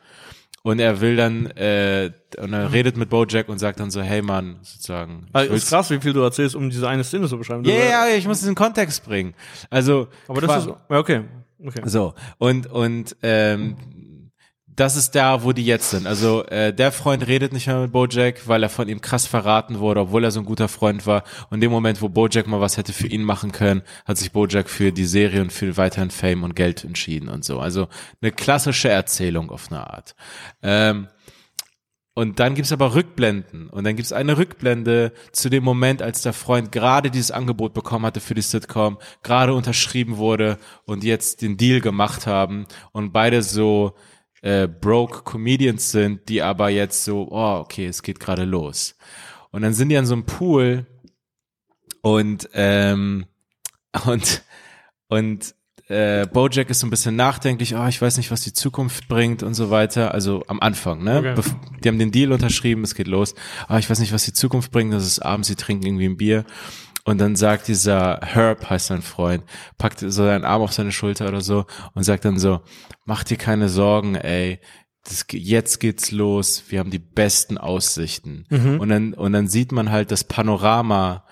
[0.64, 4.24] Und er will dann, äh, und er redet mit Bojack und sagt dann so, hey
[4.24, 5.28] Mann, sozusagen.
[5.32, 7.64] Also, ist krass, wie viel du erzählst, um diese eine Szene zu beschreiben.
[7.66, 9.36] Ja, ja, ja, ich muss diesen Kontext bringen.
[9.70, 11.22] Also, Aber das ist, okay.
[11.64, 11.82] Okay.
[11.86, 13.78] so, und, und ähm,
[14.76, 16.06] das ist da, wo die jetzt sind.
[16.06, 19.80] Also äh, der Freund redet nicht mehr mit Bojack, weil er von ihm krass verraten
[19.80, 21.24] wurde, obwohl er so ein guter Freund war.
[21.50, 24.32] Und in dem Moment, wo Bojack mal was hätte für ihn machen können, hat sich
[24.32, 27.60] Bojack für die Serie und für weiteren Fame und Geld entschieden und so.
[27.60, 27.88] Also
[28.22, 30.16] eine klassische Erzählung auf eine Art.
[30.62, 31.08] Ähm,
[32.14, 33.70] und dann gibt's aber Rückblenden.
[33.70, 38.06] Und dann gibt's eine Rückblende zu dem Moment, als der Freund gerade dieses Angebot bekommen
[38.06, 43.42] hatte für die Sitcom, gerade unterschrieben wurde und jetzt den Deal gemacht haben und beide
[43.42, 43.96] so
[44.46, 48.96] äh, broke Comedians sind, die aber jetzt so, oh, okay, es geht gerade los.
[49.50, 50.86] Und dann sind die an so einem Pool
[52.02, 53.26] und ähm,
[54.06, 54.44] und
[55.08, 55.56] und
[55.88, 59.42] äh, Bojack ist so ein bisschen nachdenklich, oh, ich weiß nicht, was die Zukunft bringt
[59.42, 60.14] und so weiter.
[60.14, 61.20] Also am Anfang, ne?
[61.20, 61.42] Okay.
[61.84, 63.34] Die haben den Deal unterschrieben, es geht los.
[63.68, 64.94] Ah, ich weiß nicht, was die Zukunft bringt.
[64.94, 66.46] Das ist abends, sie trinken irgendwie ein Bier.
[67.06, 69.44] Und dann sagt dieser Herb, heißt sein Freund,
[69.78, 72.62] packt so seinen Arm auf seine Schulter oder so und sagt dann so,
[73.06, 74.60] mach dir keine Sorgen, ey.
[75.08, 76.64] Das, jetzt geht's los.
[76.70, 78.46] Wir haben die besten Aussichten.
[78.80, 81.25] Und dann, und dann sieht man halt das Panorama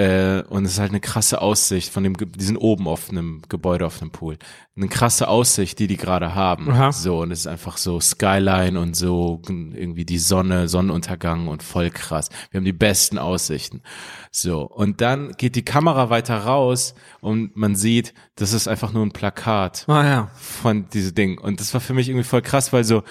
[0.00, 3.10] äh, und es ist halt eine krasse Aussicht von dem, Ge- die sind oben auf
[3.10, 4.38] einem Gebäude, auf einem Pool.
[4.76, 6.70] Eine krasse Aussicht, die die gerade haben.
[6.70, 6.90] Aha.
[6.92, 11.90] So, und es ist einfach so Skyline und so irgendwie die Sonne, Sonnenuntergang und voll
[11.90, 12.28] krass.
[12.50, 13.82] Wir haben die besten Aussichten.
[14.30, 19.04] So, und dann geht die Kamera weiter raus und man sieht, das ist einfach nur
[19.04, 20.30] ein Plakat Ah ja.
[20.34, 21.38] von diesem Ding.
[21.38, 23.02] Und das war für mich irgendwie voll krass, weil so,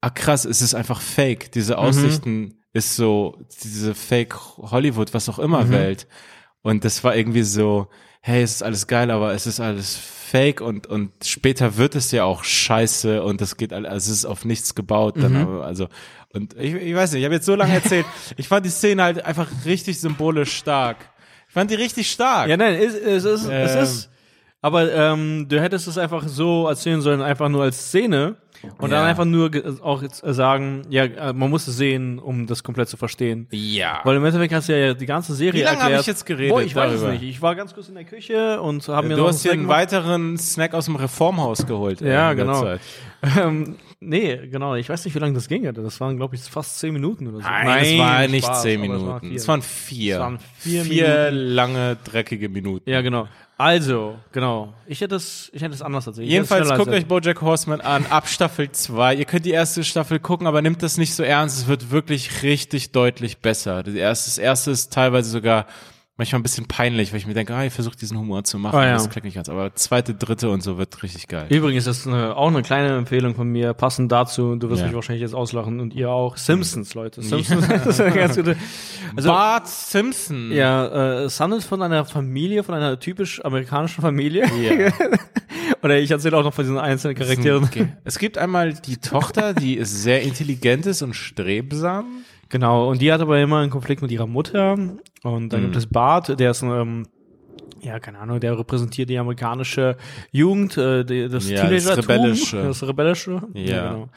[0.00, 1.52] ah krass, es ist einfach fake.
[1.52, 6.06] Diese Aussichten ist so, diese Fake Hollywood, was auch immer Welt.
[6.64, 7.86] Und das war irgendwie so,
[8.22, 12.10] hey, es ist alles geil, aber es ist alles fake und, und später wird es
[12.10, 15.38] ja auch scheiße und das geht, all- also es ist auf nichts gebaut, dann Mhm.
[15.42, 15.88] aber, also,
[16.32, 18.06] und ich, ich weiß nicht, ich habe jetzt so lange erzählt,
[18.38, 20.96] ich fand die Szene halt einfach richtig symbolisch stark.
[21.48, 22.48] Ich fand die richtig stark.
[22.48, 23.82] Ja, nein, es, es, ist, es Ähm.
[23.82, 24.10] ist.
[24.62, 28.36] Aber ähm, du hättest es einfach so erzählen sollen, einfach nur als Szene
[28.78, 29.06] und dann Ja.
[29.06, 29.50] einfach nur
[29.82, 33.46] auch jetzt äh, sagen, ja, äh, man muss es sehen, um das komplett zu verstehen.
[33.50, 34.00] Ja.
[34.04, 36.50] Weil im Endeffekt hast du ja die ganze Serie Wie lange habe ich jetzt geredet
[36.50, 37.12] Boah, ich weiß darüber?
[37.14, 37.30] es nicht.
[37.30, 39.68] Ich war ganz kurz in der Küche und habe mir du noch hast hier einen
[39.68, 42.02] weiteren Snack aus dem Reformhaus geholt.
[42.02, 42.76] äh, Ja, genau.
[43.40, 44.74] Ähm, nee, genau.
[44.74, 45.62] Ich weiß nicht, wie lange das ging.
[45.72, 47.48] Das waren, glaube ich, fast zehn Minuten oder so.
[47.48, 49.26] Nein, es war nicht Spaß, zehn aber es waren Minuten.
[49.28, 49.36] vier.
[49.36, 50.14] Es waren vier.
[50.14, 50.38] Es waren
[50.84, 52.90] vier lange, dreckige Minuten.
[52.90, 53.28] Ja, genau.
[53.56, 54.74] Also, genau.
[54.86, 56.26] Ich hätte es, ich hätte es anders erzählt.
[56.26, 59.14] Ich Jedenfalls guckt euch Bojack Horseman an, ab Staffel 2.
[59.14, 61.58] Ihr könnt die erste Staffel gucken, aber nimmt das nicht so ernst.
[61.58, 63.84] Es wird wirklich richtig deutlich besser.
[63.84, 65.66] Das erste, das erste ist teilweise sogar
[66.16, 68.76] manchmal ein bisschen peinlich, weil ich mir denke, ah, ihr versucht diesen Humor zu machen.
[68.78, 68.92] Ah, ja.
[68.94, 69.48] Das klingt nicht ganz.
[69.48, 71.46] Aber zweite, dritte und so wird richtig geil.
[71.50, 74.86] Übrigens ist eine, auch eine kleine Empfehlung von mir, passend dazu, du wirst Ja.
[74.86, 77.20] mich wahrscheinlich jetzt auslachen und ihr auch, Simpsons, Leute.
[77.22, 78.56] Simpsons ist eine ganz gute.
[79.16, 80.52] Also, Bart Simpson.
[80.52, 84.46] ja, äh, es handelt von einer Familie, von einer typisch amerikanischen Familie.
[84.60, 84.92] Ja.
[85.82, 87.64] Oder ich erzähle auch noch von diesen einzelnen Charakteren.
[87.64, 87.88] Okay.
[88.04, 92.06] Es gibt einmal die Tochter, die ist sehr intelligent ist und strebsam.
[92.54, 94.74] Genau, und die hat aber immer einen Konflikt mit ihrer Mutter.
[95.24, 95.64] Und dann Mhm.
[95.64, 97.02] gibt es Bart, der ist ein, ähm,
[97.80, 99.96] ja, keine Ahnung, der repräsentiert die amerikanische
[100.30, 102.14] Jugend, äh, die, das Ja, das Teenagertum.
[102.14, 102.62] Rebellische.
[102.62, 103.42] Das Rebellische.
[103.54, 103.88] Ja.
[103.92, 104.08] genau.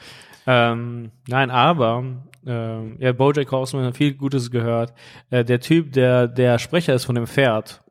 [0.46, 2.04] Ähm, nein, aber,
[2.46, 4.92] ähm, ja, Bojack Horseman hat viel Gutes gehört.
[5.30, 7.82] Äh, der Typ, der der Sprecher ist von dem Pferd,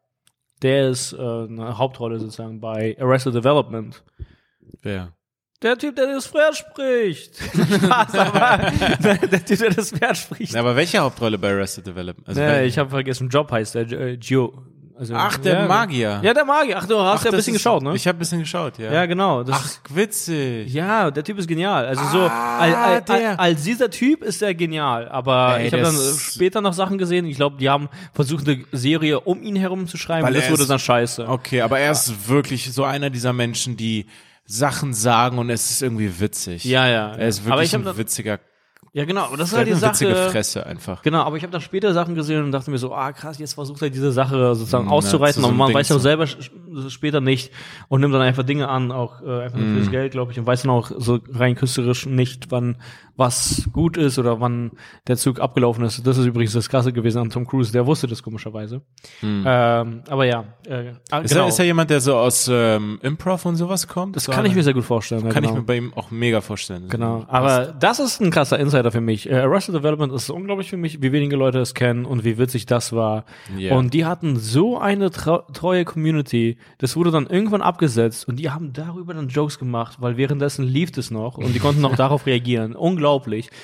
[0.61, 4.01] der ist äh, eine Hauptrolle sozusagen bei Arrested Development.
[4.81, 5.11] Wer?
[5.63, 7.35] Der Typ, der das Pferd spricht.
[7.83, 8.71] Spaß, aber
[9.31, 10.53] der Typ, der das Pferd spricht.
[10.53, 12.27] Na, aber welche Hauptrolle bei Arrested Development?
[12.27, 14.53] Also Nee, ich habe vergessen, Job heißt der, äh, Gio.
[14.99, 16.19] Also, Ach, der ja, Magier.
[16.23, 16.77] Ja, der Magier.
[16.79, 17.95] Ach, du hast Ach, ja ein bisschen ist- geschaut, ne?
[17.95, 18.91] Ich habe ein bisschen geschaut, ja.
[18.91, 19.43] ja, genau.
[19.43, 20.73] Das Ach, ist, witzig.
[20.73, 21.85] ja, der Typ ist genial.
[21.85, 23.39] Also so, Ah, al, al, al, der.
[23.39, 25.07] als dieser Typ ist er genial.
[25.09, 27.25] Aber Ey, ich habe dann später noch Sachen gesehen.
[27.27, 30.23] Ich glaube, die haben versucht, eine Serie um ihn herum zu schreiben.
[30.25, 31.27] Weil und das wurde ist- dann scheiße.
[31.27, 34.07] Okay, aber er ist wirklich so einer dieser Menschen, die
[34.47, 36.63] Sachen sagen und es ist irgendwie witzig.
[36.63, 37.11] Ja, ja.
[37.15, 38.39] Er ist wirklich ein dann- witziger,
[38.93, 39.25] Ja, genau.
[39.25, 40.31] Aber das ist halt die eine witzige Sache.
[40.31, 41.03] Fresse einfach.
[41.03, 43.53] Genau, aber ich habe dann später Sachen gesehen und dachte mir so, ah krass, jetzt
[43.53, 45.95] versucht er diese Sache sozusagen Mm, auszureißen, ja, so aber einem man Ding weiß ja
[45.95, 46.25] auch zu- selber
[46.89, 47.51] später nicht
[47.89, 49.75] und nimmt dann einfach Dinge an, auch äh, einfach nur Mm.
[49.75, 52.77] fürs Geld, glaube ich, und weiß dann auch so rein künstlerisch nicht, wann
[53.17, 54.71] was gut ist oder wann
[55.07, 56.05] der Zug abgelaufen ist.
[56.05, 58.81] Das ist übrigens das Krasse gewesen an Tom Cruise, der wusste das komischerweise.
[59.23, 61.19] Ähm, aber ja, äh, ah.
[61.19, 61.45] Ist, genau.
[61.45, 64.15] er, ist er jemand, der so aus ähm, Improv und sowas kommt?
[64.15, 65.25] das So kann ich mir sehr gut vorstellen.
[65.25, 65.55] ja, kann genau.
[65.55, 66.89] ich mir bei ihm auch mega vorstellen.
[66.89, 69.29] Genau, aber das ist ein krasser Insider für mich.
[69.29, 72.67] Äh, Arrested Development ist unglaublich für mich, wie wenige Leute es kennen und wie witzig
[72.67, 73.25] das war.
[73.57, 73.75] Ja.
[73.75, 78.73] Und die hatten so eine treue Community, das wurde dann irgendwann abgesetzt und die haben
[78.73, 82.75] darüber dann Jokes gemacht, weil währenddessen lief es noch und die konnten noch darauf reagieren.
[82.75, 83.06] Unglaublich,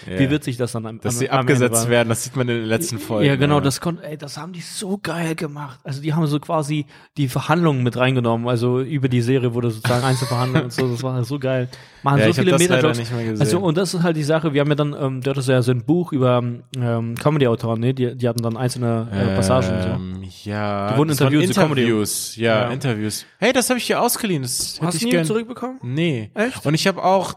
[0.09, 0.19] Ja.
[0.19, 2.57] wie witzig das dann am, Dass am, sie am abgesetzt werden, das sieht man in
[2.57, 3.25] den letzten Folgen.
[3.27, 5.79] Ja, genau, das konnte, ey, das haben die so geil gemacht.
[5.83, 6.85] Also die haben so quasi
[7.17, 8.47] die Verhandlungen mit reingenommen.
[8.47, 10.87] Also über die Serie wurde sozusagen Einzelverhandlungen und so.
[10.89, 11.69] Das war so geil.
[12.03, 13.39] Machen Ja, so viele gesehen.
[13.39, 14.53] Also und das ist halt die Sache.
[14.53, 16.43] Wir haben ja dann, ähm, dort ist ja so ein Buch über
[16.75, 17.93] ähm, Comedy-Autoren, ne?
[17.93, 19.89] Die, die hatten dann einzelne äh, Passagen und so.
[19.89, 20.91] Ähm, ja.
[20.91, 21.43] Die wurden interviewt.
[21.43, 22.69] Interviews, ja, Ja.
[22.71, 23.25] Interviews.
[23.39, 24.41] Hey, das habe ich hier ausgeliehen.
[24.41, 25.25] Das Hast du nie gern.
[25.25, 25.79] zurückbekommen?
[25.81, 26.31] Nee.
[26.33, 26.65] Echt?
[26.65, 27.35] Und ich habe auch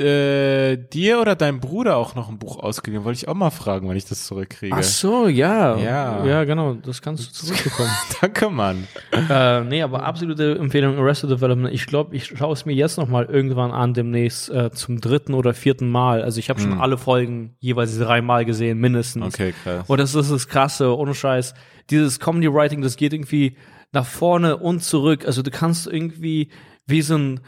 [0.00, 3.04] äh, dir oder deinem Bruder auch noch ein Buch ausgeliehen.
[3.04, 4.74] Wollte ich auch mal fragen, wann ich das zurückkriege.
[4.76, 5.76] Ach so, ja.
[5.76, 6.24] Ja.
[6.24, 6.74] Ja, genau.
[6.74, 7.92] Das kannst du zurückbekommen.
[8.20, 8.88] Danke, Mann.
[9.12, 11.72] äh, nee, aber absolute Empfehlung Arrested Development.
[11.72, 15.34] Ich glaube, ich schaue es mir jetzt noch mal irgendwann an, demnächst äh, zum dritten
[15.34, 16.22] oder vierten Mal.
[16.22, 19.34] Also ich habe schon alle Folgen jeweils dreimal gesehen, mindestens.
[19.34, 19.84] Okay, krass.
[19.86, 21.54] Und das ist das Krasse, ohne Scheiß.
[21.90, 23.56] Dieses Comedy Writing, das geht irgendwie
[23.92, 25.26] nach vorne und zurück.
[25.26, 26.50] Also du kannst irgendwie
[26.86, 27.40] wie so ein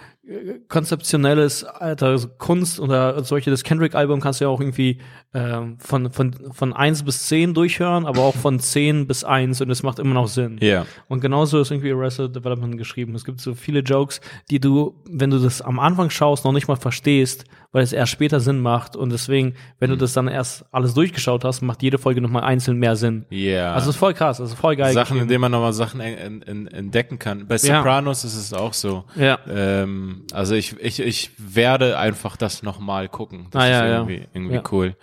[0.68, 4.98] konzeptionelles Alter, so Kunst oder solche, das Kendrick-Album kannst du ja auch irgendwie
[5.34, 9.70] ähm, von, von, von eins bis zehn durchhören, aber auch von zehn bis eins und
[9.70, 10.58] es macht immer noch Sinn.
[10.60, 10.86] Ja.
[11.08, 13.14] Und genauso ist irgendwie Arrested Development geschrieben.
[13.14, 14.20] Es gibt so viele Jokes,
[14.50, 18.12] die du, wenn du das am Anfang schaust, noch nicht mal verstehst, weil es erst
[18.12, 18.94] später Sinn macht.
[18.96, 19.94] Und deswegen, wenn Mhm.
[19.94, 23.24] du das dann erst alles durchgeschaut hast, macht jede Folge nochmal einzeln mehr Sinn.
[23.30, 23.72] Ja.
[23.72, 24.92] Also es ist voll krass, also voll geil.
[24.92, 27.46] Sachen, in denen man nochmal Sachen en, en, entdecken kann.
[27.48, 27.78] Bei Ja.
[27.78, 29.04] Sopranos ist es auch so.
[29.16, 29.38] Ja.
[29.48, 33.46] Ähm, also ich, ich, ich werde einfach das nochmal gucken.
[33.50, 33.92] Das Ah, ja, ist ja.
[33.98, 34.62] irgendwie, irgendwie Ja.
[34.72, 34.96] cool.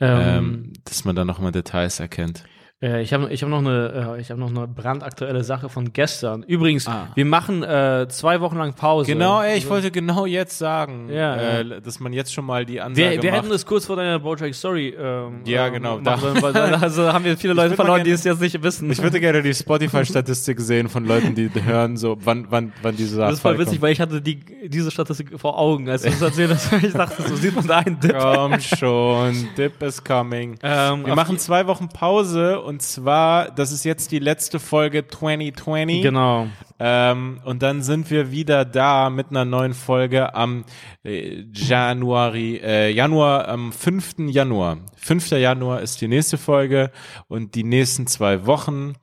[0.00, 2.44] Ähm, Ähm, dass man da nochmal Details erkennt.
[2.84, 5.92] Äh, ich habe ich hab noch, eine, äh, ich hab noch eine brandaktuelle Sache von
[5.92, 6.42] gestern.
[6.42, 7.08] Übrigens, Ah.
[7.14, 9.10] wir machen äh, zwei Wochen lang Pause.
[9.10, 12.80] Genau, ey, ich wollte genau jetzt sagen, Ja, äh, dass man jetzt schon mal die
[12.80, 13.40] Ansage Wir, wir macht.
[13.42, 14.88] hätten das kurz vor deiner Bojack Story.
[14.98, 16.00] Ähm, Ja, ähm, genau.
[16.18, 18.90] sollen, weil, also haben wir viele Leute verloren, die gerne- es jetzt nicht wissen.
[18.90, 23.16] ich würde gerne die Spotify-Statistik sehen von Leuten, die hören, so wann, wann, wann diese
[23.16, 26.08] Sache das ist voll witzig, weil ich hatte die, diese Statistik vor Augen, als du
[26.08, 26.70] es erzählt hast.
[26.84, 28.14] Ich dachte, so sieht man da einen Dip.
[28.18, 30.56] Komm schon, Dip is coming.
[30.62, 36.02] Ähm, Wir machen zwei Wochen Pause und zwar, das ist jetzt die letzte Folge 2020.
[36.02, 36.48] Genau.
[36.78, 40.64] Ähm, und dann sind wir wieder da mit einer neuen Folge am
[41.04, 44.30] äh, Januari, äh, Januar, am 5.
[44.30, 44.78] Januar.
[44.96, 45.30] 5.
[45.32, 46.90] Januar ist die nächste Folge
[47.28, 48.94] und die nächsten zwei Wochen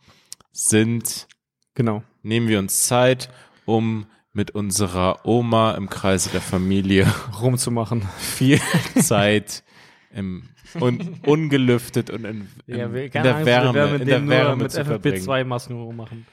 [0.52, 1.28] sind,
[1.76, 2.04] Genau.
[2.24, 3.30] nehmen wir uns Zeit,
[3.66, 7.06] um mit unserer Oma im Kreise der Familie
[7.42, 8.08] Rumzumachen.
[8.18, 8.60] viel
[9.02, 9.64] Zeit
[10.14, 10.44] im
[10.80, 14.64] un, ungelüftet und in, in, Ja, wir, in der Angst, Wärme, wir in der Wärme
[14.64, 15.18] mit zu verbringen.
[15.18, 16.26] FFP2-Masken rummachen.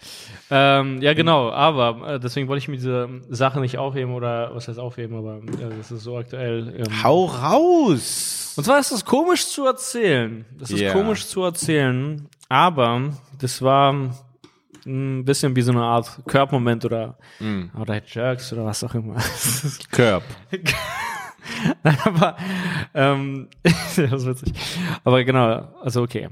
[0.50, 4.68] Ähm, ja, genau, aber äh, deswegen wollte ich mir diese Sache nicht aufheben oder was
[4.68, 6.74] heißt aufheben, aber äh, das ist so aktuell.
[6.86, 8.54] Ähm, Hau raus!
[8.56, 10.44] Und zwar ist das komisch zu erzählen.
[10.58, 10.92] Das ist Ja.
[10.92, 13.92] komisch zu erzählen, aber das war
[14.86, 17.64] ein bisschen wie so eine Art Körpermoment oder, Mm.
[17.78, 19.16] oder Jerks oder was auch immer.
[19.90, 20.22] Körp.
[21.82, 22.36] Nein, aber
[22.94, 24.52] ähm, das ist witzig.
[25.04, 26.28] Aber genau, also okay.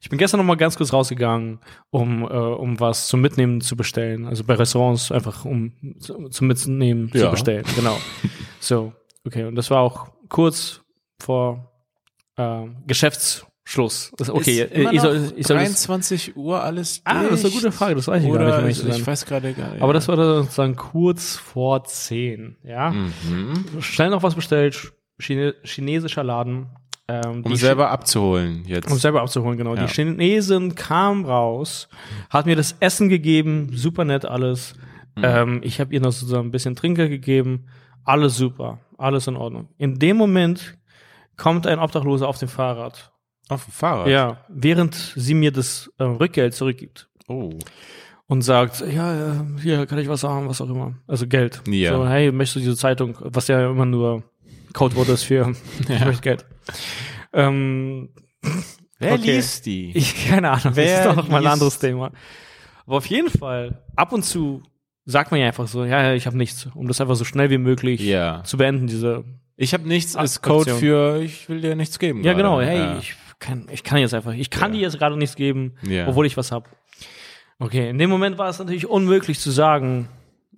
[0.00, 1.58] Ich bin gestern noch mal ganz kurz rausgegangen,
[1.90, 4.26] um, äh, um was zum Mitnehmen zu bestellen.
[4.26, 7.30] Also bei Restaurants einfach, um zu- zum Mitnehmen zu Ja.
[7.30, 7.64] bestellen.
[7.76, 7.96] Genau.
[8.60, 8.92] So,
[9.24, 9.44] okay.
[9.44, 10.82] Und das war auch kurz
[11.20, 11.72] vor
[12.36, 12.66] äh,
[13.68, 14.12] Geschäftsschluss.
[14.16, 17.44] Das, okay, Ist immer ich soll, ich soll das, 23 Uhr alles Ah, das ist
[17.44, 19.52] eine gute Frage, das weiß ich gar Oder nicht, um ehrlich ich, ich weiß gerade
[19.52, 19.82] gar nicht.
[19.82, 22.90] aber das war dann sozusagen kurz vor 10, ja.
[22.90, 23.64] mhm.
[23.80, 26.68] Schnell noch was bestellt, Chine chinesischer Laden.
[27.08, 28.90] Ähm, Um selber abzuholen jetzt.
[28.90, 29.74] um selber abzuholen, genau.
[29.74, 29.86] Ja.
[29.86, 31.88] Die Chinesin kam raus,
[32.30, 34.74] hat mir das Essen gegeben, super nett alles.
[35.16, 35.24] Mhm.
[35.24, 37.66] Ähm, ich habe ihr noch so ein bisschen Trinker gegeben,
[38.04, 39.68] alles super, alles in Ordnung.
[39.78, 40.76] In dem Moment
[41.36, 43.10] kommt ein Obdachloser auf dem Fahrrad.
[43.48, 44.08] Auf dem Fahrrad?
[44.08, 47.50] Ja, während sie mir das äh, Rückgeld zurückgibt Oh.
[48.26, 50.94] und sagt, ja, ja, hier kann ich was haben, was auch immer.
[51.06, 51.60] Also Geld.
[51.68, 51.94] Ja.
[51.94, 54.22] So, hey, möchtest du diese Zeitung, was ja immer nur
[54.72, 56.44] Codewort ist für ich möchte Geld.
[57.32, 58.10] Ähm,
[58.98, 59.36] Wer Okay.
[59.36, 59.90] liest die?
[59.94, 62.10] ich, keine Ahnung, Wer das ist doch noch mal ein anderes Thema.
[62.86, 64.62] Aber auf jeden Fall, ab und zu
[65.04, 67.50] sagt man ja einfach so, ja, ja, ich habe nichts, um das einfach so schnell
[67.50, 68.42] wie möglich ja.
[68.44, 69.24] zu beenden, diese
[69.56, 72.22] Ich habe nichts als Code für ich will dir nichts geben.
[72.24, 72.42] Ja, gerade.
[72.42, 72.60] genau.
[72.60, 72.98] Hey, Ja.
[72.98, 74.78] ich kann, ich kann jetzt einfach, ich kann Ja.
[74.78, 76.08] dir jetzt gerade nichts geben, Ja.
[76.08, 76.68] obwohl ich was hab.
[77.58, 80.08] Okay, in dem Moment war es natürlich unmöglich zu sagen,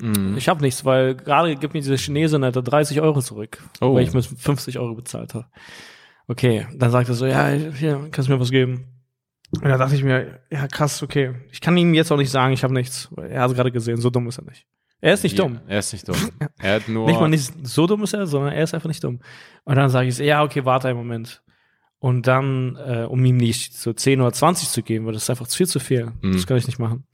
[0.01, 0.37] Mhm.
[0.39, 3.95] ich habe nichts, weil gerade gibt mir diese Chinesin Alter 30 Euro zurück, Oh.
[3.95, 5.47] weil ich mit 50 Euro bezahlt habe.
[6.29, 8.87] Okay, dann sagt er so, ja, hier, kannst du mir was geben?
[9.53, 11.35] Und da dachte ich mir, ja, krass, okay.
[11.51, 13.09] Ich kann ihm jetzt auch nicht sagen, ich habe nichts.
[13.11, 14.65] weil Er hat es gerade gesehen, so dumm ist er nicht.
[15.01, 15.61] Er ist nicht Ja, dumm.
[15.67, 16.17] Er ist nicht dumm.
[16.59, 17.07] Er hat nur.
[17.07, 19.19] Nicht mal nicht so dumm ist er, sondern er ist einfach nicht dumm.
[19.65, 21.43] Und dann sage ich ja, okay, warte einen Moment.
[22.01, 25.31] Und dann, äh, um ihm nicht so 10 oder 20 zu geben, weil das ist
[25.31, 26.13] einfach viel zu viel.
[26.23, 26.33] Mhm.
[26.33, 27.05] Das kann ich nicht machen.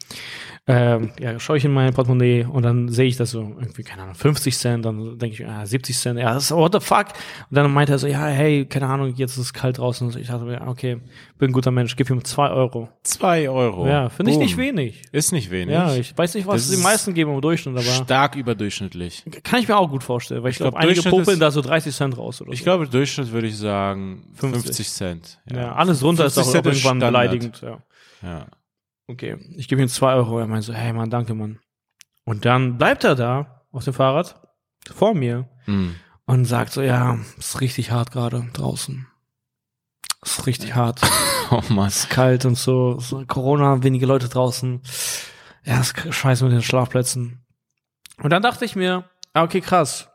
[0.69, 4.03] Ähm, ja, schaue ich in mein Portemonnaie und dann sehe ich das so, irgendwie, keine
[4.03, 7.07] Ahnung, 50 Cent, dann denke ich, ah, 70 Cent, ja, das ist, what the fuck?
[7.49, 10.09] Und dann meinte er so, ja, hey, keine Ahnung, jetzt ist es kalt draußen.
[10.09, 10.97] Und ich dachte mir, okay,
[11.39, 12.89] bin ein guter Mensch, gib ihm 2 Euro.
[13.05, 13.87] zwei Euro.
[13.87, 14.45] ja, finde ich Boom.
[14.45, 15.03] nicht wenig.
[15.13, 15.73] Ist nicht wenig.
[15.73, 19.23] Ja, ich weiß nicht, was Das die ist meisten geben im Durchschnitt, aber Stark überdurchschnittlich.
[19.45, 21.43] kann ich mir auch gut vorstellen, weil ich, Ich glaub, glaube, einige Durchschnitt popeln ist-
[21.43, 22.53] da so 30 Cent raus oder so.
[22.55, 24.89] Ich glaube, Durchschnitt würde ich sagen 50, 50.
[24.91, 25.39] Cent.
[25.55, 27.09] Ja, alles drunter ist 50 auch Cent ist irgendwann Standard.
[27.13, 27.61] beleidigend.
[27.63, 27.79] Ja.
[28.29, 28.47] Ja.
[29.09, 30.39] Okay, ich gebe ihm zwei Euro.
[30.39, 31.61] Er meint so, hey Mann, danke Mann.
[32.25, 34.41] Und dann bleibt er da auf dem Fahrrad
[34.93, 35.95] vor mir Mhm.
[36.27, 39.07] und sagt so, ja, ist richtig hart gerade draußen.
[40.25, 41.01] Ist richtig hart.
[41.49, 41.87] Oh Mann.
[41.87, 42.99] ist kalt und so.
[42.99, 44.81] so Corona, wenige Leute draußen.
[45.65, 47.47] Ja, ist scheiße mit den Schlafplätzen.
[48.21, 50.09] Und dann dachte ich mir, ah, okay, krass.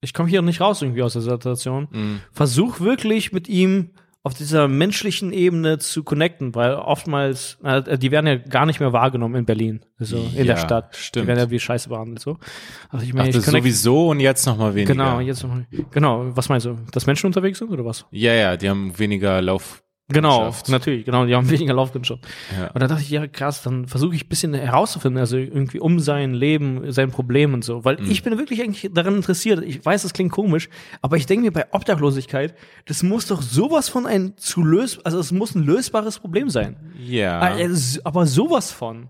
[0.00, 1.88] Ich komme hier nicht raus irgendwie aus der Situation.
[1.90, 2.20] Mhm.
[2.32, 3.90] versuch wirklich mit ihm
[4.24, 8.92] auf dieser menschlichen Ebene zu connecten, weil oftmals, äh, die werden ja gar nicht mehr
[8.92, 10.94] wahrgenommen in Berlin, also in Ja, der Stadt.
[10.96, 11.24] stimmt.
[11.24, 12.38] Die werden ja wie Scheiße behandelt, so.
[12.88, 14.92] Also ich Ach, meine, ich das connect, sowieso und jetzt noch mal weniger.
[14.94, 15.56] genau, jetzt noch,
[15.90, 18.06] genau, was meinst du, dass Menschen unterwegs sind oder was?
[18.12, 19.81] Ja, ja, die haben weniger Lauf.
[20.08, 22.20] Genau, natürlich, genau, die haben weniger Laufkundschaft.
[22.58, 22.66] Ja.
[22.68, 26.00] Und da dachte ich, ja krass, dann versuche ich ein bisschen herauszufinden, also irgendwie um
[26.00, 27.84] sein Leben, sein Problem und so.
[27.84, 28.10] Weil Mhm.
[28.10, 29.62] ich bin wirklich eigentlich daran interessiert.
[29.64, 30.68] Ich weiß, das klingt komisch,
[31.00, 32.54] aber ich denke mir bei Obdachlosigkeit,
[32.84, 36.76] das muss doch sowas von ein zu lös, also es muss ein lösbares Problem sein.
[36.98, 37.56] Ja.
[37.58, 39.08] Es- Aber sowas von.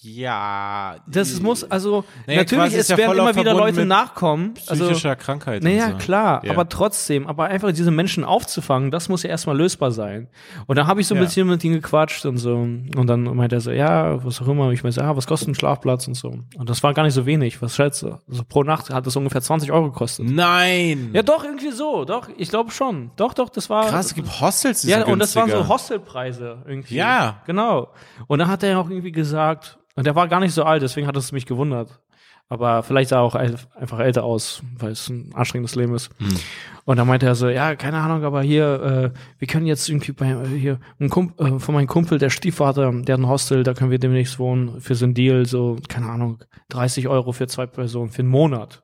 [0.00, 0.96] Ja.
[1.06, 4.54] Das muss, also, Naja, natürlich, es ja werden immer wieder Leute nachkommen.
[4.66, 5.62] Also, psychischer Krankheit.
[5.62, 5.96] naja, so.
[5.96, 6.52] klar, Ja.
[6.52, 10.28] aber trotzdem, aber einfach diese Menschen aufzufangen, das muss ja erstmal lösbar sein.
[10.66, 11.24] Und da habe ich so ein Ja.
[11.24, 12.56] bisschen mit ihm gequatscht und so.
[12.56, 14.70] Und dann meinte er so, ja, was auch immer.
[14.70, 16.28] Ich meine so, ja, was kostet ein Schlafplatz und so.
[16.56, 17.60] Und das war gar nicht so wenig.
[17.62, 18.18] Was schätzt du?
[18.28, 20.26] Also pro Nacht hat das ungefähr 20 Euro gekostet.
[20.30, 21.10] Nein!
[21.12, 22.04] Ja, doch, irgendwie so.
[22.04, 23.10] Doch, ich glaube schon.
[23.16, 23.86] Doch, doch, das war.
[23.88, 25.74] Krass, es gibt Hostels, die Ja, sind und das waren so günstiger.
[25.74, 26.94] Hostelpreise irgendwie.
[26.96, 27.42] Ja.
[27.46, 27.88] Genau.
[28.26, 31.06] Und dann hat er auch irgendwie gesagt, und der war gar nicht so alt, deswegen
[31.06, 32.00] hat es mich gewundert.
[32.50, 36.10] Aber vielleicht sah er auch ein- einfach älter aus, weil es ein anstrengendes Leben ist.
[36.18, 36.28] Hm.
[36.86, 40.12] Und dann meinte er so, ja, keine Ahnung, aber hier, äh, wir können jetzt irgendwie
[40.12, 43.64] bei, äh, hier, ein Kump äh, von meinem Kumpel, der Stiefvater, der hat ein Hostel,
[43.64, 46.38] da können wir demnächst wohnen, für so ein Deal, so, keine Ahnung,
[46.70, 48.82] 30 Euro für zwei Personen, für einen Monat.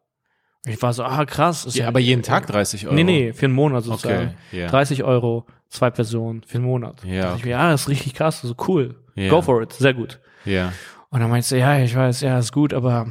[0.66, 1.64] Ich war so, ah, krass.
[1.64, 2.94] Ist Ja, aber jeden Tag 30 Euro.
[2.94, 4.34] Nee, nee, für einen Monat sozusagen.
[4.50, 4.66] Okay, ja.
[4.68, 7.02] 30 Euro, zwei Personen für einen Monat.
[7.04, 8.96] Ja, Dachte ich mir, ja, das ist richtig krass, so cool.
[9.14, 9.30] Ja.
[9.30, 10.20] Go for it, sehr gut.
[10.44, 10.72] Ja.
[11.14, 13.06] Und dann meinte sie, ja, ich weiß, ja, ist gut, aber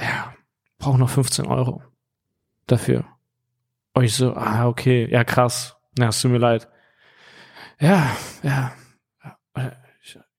[0.00, 0.32] ja,
[0.78, 1.82] brauche noch 15 Euro
[2.66, 3.04] dafür.
[3.92, 5.76] Und ich so, ah, okay, ja, krass.
[5.98, 6.66] Ja, es tut mir leid.
[7.78, 8.72] Ja, ja.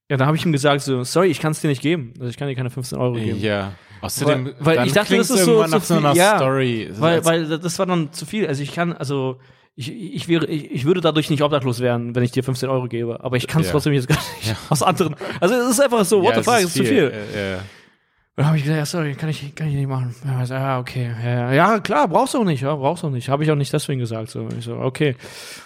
[0.09, 2.15] Ja, da habe ich ihm gesagt, so, sorry, ich kann es dir nicht geben.
[2.17, 3.39] Also ich kann dir keine 15 Euro geben.
[3.39, 3.73] Ja.
[4.01, 6.37] Außerdem, Weil- weil ich dachte, das ist so- nach so einer ja.
[6.37, 6.89] Story.
[6.93, 8.47] Weil, weil das war dann zu viel.
[8.47, 9.39] Also ich kann, also
[9.75, 12.87] ich, ich wäre, ich, ich würde dadurch nicht obdachlos werden, wenn ich dir 15 Euro
[12.87, 13.23] gebe.
[13.23, 13.71] Aber ich kann es Ja.
[13.71, 15.15] trotzdem jetzt gar nicht aus anderen.
[15.39, 17.11] Also es ist einfach so, what ja, the fuck, es ist zu viel.
[17.35, 17.55] Ja, ja.
[17.57, 17.63] Und
[18.35, 20.15] dann habe ich gesagt, ja, sorry, kann ich, kann ich nicht machen.
[20.25, 21.11] Ja, also, ja okay.
[21.23, 23.29] Ja, ja, klar, brauchst du auch nicht, ja, brauchst du auch nicht.
[23.29, 24.31] Habe ich auch nicht deswegen gesagt.
[24.31, 24.47] So.
[24.57, 25.15] Ich so, okay.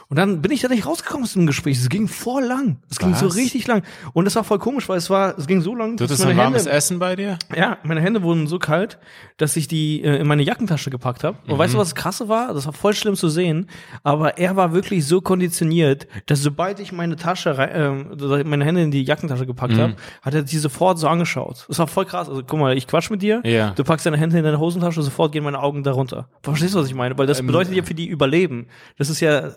[0.09, 1.77] Und dann bin ich da nicht rausgekommen aus dem Gespräch.
[1.77, 2.77] Es ging voll lang.
[2.89, 3.35] Es ging so Was?
[3.37, 3.83] richtig lang.
[4.11, 6.35] Und das war voll komisch, weil es war, es ging so lang, Du hattest ein
[6.35, 7.37] warmes Hände, Essen bei dir?
[7.55, 8.99] ja, meine Hände wurden so kalt,
[9.37, 11.37] dass ich die äh, in meine Jackentasche gepackt habe.
[11.47, 12.53] Und weißt du, was das krasse war?
[12.53, 13.69] Das war voll schlimm zu sehen.
[14.03, 18.91] Aber er war wirklich so konditioniert, dass sobald ich meine Tasche, äh, meine Hände in
[18.91, 21.65] die Jackentasche gepackt habe, hat er die sofort so angeschaut.
[21.69, 22.27] Das war voll krass.
[22.27, 23.71] Also guck mal, ich quatsch mit dir, Ja.
[23.75, 26.27] du packst deine Hände in deine Hosentasche, sofort gehen meine Augen darunter.
[26.43, 27.17] Verstehst du, was ich meine?
[27.17, 28.67] Weil das bedeutet ja für die Überleben.
[28.97, 29.51] Das ist ja,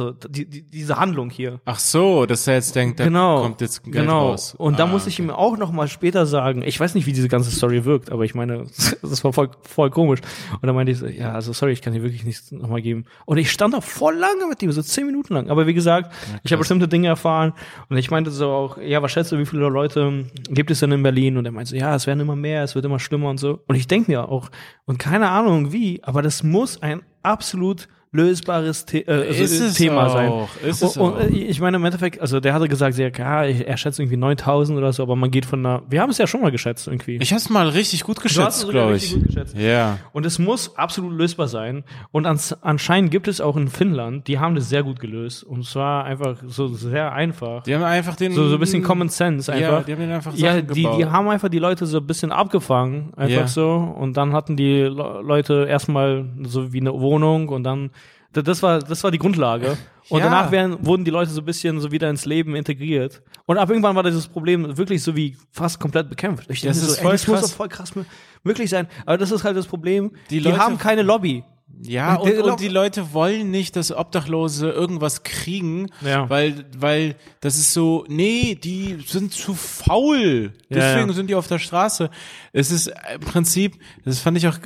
[0.00, 1.60] also die, die, diese Handlung hier.
[1.64, 3.42] Ach so, dass er jetzt denkt, da Genau.
[3.42, 4.30] kommt jetzt Geld genau.
[4.30, 4.54] raus.
[4.56, 7.12] Und da Ah, muss ich ihm auch noch mal später sagen, ich weiß nicht, wie
[7.12, 8.64] diese ganze Story wirkt, aber ich meine,
[9.02, 10.20] das war voll, voll komisch.
[10.60, 12.82] Und dann meinte ich so, ja, also sorry, ich kann dir wirklich nichts noch mal
[12.82, 13.04] geben.
[13.26, 15.50] Und ich stand da voll lange mit ihm, so zehn Minuten lang.
[15.50, 16.12] Aber wie gesagt,
[16.42, 17.52] ich habe bestimmte Dinge erfahren.
[17.88, 20.92] Und ich meinte so auch, ja, was schätzt du, wie viele Leute gibt es denn
[20.92, 21.36] in Berlin?
[21.36, 23.60] Und er meinte so, ja, es werden immer mehr, es wird immer schlimmer und so.
[23.66, 24.50] Und ich denke mir auch,
[24.84, 30.06] und keine Ahnung wie, aber das muss ein absolut lösbares The äh, Ist es Thema
[30.06, 30.32] auch, sein.
[30.68, 31.20] ist es und, auch.
[31.24, 34.76] und ich meine im Endeffekt, also der hatte gesagt, ja, ja, er schätzt irgendwie 9000
[34.78, 37.16] oder so, aber man geht von einer, wir haben es ja schon mal geschätzt irgendwie.
[37.22, 39.16] Ich hab's mal richtig gut es geschätzt, glaube ich.
[39.56, 39.98] Ja.
[40.12, 41.84] Und es muss absolut lösbar sein.
[42.10, 45.42] Und ans, anscheinend gibt es auch in Finnland, die haben das sehr gut gelöst.
[45.42, 47.62] Und zwar einfach so sehr einfach.
[47.62, 48.32] Die haben einfach den.
[48.32, 49.70] So, so ein bisschen Common Sense einfach.
[49.78, 50.98] Ja, die haben den einfach Ja, die, gebaut.
[50.98, 53.46] die haben einfach die Leute so ein bisschen abgefangen, einfach Ja.
[53.48, 53.94] so.
[53.98, 57.92] Und dann hatten die Le Leute erstmal so wie eine Wohnung und dann, da-
[58.32, 59.76] das war, das war die Grundlage.
[60.08, 60.24] Und Ja.
[60.24, 63.22] danach werden, wurden die Leute so ein bisschen so wieder ins Leben integriert.
[63.46, 66.46] Und ab irgendwann war dieses Problem wirklich so wie fast komplett bekämpft.
[66.50, 67.50] Ich Das dachte ist so, voll ey, das muss krass.
[67.50, 68.04] doch voll krass mö-
[68.42, 68.88] möglich sein.
[69.06, 70.10] Aber das ist halt das Problem.
[70.30, 71.44] Die Die, Leute- haben keine Lobby.
[71.84, 76.30] Ja, Und und, die Leute wollen nicht, dass Obdachlose irgendwas kriegen, Ja.
[76.30, 80.52] weil, weil das ist so, nee, die sind zu faul.
[80.70, 81.14] Deswegen ja.
[81.14, 82.10] sind die auf der Straße.
[82.52, 84.58] Es ist im Prinzip, das fand ich auch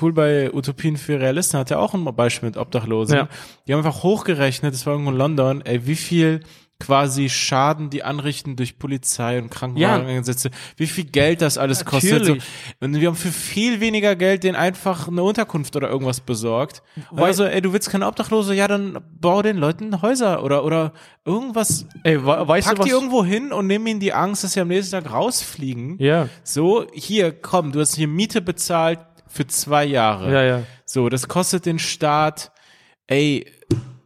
[0.00, 3.16] cool bei Utopien für Realisten, hat ja auch ein Beispiel mit Obdachlosen.
[3.16, 3.28] Ja.
[3.66, 6.40] Die haben einfach hochgerechnet, das war irgendwo in London, ey, wie viel
[6.80, 12.20] quasi Schaden die anrichten durch Polizei und Krankenwageneinsätze, wie viel Geld das alles kostet.
[12.20, 12.44] Natürlich.
[12.80, 16.82] Und wir haben für viel weniger Geld den einfach eine Unterkunft oder irgendwas besorgt.
[17.10, 20.92] Weil- also, ey, du willst keine Obdachlose, ja, dann bau den Leuten Häuser oder, oder
[21.24, 21.84] irgendwas.
[22.04, 22.86] Ey, we weißt Pack du was?
[22.86, 25.96] die irgendwo hin und nimm ihnen die Angst, dass sie am nächsten Tag rausfliegen.
[25.98, 30.32] ja, So, hier, komm, du hast hier Miete bezahlt für zwei Jahre.
[30.32, 30.62] ja, ja.
[30.84, 32.50] So, das kostet den Staat,
[33.08, 33.44] ey,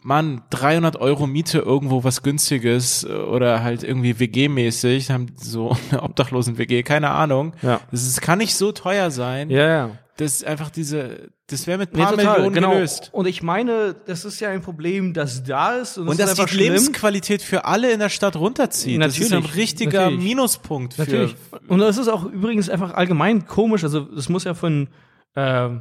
[0.02, 6.02] Mann, 300 Euro Miete irgendwo was günstiges äh, oder halt irgendwie WG-mäßig, haben so eine
[6.02, 7.52] Obdachlosen-WG, keine Ahnung.
[7.62, 7.80] Ja.
[7.90, 9.50] Das ist, kann nicht so teuer sein.
[9.50, 9.90] Ja, ja.
[10.16, 12.70] Das ist einfach diese, das wäre mit Nee, paar total, Millionen genau.
[12.72, 13.08] gelöst.
[13.12, 15.96] Und ich meine, das ist ja ein Problem, das da ist.
[15.96, 16.72] Und, Und das dass ist die schlimm.
[16.74, 19.00] Lebensqualität für alle in der Stadt runterzieht.
[19.00, 20.24] das ist ein Natürlich, richtiger natürlich.
[20.24, 21.34] Minuspunkt für, Natürlich.
[21.66, 23.84] Und das ist auch übrigens einfach allgemein komisch.
[23.84, 24.88] Also, das muss ja von,
[25.34, 25.80] ähm,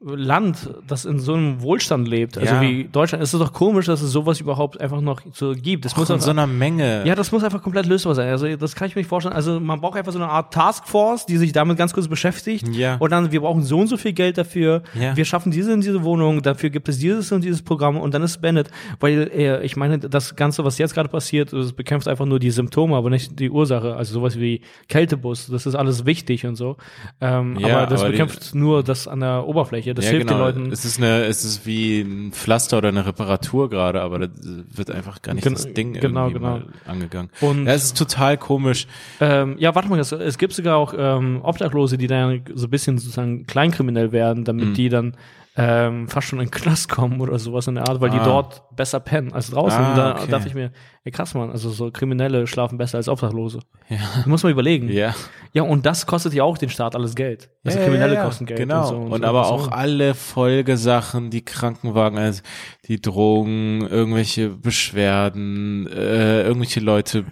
[0.00, 2.60] Land, das in so einem Wohlstand lebt, also Ja.
[2.60, 5.86] wie Deutschland, ist es doch komisch, dass es sowas überhaupt einfach noch so gibt.
[5.86, 7.02] Das muss in so einer Menge.
[7.06, 8.28] ja, das muss einfach komplett lösbar sein.
[8.28, 9.34] Also das kann ich mir nicht vorstellen.
[9.34, 12.68] Also man braucht einfach so eine Art Taskforce, die sich damit ganz kurz beschäftigt.
[12.68, 12.96] Ja.
[12.96, 14.82] Und dann, wir brauchen so und so viel Geld dafür.
[14.94, 15.16] Ja.
[15.16, 16.42] Wir schaffen diese und diese Wohnung.
[16.42, 18.70] Dafür gibt es dieses und dieses Programm und dann ist es beendet.
[19.00, 22.50] Weil äh, ich meine, das Ganze, was jetzt gerade passiert, das bekämpft einfach nur die
[22.50, 23.96] Symptome, aber nicht die Ursache.
[23.96, 26.76] Also sowas wie Kältebus, das ist alles wichtig und so.
[27.20, 29.85] Ähm, Ja, aber das aber bekämpft nur das an der Oberfläche.
[29.94, 30.38] Das ja, hilft genau.
[30.50, 30.72] den Leuten.
[30.72, 34.28] Es ist eine, es ist wie ein Pflaster oder eine Reparatur gerade, aber da
[34.74, 36.60] wird einfach gar nicht Gen- das Ding genau, genau.
[36.86, 37.30] angegangen.
[37.40, 38.86] Und- ja, es ist total komisch.
[39.20, 42.70] Ähm, ja, warte mal, es, es gibt sogar auch ähm, Obdachlose, die dann so ein
[42.70, 44.74] bisschen sozusagen kleinkriminell werden, damit Mhm.
[44.74, 45.14] die dann
[45.58, 48.24] ähm, fast schon in den Knast kommen oder sowas in der Art, weil die Ah.
[48.24, 49.78] dort besser pennen als draußen.
[49.82, 50.30] Ah, Und da okay.
[50.30, 50.70] dachte ich mir,
[51.04, 53.60] ey krass, Mann, also so Kriminelle schlafen besser als Obdachlose.
[53.88, 53.96] Ja.
[54.16, 54.90] Das muss man überlegen.
[54.90, 55.14] Ja.
[55.54, 57.48] Ja, und das kostet ja auch den Staat alles Geld.
[57.64, 58.26] Also Ja, Kriminelle ja, ja.
[58.26, 58.58] kosten Geld.
[58.60, 58.80] Genau.
[58.82, 59.26] Und, so und, so.
[59.26, 59.50] aber so.
[59.54, 62.42] auch alle Folgesachen, die Krankenwagen, also
[62.86, 67.24] die Drogen, irgendwelche Beschwerden, äh, irgendwelche Leute,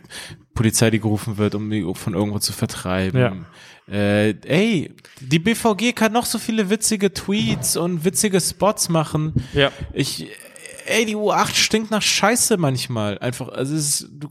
[0.54, 3.20] Polizei, die gerufen wird, um die von irgendwo zu vertreiben.
[3.20, 3.32] Ja.
[3.90, 9.34] Äh, ey, die BVG kann noch so viele witzige Tweets und witzige Spots machen.
[9.52, 9.70] Ja.
[9.92, 10.26] Ich,
[10.86, 13.18] ey, die U8 stinkt nach Scheiße manchmal.
[13.18, 14.28] Einfach, also es ist, du,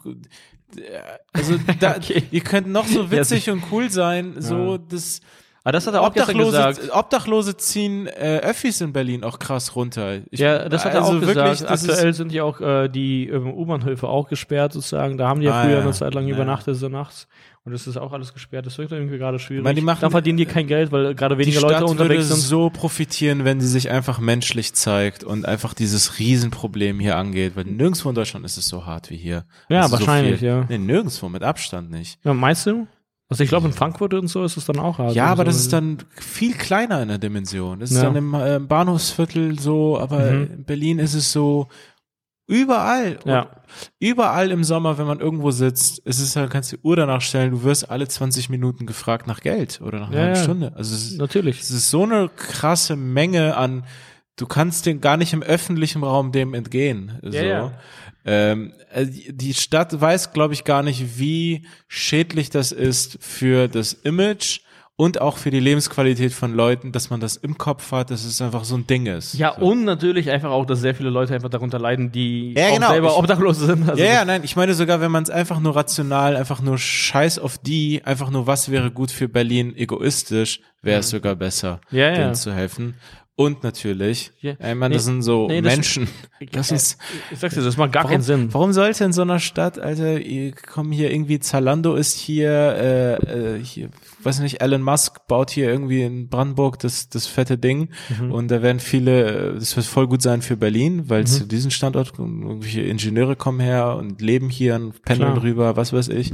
[1.34, 2.23] also da, Okay.
[2.31, 4.80] ihr könnt noch so witzig und cool sein, so Ja.
[4.89, 5.21] das.
[5.65, 6.77] Aber das hat er auch gestern gesagt.
[6.80, 10.19] Obdachlose, Obdachlose ziehen äh, Öffis in Berlin auch krass runter.
[10.30, 11.38] Ich, Ja, das hat er also auch gesagt.
[11.61, 15.17] wirklich, Aktuell sind ja auch äh, die ähm, U-Bahnhöfe auch gesperrt sozusagen.
[15.17, 15.81] Da haben die ja Ah, früher ja.
[15.84, 16.35] eine Zeit lang Ja.
[16.35, 17.30] übernachtet, so nachts.
[17.65, 18.65] Und das ist auch alles gesperrt.
[18.65, 19.64] Das wird irgendwie gerade schwierig.
[19.64, 22.38] meine, die machen- da verdienen die kein Geld, weil gerade weniger Leute würde unterwegs sind.
[22.40, 27.64] so profitieren, wenn sie sich einfach menschlich zeigt und einfach dieses Riesenproblem hier angeht, weil
[27.64, 29.45] nirgendwo in Deutschland ist es so hart wie hier.
[29.69, 30.48] Ja, so wahrscheinlich, viel.
[30.49, 30.65] ja.
[30.68, 32.19] Nee, nirgendwo, mit Abstand nicht.
[32.26, 32.85] Ja, meinst du?
[33.30, 35.15] Also ich glaube, in Frankfurt und so ist es dann auch hart.
[35.15, 37.80] Ja, aber also, das ist dann viel kleiner in der Dimension.
[37.80, 38.03] Das ist Ja.
[38.03, 40.49] dann im äh, Bahnhofsviertel so, aber Mhm.
[40.53, 41.68] in Berlin ist es so
[42.48, 43.20] überall.
[43.26, 43.49] Ja.
[43.99, 47.22] Überall im Sommer, wenn man irgendwo sitzt, ist es halt, kannst du die Uhr danach
[47.22, 50.36] stellen, du wirst alle 20 Minuten gefragt nach Geld oder nach einer ja.
[50.36, 50.74] Stunde.
[50.76, 51.61] Also es ist, Natürlich.
[51.61, 53.86] es ist so eine krasse Menge an,
[54.36, 57.20] du kannst den gar nicht im öffentlichen Raum dem entgehen.
[57.22, 57.38] So.
[57.38, 57.72] ja.
[58.26, 63.94] Ähm, äh, die Stadt weiß, glaube ich, gar nicht, wie schädlich das ist für das
[63.94, 64.61] Image
[64.95, 68.40] und auch für die Lebensqualität von Leuten, dass man das im Kopf hat, dass es
[68.41, 69.34] einfach so ein Ding ist.
[69.34, 69.65] Ja, so.
[69.65, 72.90] und natürlich einfach auch, dass sehr viele Leute einfach darunter leiden, die Ja, genau.
[72.91, 73.90] selber Ich- Obdachlose sind.
[73.90, 76.78] Also ja, ja, nein, ich meine sogar, wenn man es einfach nur rational, einfach nur
[76.78, 81.82] scheiß auf die, einfach nur was wäre gut für Berlin egoistisch, wäre es sogar besser,
[81.90, 81.98] Mhm.
[81.98, 82.15] Ja, ja.
[82.15, 82.94] denen zu helfen.
[83.35, 84.53] Und natürlich, Ja.
[84.76, 86.07] meine, das Nee, sind so nee, das- Menschen.
[86.51, 86.99] Lass uns,
[87.31, 88.53] Ich sag's dir, das macht gar warum, keinen Sinn.
[88.53, 93.14] warum sollte in so einer Stadt, Alter, ihr kommen hier irgendwie, Zalando ist hier, äh,
[93.55, 93.89] äh, hier,
[94.22, 97.89] weiß nicht, Elon Musk baut hier irgendwie in Brandenburg das, das fette Ding
[98.19, 98.31] Mhm.
[98.31, 101.47] und da werden viele, äh, das wird voll gut sein für Berlin, weil es zu
[101.47, 105.43] diesem Standort, irgendwelche Ingenieure kommen her und leben hier und pendeln Klar.
[105.43, 106.31] rüber, was weiß ich.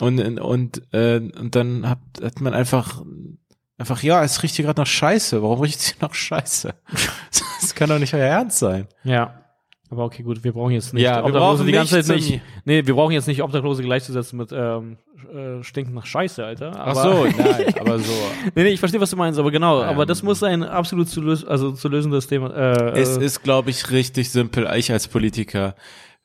[0.00, 3.04] Und, und, äh, und dann hat, hat man einfach,
[3.78, 5.42] einfach, ja, es riecht hier gerade nach Scheiße.
[5.42, 6.74] Warum riecht es hier nach Scheiße?
[7.60, 8.88] Das kann doch nicht euer Ernst sein.
[9.04, 9.40] Ja.
[9.88, 12.42] Aber okay, gut, wir brauchen jetzt nicht Ja, wir Obdachlose brauchen die ganze Zeit nicht.
[12.66, 14.98] Nee, wir brauchen jetzt nicht Obdachlose gleichzusetzen mit ähm,
[15.32, 16.72] äh, stinken nach Scheiße, Alter.
[16.74, 18.12] Ach Aber, so, nein, aber so.
[18.54, 19.88] Nee, nee, ich verstehe, was du meinst, aber genau, Ähm.
[19.88, 22.50] aber das muss ein absolut zu, lös also zu lösendes Thema.
[22.54, 24.68] Äh, Es äh, ist, glaube ich, richtig simpel.
[24.76, 25.74] Ich als Politiker,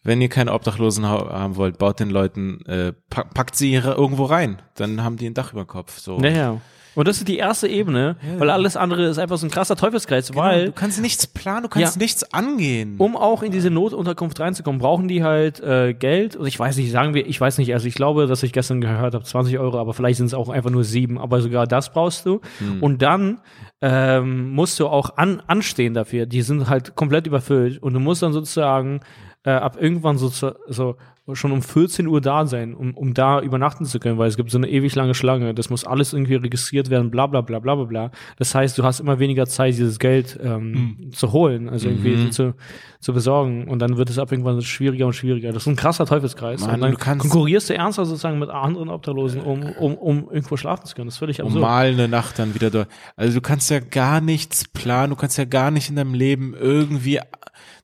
[0.03, 3.93] wenn ihr keine Obdachlosen ha haben wollt, baut den Leuten, äh, pack, packt sie ihre
[3.93, 4.61] irgendwo rein.
[4.75, 5.99] Dann haben die ein Dach über dem Kopf.
[5.99, 6.17] So.
[6.19, 6.59] Naja.
[6.95, 10.29] Und das ist die erste Ebene, weil alles andere ist einfach so ein krasser Teufelskreis,
[10.31, 11.99] Genau, weil du kannst nichts planen, du kannst Ja.
[12.01, 12.95] nichts angehen.
[12.97, 16.35] um auch in diese Notunterkunft reinzukommen, brauchen die halt äh, Geld.
[16.35, 18.81] Und ich weiß nicht, sagen wir, ich weiß nicht, also ich glaube, dass ich gestern
[18.81, 21.91] gehört habe, 20 Euro, aber vielleicht sind es auch einfach nur sieben, aber sogar das
[21.91, 22.41] brauchst du.
[22.81, 23.39] Und dann
[23.81, 26.25] ähm, musst du auch an, anstehen dafür.
[26.25, 27.81] Die sind halt komplett überfüllt.
[27.81, 28.99] Und du musst dann sozusagen
[29.43, 30.27] äh, ab irgendwann so,
[30.67, 30.95] so
[31.33, 34.49] schon um 14 Uhr da sein, um, um da übernachten zu können, weil es gibt
[34.49, 35.53] so eine ewig lange Schlange.
[35.53, 38.11] Das muss alles irgendwie registriert werden, bla bla bla bla bla bla.
[38.37, 42.31] Das heißt, du hast immer weniger Zeit, dieses Geld ähm, zu holen, also irgendwie Mhm.
[42.31, 42.55] zu,
[42.99, 43.67] zu besorgen.
[43.67, 45.51] Und dann wird es ab irgendwann schwieriger und schwieriger.
[45.51, 46.61] Das ist ein krasser Teufelskreis.
[46.61, 50.31] Mann, und dann du kannst- konkurrierst du ernsthaft sozusagen mit anderen Obdachlosen, um, um, um
[50.31, 51.09] irgendwo schlafen zu können.
[51.09, 51.61] Das ist völlig um absurd.
[51.61, 52.87] mal eine Nacht dann wieder dort.
[53.15, 56.55] Also du kannst ja gar nichts planen, du kannst ja gar nicht in deinem Leben
[56.59, 57.19] irgendwie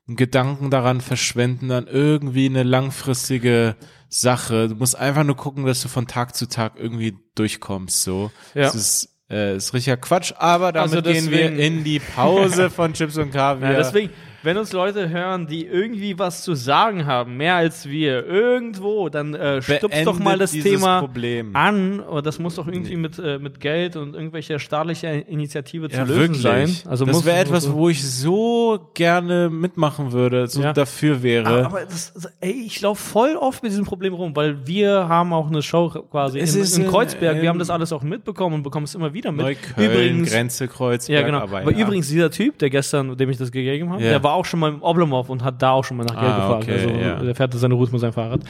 [0.08, 3.76] einen Gedanken daran verschwenden, an irgendwie eine langfristige
[4.08, 4.68] Sache.
[4.68, 8.02] Du musst einfach nur gucken, dass du von Tag zu Tag irgendwie durchkommst.
[8.02, 8.62] So, Ja.
[8.62, 10.32] das ist, äh, ist richtiger Quatsch.
[10.38, 13.72] Aber damit Also gehen wir deswegen- in die Pause von Chips und Kaviar.
[13.72, 14.12] Ja, deswegen,
[14.46, 19.34] wenn uns Leute hören, die irgendwie was zu sagen haben, mehr als wir, irgendwo, dann
[19.34, 21.54] äh, stupst doch mal das Thema Problem.
[21.54, 22.00] an.
[22.00, 26.04] Und das muss doch irgendwie mit, äh, mit Geld und irgendwelcher staatlicher Initiative zu Ja,
[26.04, 26.42] lösen wirklich.
[26.42, 26.90] sein.
[26.90, 30.72] Also das wäre etwas, wo ich so gerne mitmachen würde, so Ja.
[30.72, 31.66] dafür wäre.
[31.66, 35.48] Aber das, ey, ich laufe voll oft mit diesem Problem rum, weil wir haben auch
[35.48, 37.34] eine Show quasi Es in, ist in in- Kreuzberg.
[37.36, 39.44] wir in- haben das alles auch mitbekommen und bekommen es immer wieder mit.
[39.44, 41.20] Neukölln, Grenze, Kreuzberg.
[41.20, 41.40] Ja, genau.
[41.40, 44.10] Aber, Aber übrigens, dieser Typ, der gestern, dem ich das gegeben habe, Ja.
[44.10, 46.32] der war auch schon mal im Oblomov und hat da auch schon mal nach Geld
[46.32, 46.62] Ah, gefragt.
[46.64, 47.22] okay, also ja.
[47.22, 48.40] der fährt seine Route mit seinem Fahrrad.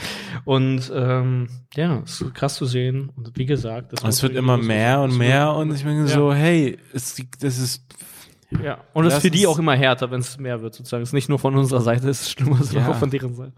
[0.45, 3.11] Und ähm, ja, ist krass zu sehen.
[3.17, 6.77] Und wie gesagt, das es wird immer mehr und mehr und ich bin so, hey,
[6.93, 7.85] es, das ist
[8.63, 11.03] Ja, und das ist für die auch immer härter, wenn es mehr wird, sozusagen.
[11.03, 12.91] Es ist nicht nur von unserer Seite, es ist schlimmer, sondern Ja.
[12.93, 13.53] auch von deren Seite.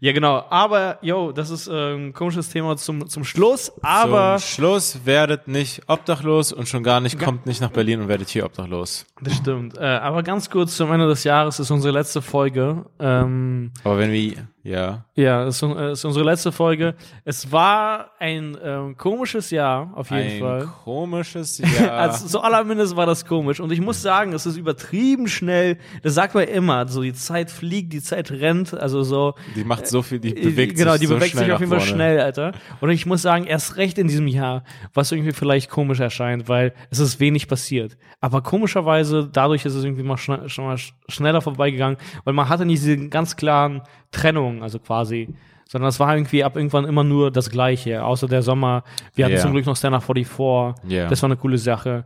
[0.00, 0.44] Ja, genau.
[0.50, 3.72] Aber, yo, das ist äh, ein komisches Thema zum, zum Schluss.
[3.82, 8.08] Aber Zum Schluss werdet nicht obdachlos und schon gar nicht kommt nicht nach Berlin und
[8.08, 9.06] werdet hier obdachlos.
[9.20, 9.76] das stimmt.
[9.78, 12.84] Äh, aber ganz kurz zum Ende des Jahres ist unsere letzte Folge.
[12.98, 16.94] Ähm, Aber wenn wir, ja, ja, ist, äh, ist unsere letzte Folge.
[17.24, 20.68] Es war ein ähm, komisches Jahr, auf jeden ein Fall.
[20.84, 21.92] komisches Jahr.
[21.92, 23.60] Also, so allermindest war das komisch.
[23.60, 25.78] Und ich muss sagen, es ist übertrieben schnell.
[26.02, 26.88] Das sagt man immer.
[26.88, 28.72] So, die Zeit fliegt, die Zeit rennt.
[28.74, 29.34] Also so.
[29.54, 31.70] die macht so viel, die Äh, bewegt genau, sich die so bewegt sich auf jeden
[31.70, 32.52] Fall schnell, Alter.
[32.80, 36.72] Und ich muss sagen, erst recht in diesem Jahr, was irgendwie vielleicht komisch erscheint, weil
[36.90, 37.96] es ist wenig passiert.
[38.20, 42.48] Aber komischerweise, dadurch ist es irgendwie mal schne schon mal sch schneller vorbeigegangen, weil man
[42.48, 45.28] hatte nicht diese ganz klaren Trennungen, also quasi.
[45.66, 48.84] Sondern es war irgendwie ab irgendwann immer nur das Gleiche, außer der Sommer.
[49.14, 49.40] Wir hatten Ja.
[49.40, 50.90] zum Glück noch Stand Up 44.
[50.90, 51.08] Ja.
[51.08, 52.04] Das war eine coole Sache.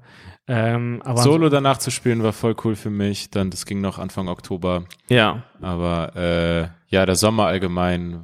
[0.49, 3.31] Ähm, aber Solo danach zu spielen war voll cool für mich.
[3.31, 4.85] Dann, das ging noch Anfang Oktober.
[5.09, 5.43] ja.
[5.61, 8.23] Aber äh, ja, der Sommer allgemein.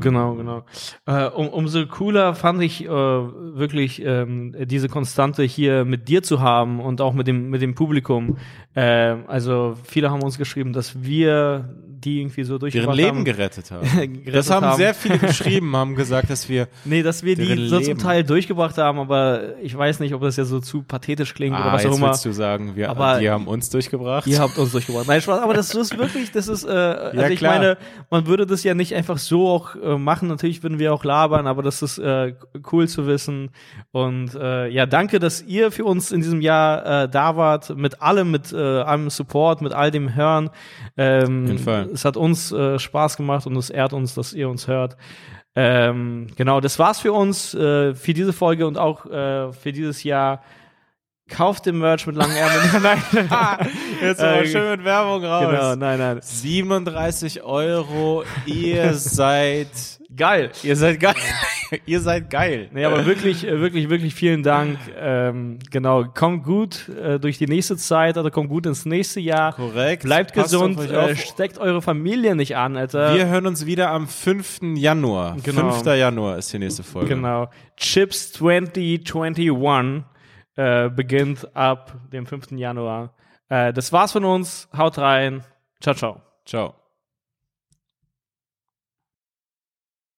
[0.00, 0.64] Genau, genau.
[1.06, 6.40] Äh, um, umso cooler fand ich äh, wirklich ähm, diese Konstante hier mit dir zu
[6.40, 8.38] haben und auch mit dem mit dem Publikum.
[8.74, 11.68] Äh, also viele haben uns geschrieben, dass wir
[12.02, 13.24] die irgendwie so Deren durchgebracht Leben haben.
[13.24, 13.82] gerettet haben.
[13.84, 14.76] gerettet Das haben haben.
[14.78, 17.98] sehr viele geschrieben, haben gesagt, dass wir Nee, dass wir die deren so zum.
[17.98, 21.66] Teil durchgebracht haben, aber ich weiß nicht, ob das ja so zu pathetisch klingt oder
[21.66, 22.08] ah, was auch immer.
[22.08, 24.26] willst du sagen, wir, Aber- die haben uns durchgebracht.
[24.26, 25.06] Ihr habt uns durchgebracht.
[25.08, 27.58] Nein, Spaß, aber das ist wirklich, das ist, äh, also ich klar.
[27.58, 27.76] meine,
[28.10, 30.28] man würde das ja nicht einfach so auch äh, machen.
[30.28, 32.34] Natürlich würden wir auch labern, aber das ist äh,
[32.72, 33.50] cool zu wissen.
[33.92, 38.00] Und äh, ja, danke, dass ihr für uns in diesem Jahr äh, da wart, mit
[38.00, 40.50] allem, mit äh, allem Support, mit all dem Hören.
[40.96, 41.89] Ähm, jeden Fall.
[41.92, 44.96] Es hat uns äh, Spaß gemacht und es ehrt uns, dass ihr uns hört.
[45.56, 50.04] Ähm, genau, das war's für uns, äh, für diese Folge und auch äh, für dieses
[50.04, 50.42] Jahr.
[51.28, 52.82] Kauft den Merch mit langen Ärmeln.
[53.30, 53.70] Nein.
[54.02, 55.46] Jetzt aber Äh, schön mit Werbung raus.
[55.48, 56.18] Genau, nein, nein.
[56.20, 59.68] 37 Euro, ihr seid
[60.16, 60.50] Geil.
[60.62, 61.14] Ihr seid geil.
[61.86, 62.68] ihr seid geil.
[62.72, 64.78] Nee, aber wirklich, äh, wirklich, wirklich vielen Dank.
[64.98, 69.52] Ähm, genau, kommt gut äh, durch die nächste Zeit oder kommt gut ins nächste Jahr.
[69.54, 70.02] Korrekt.
[70.02, 73.14] Bleibt Passt gesund, äh, steckt eure Familie nicht an, Alter.
[73.14, 74.74] Wir hören uns wieder am 5.
[74.74, 75.36] Januar.
[75.42, 75.70] Genau.
[75.70, 75.86] 5.
[75.96, 77.10] Januar ist die nächste Folge.
[77.10, 77.48] genau.
[77.76, 80.04] Chips 2021
[80.56, 82.50] äh, beginnt ab dem 5.
[82.52, 83.14] Januar.
[83.48, 84.68] Äh, das war's von uns.
[84.76, 85.44] Haut rein.
[85.80, 86.20] Ciao, ciao.
[86.44, 86.79] Ciao.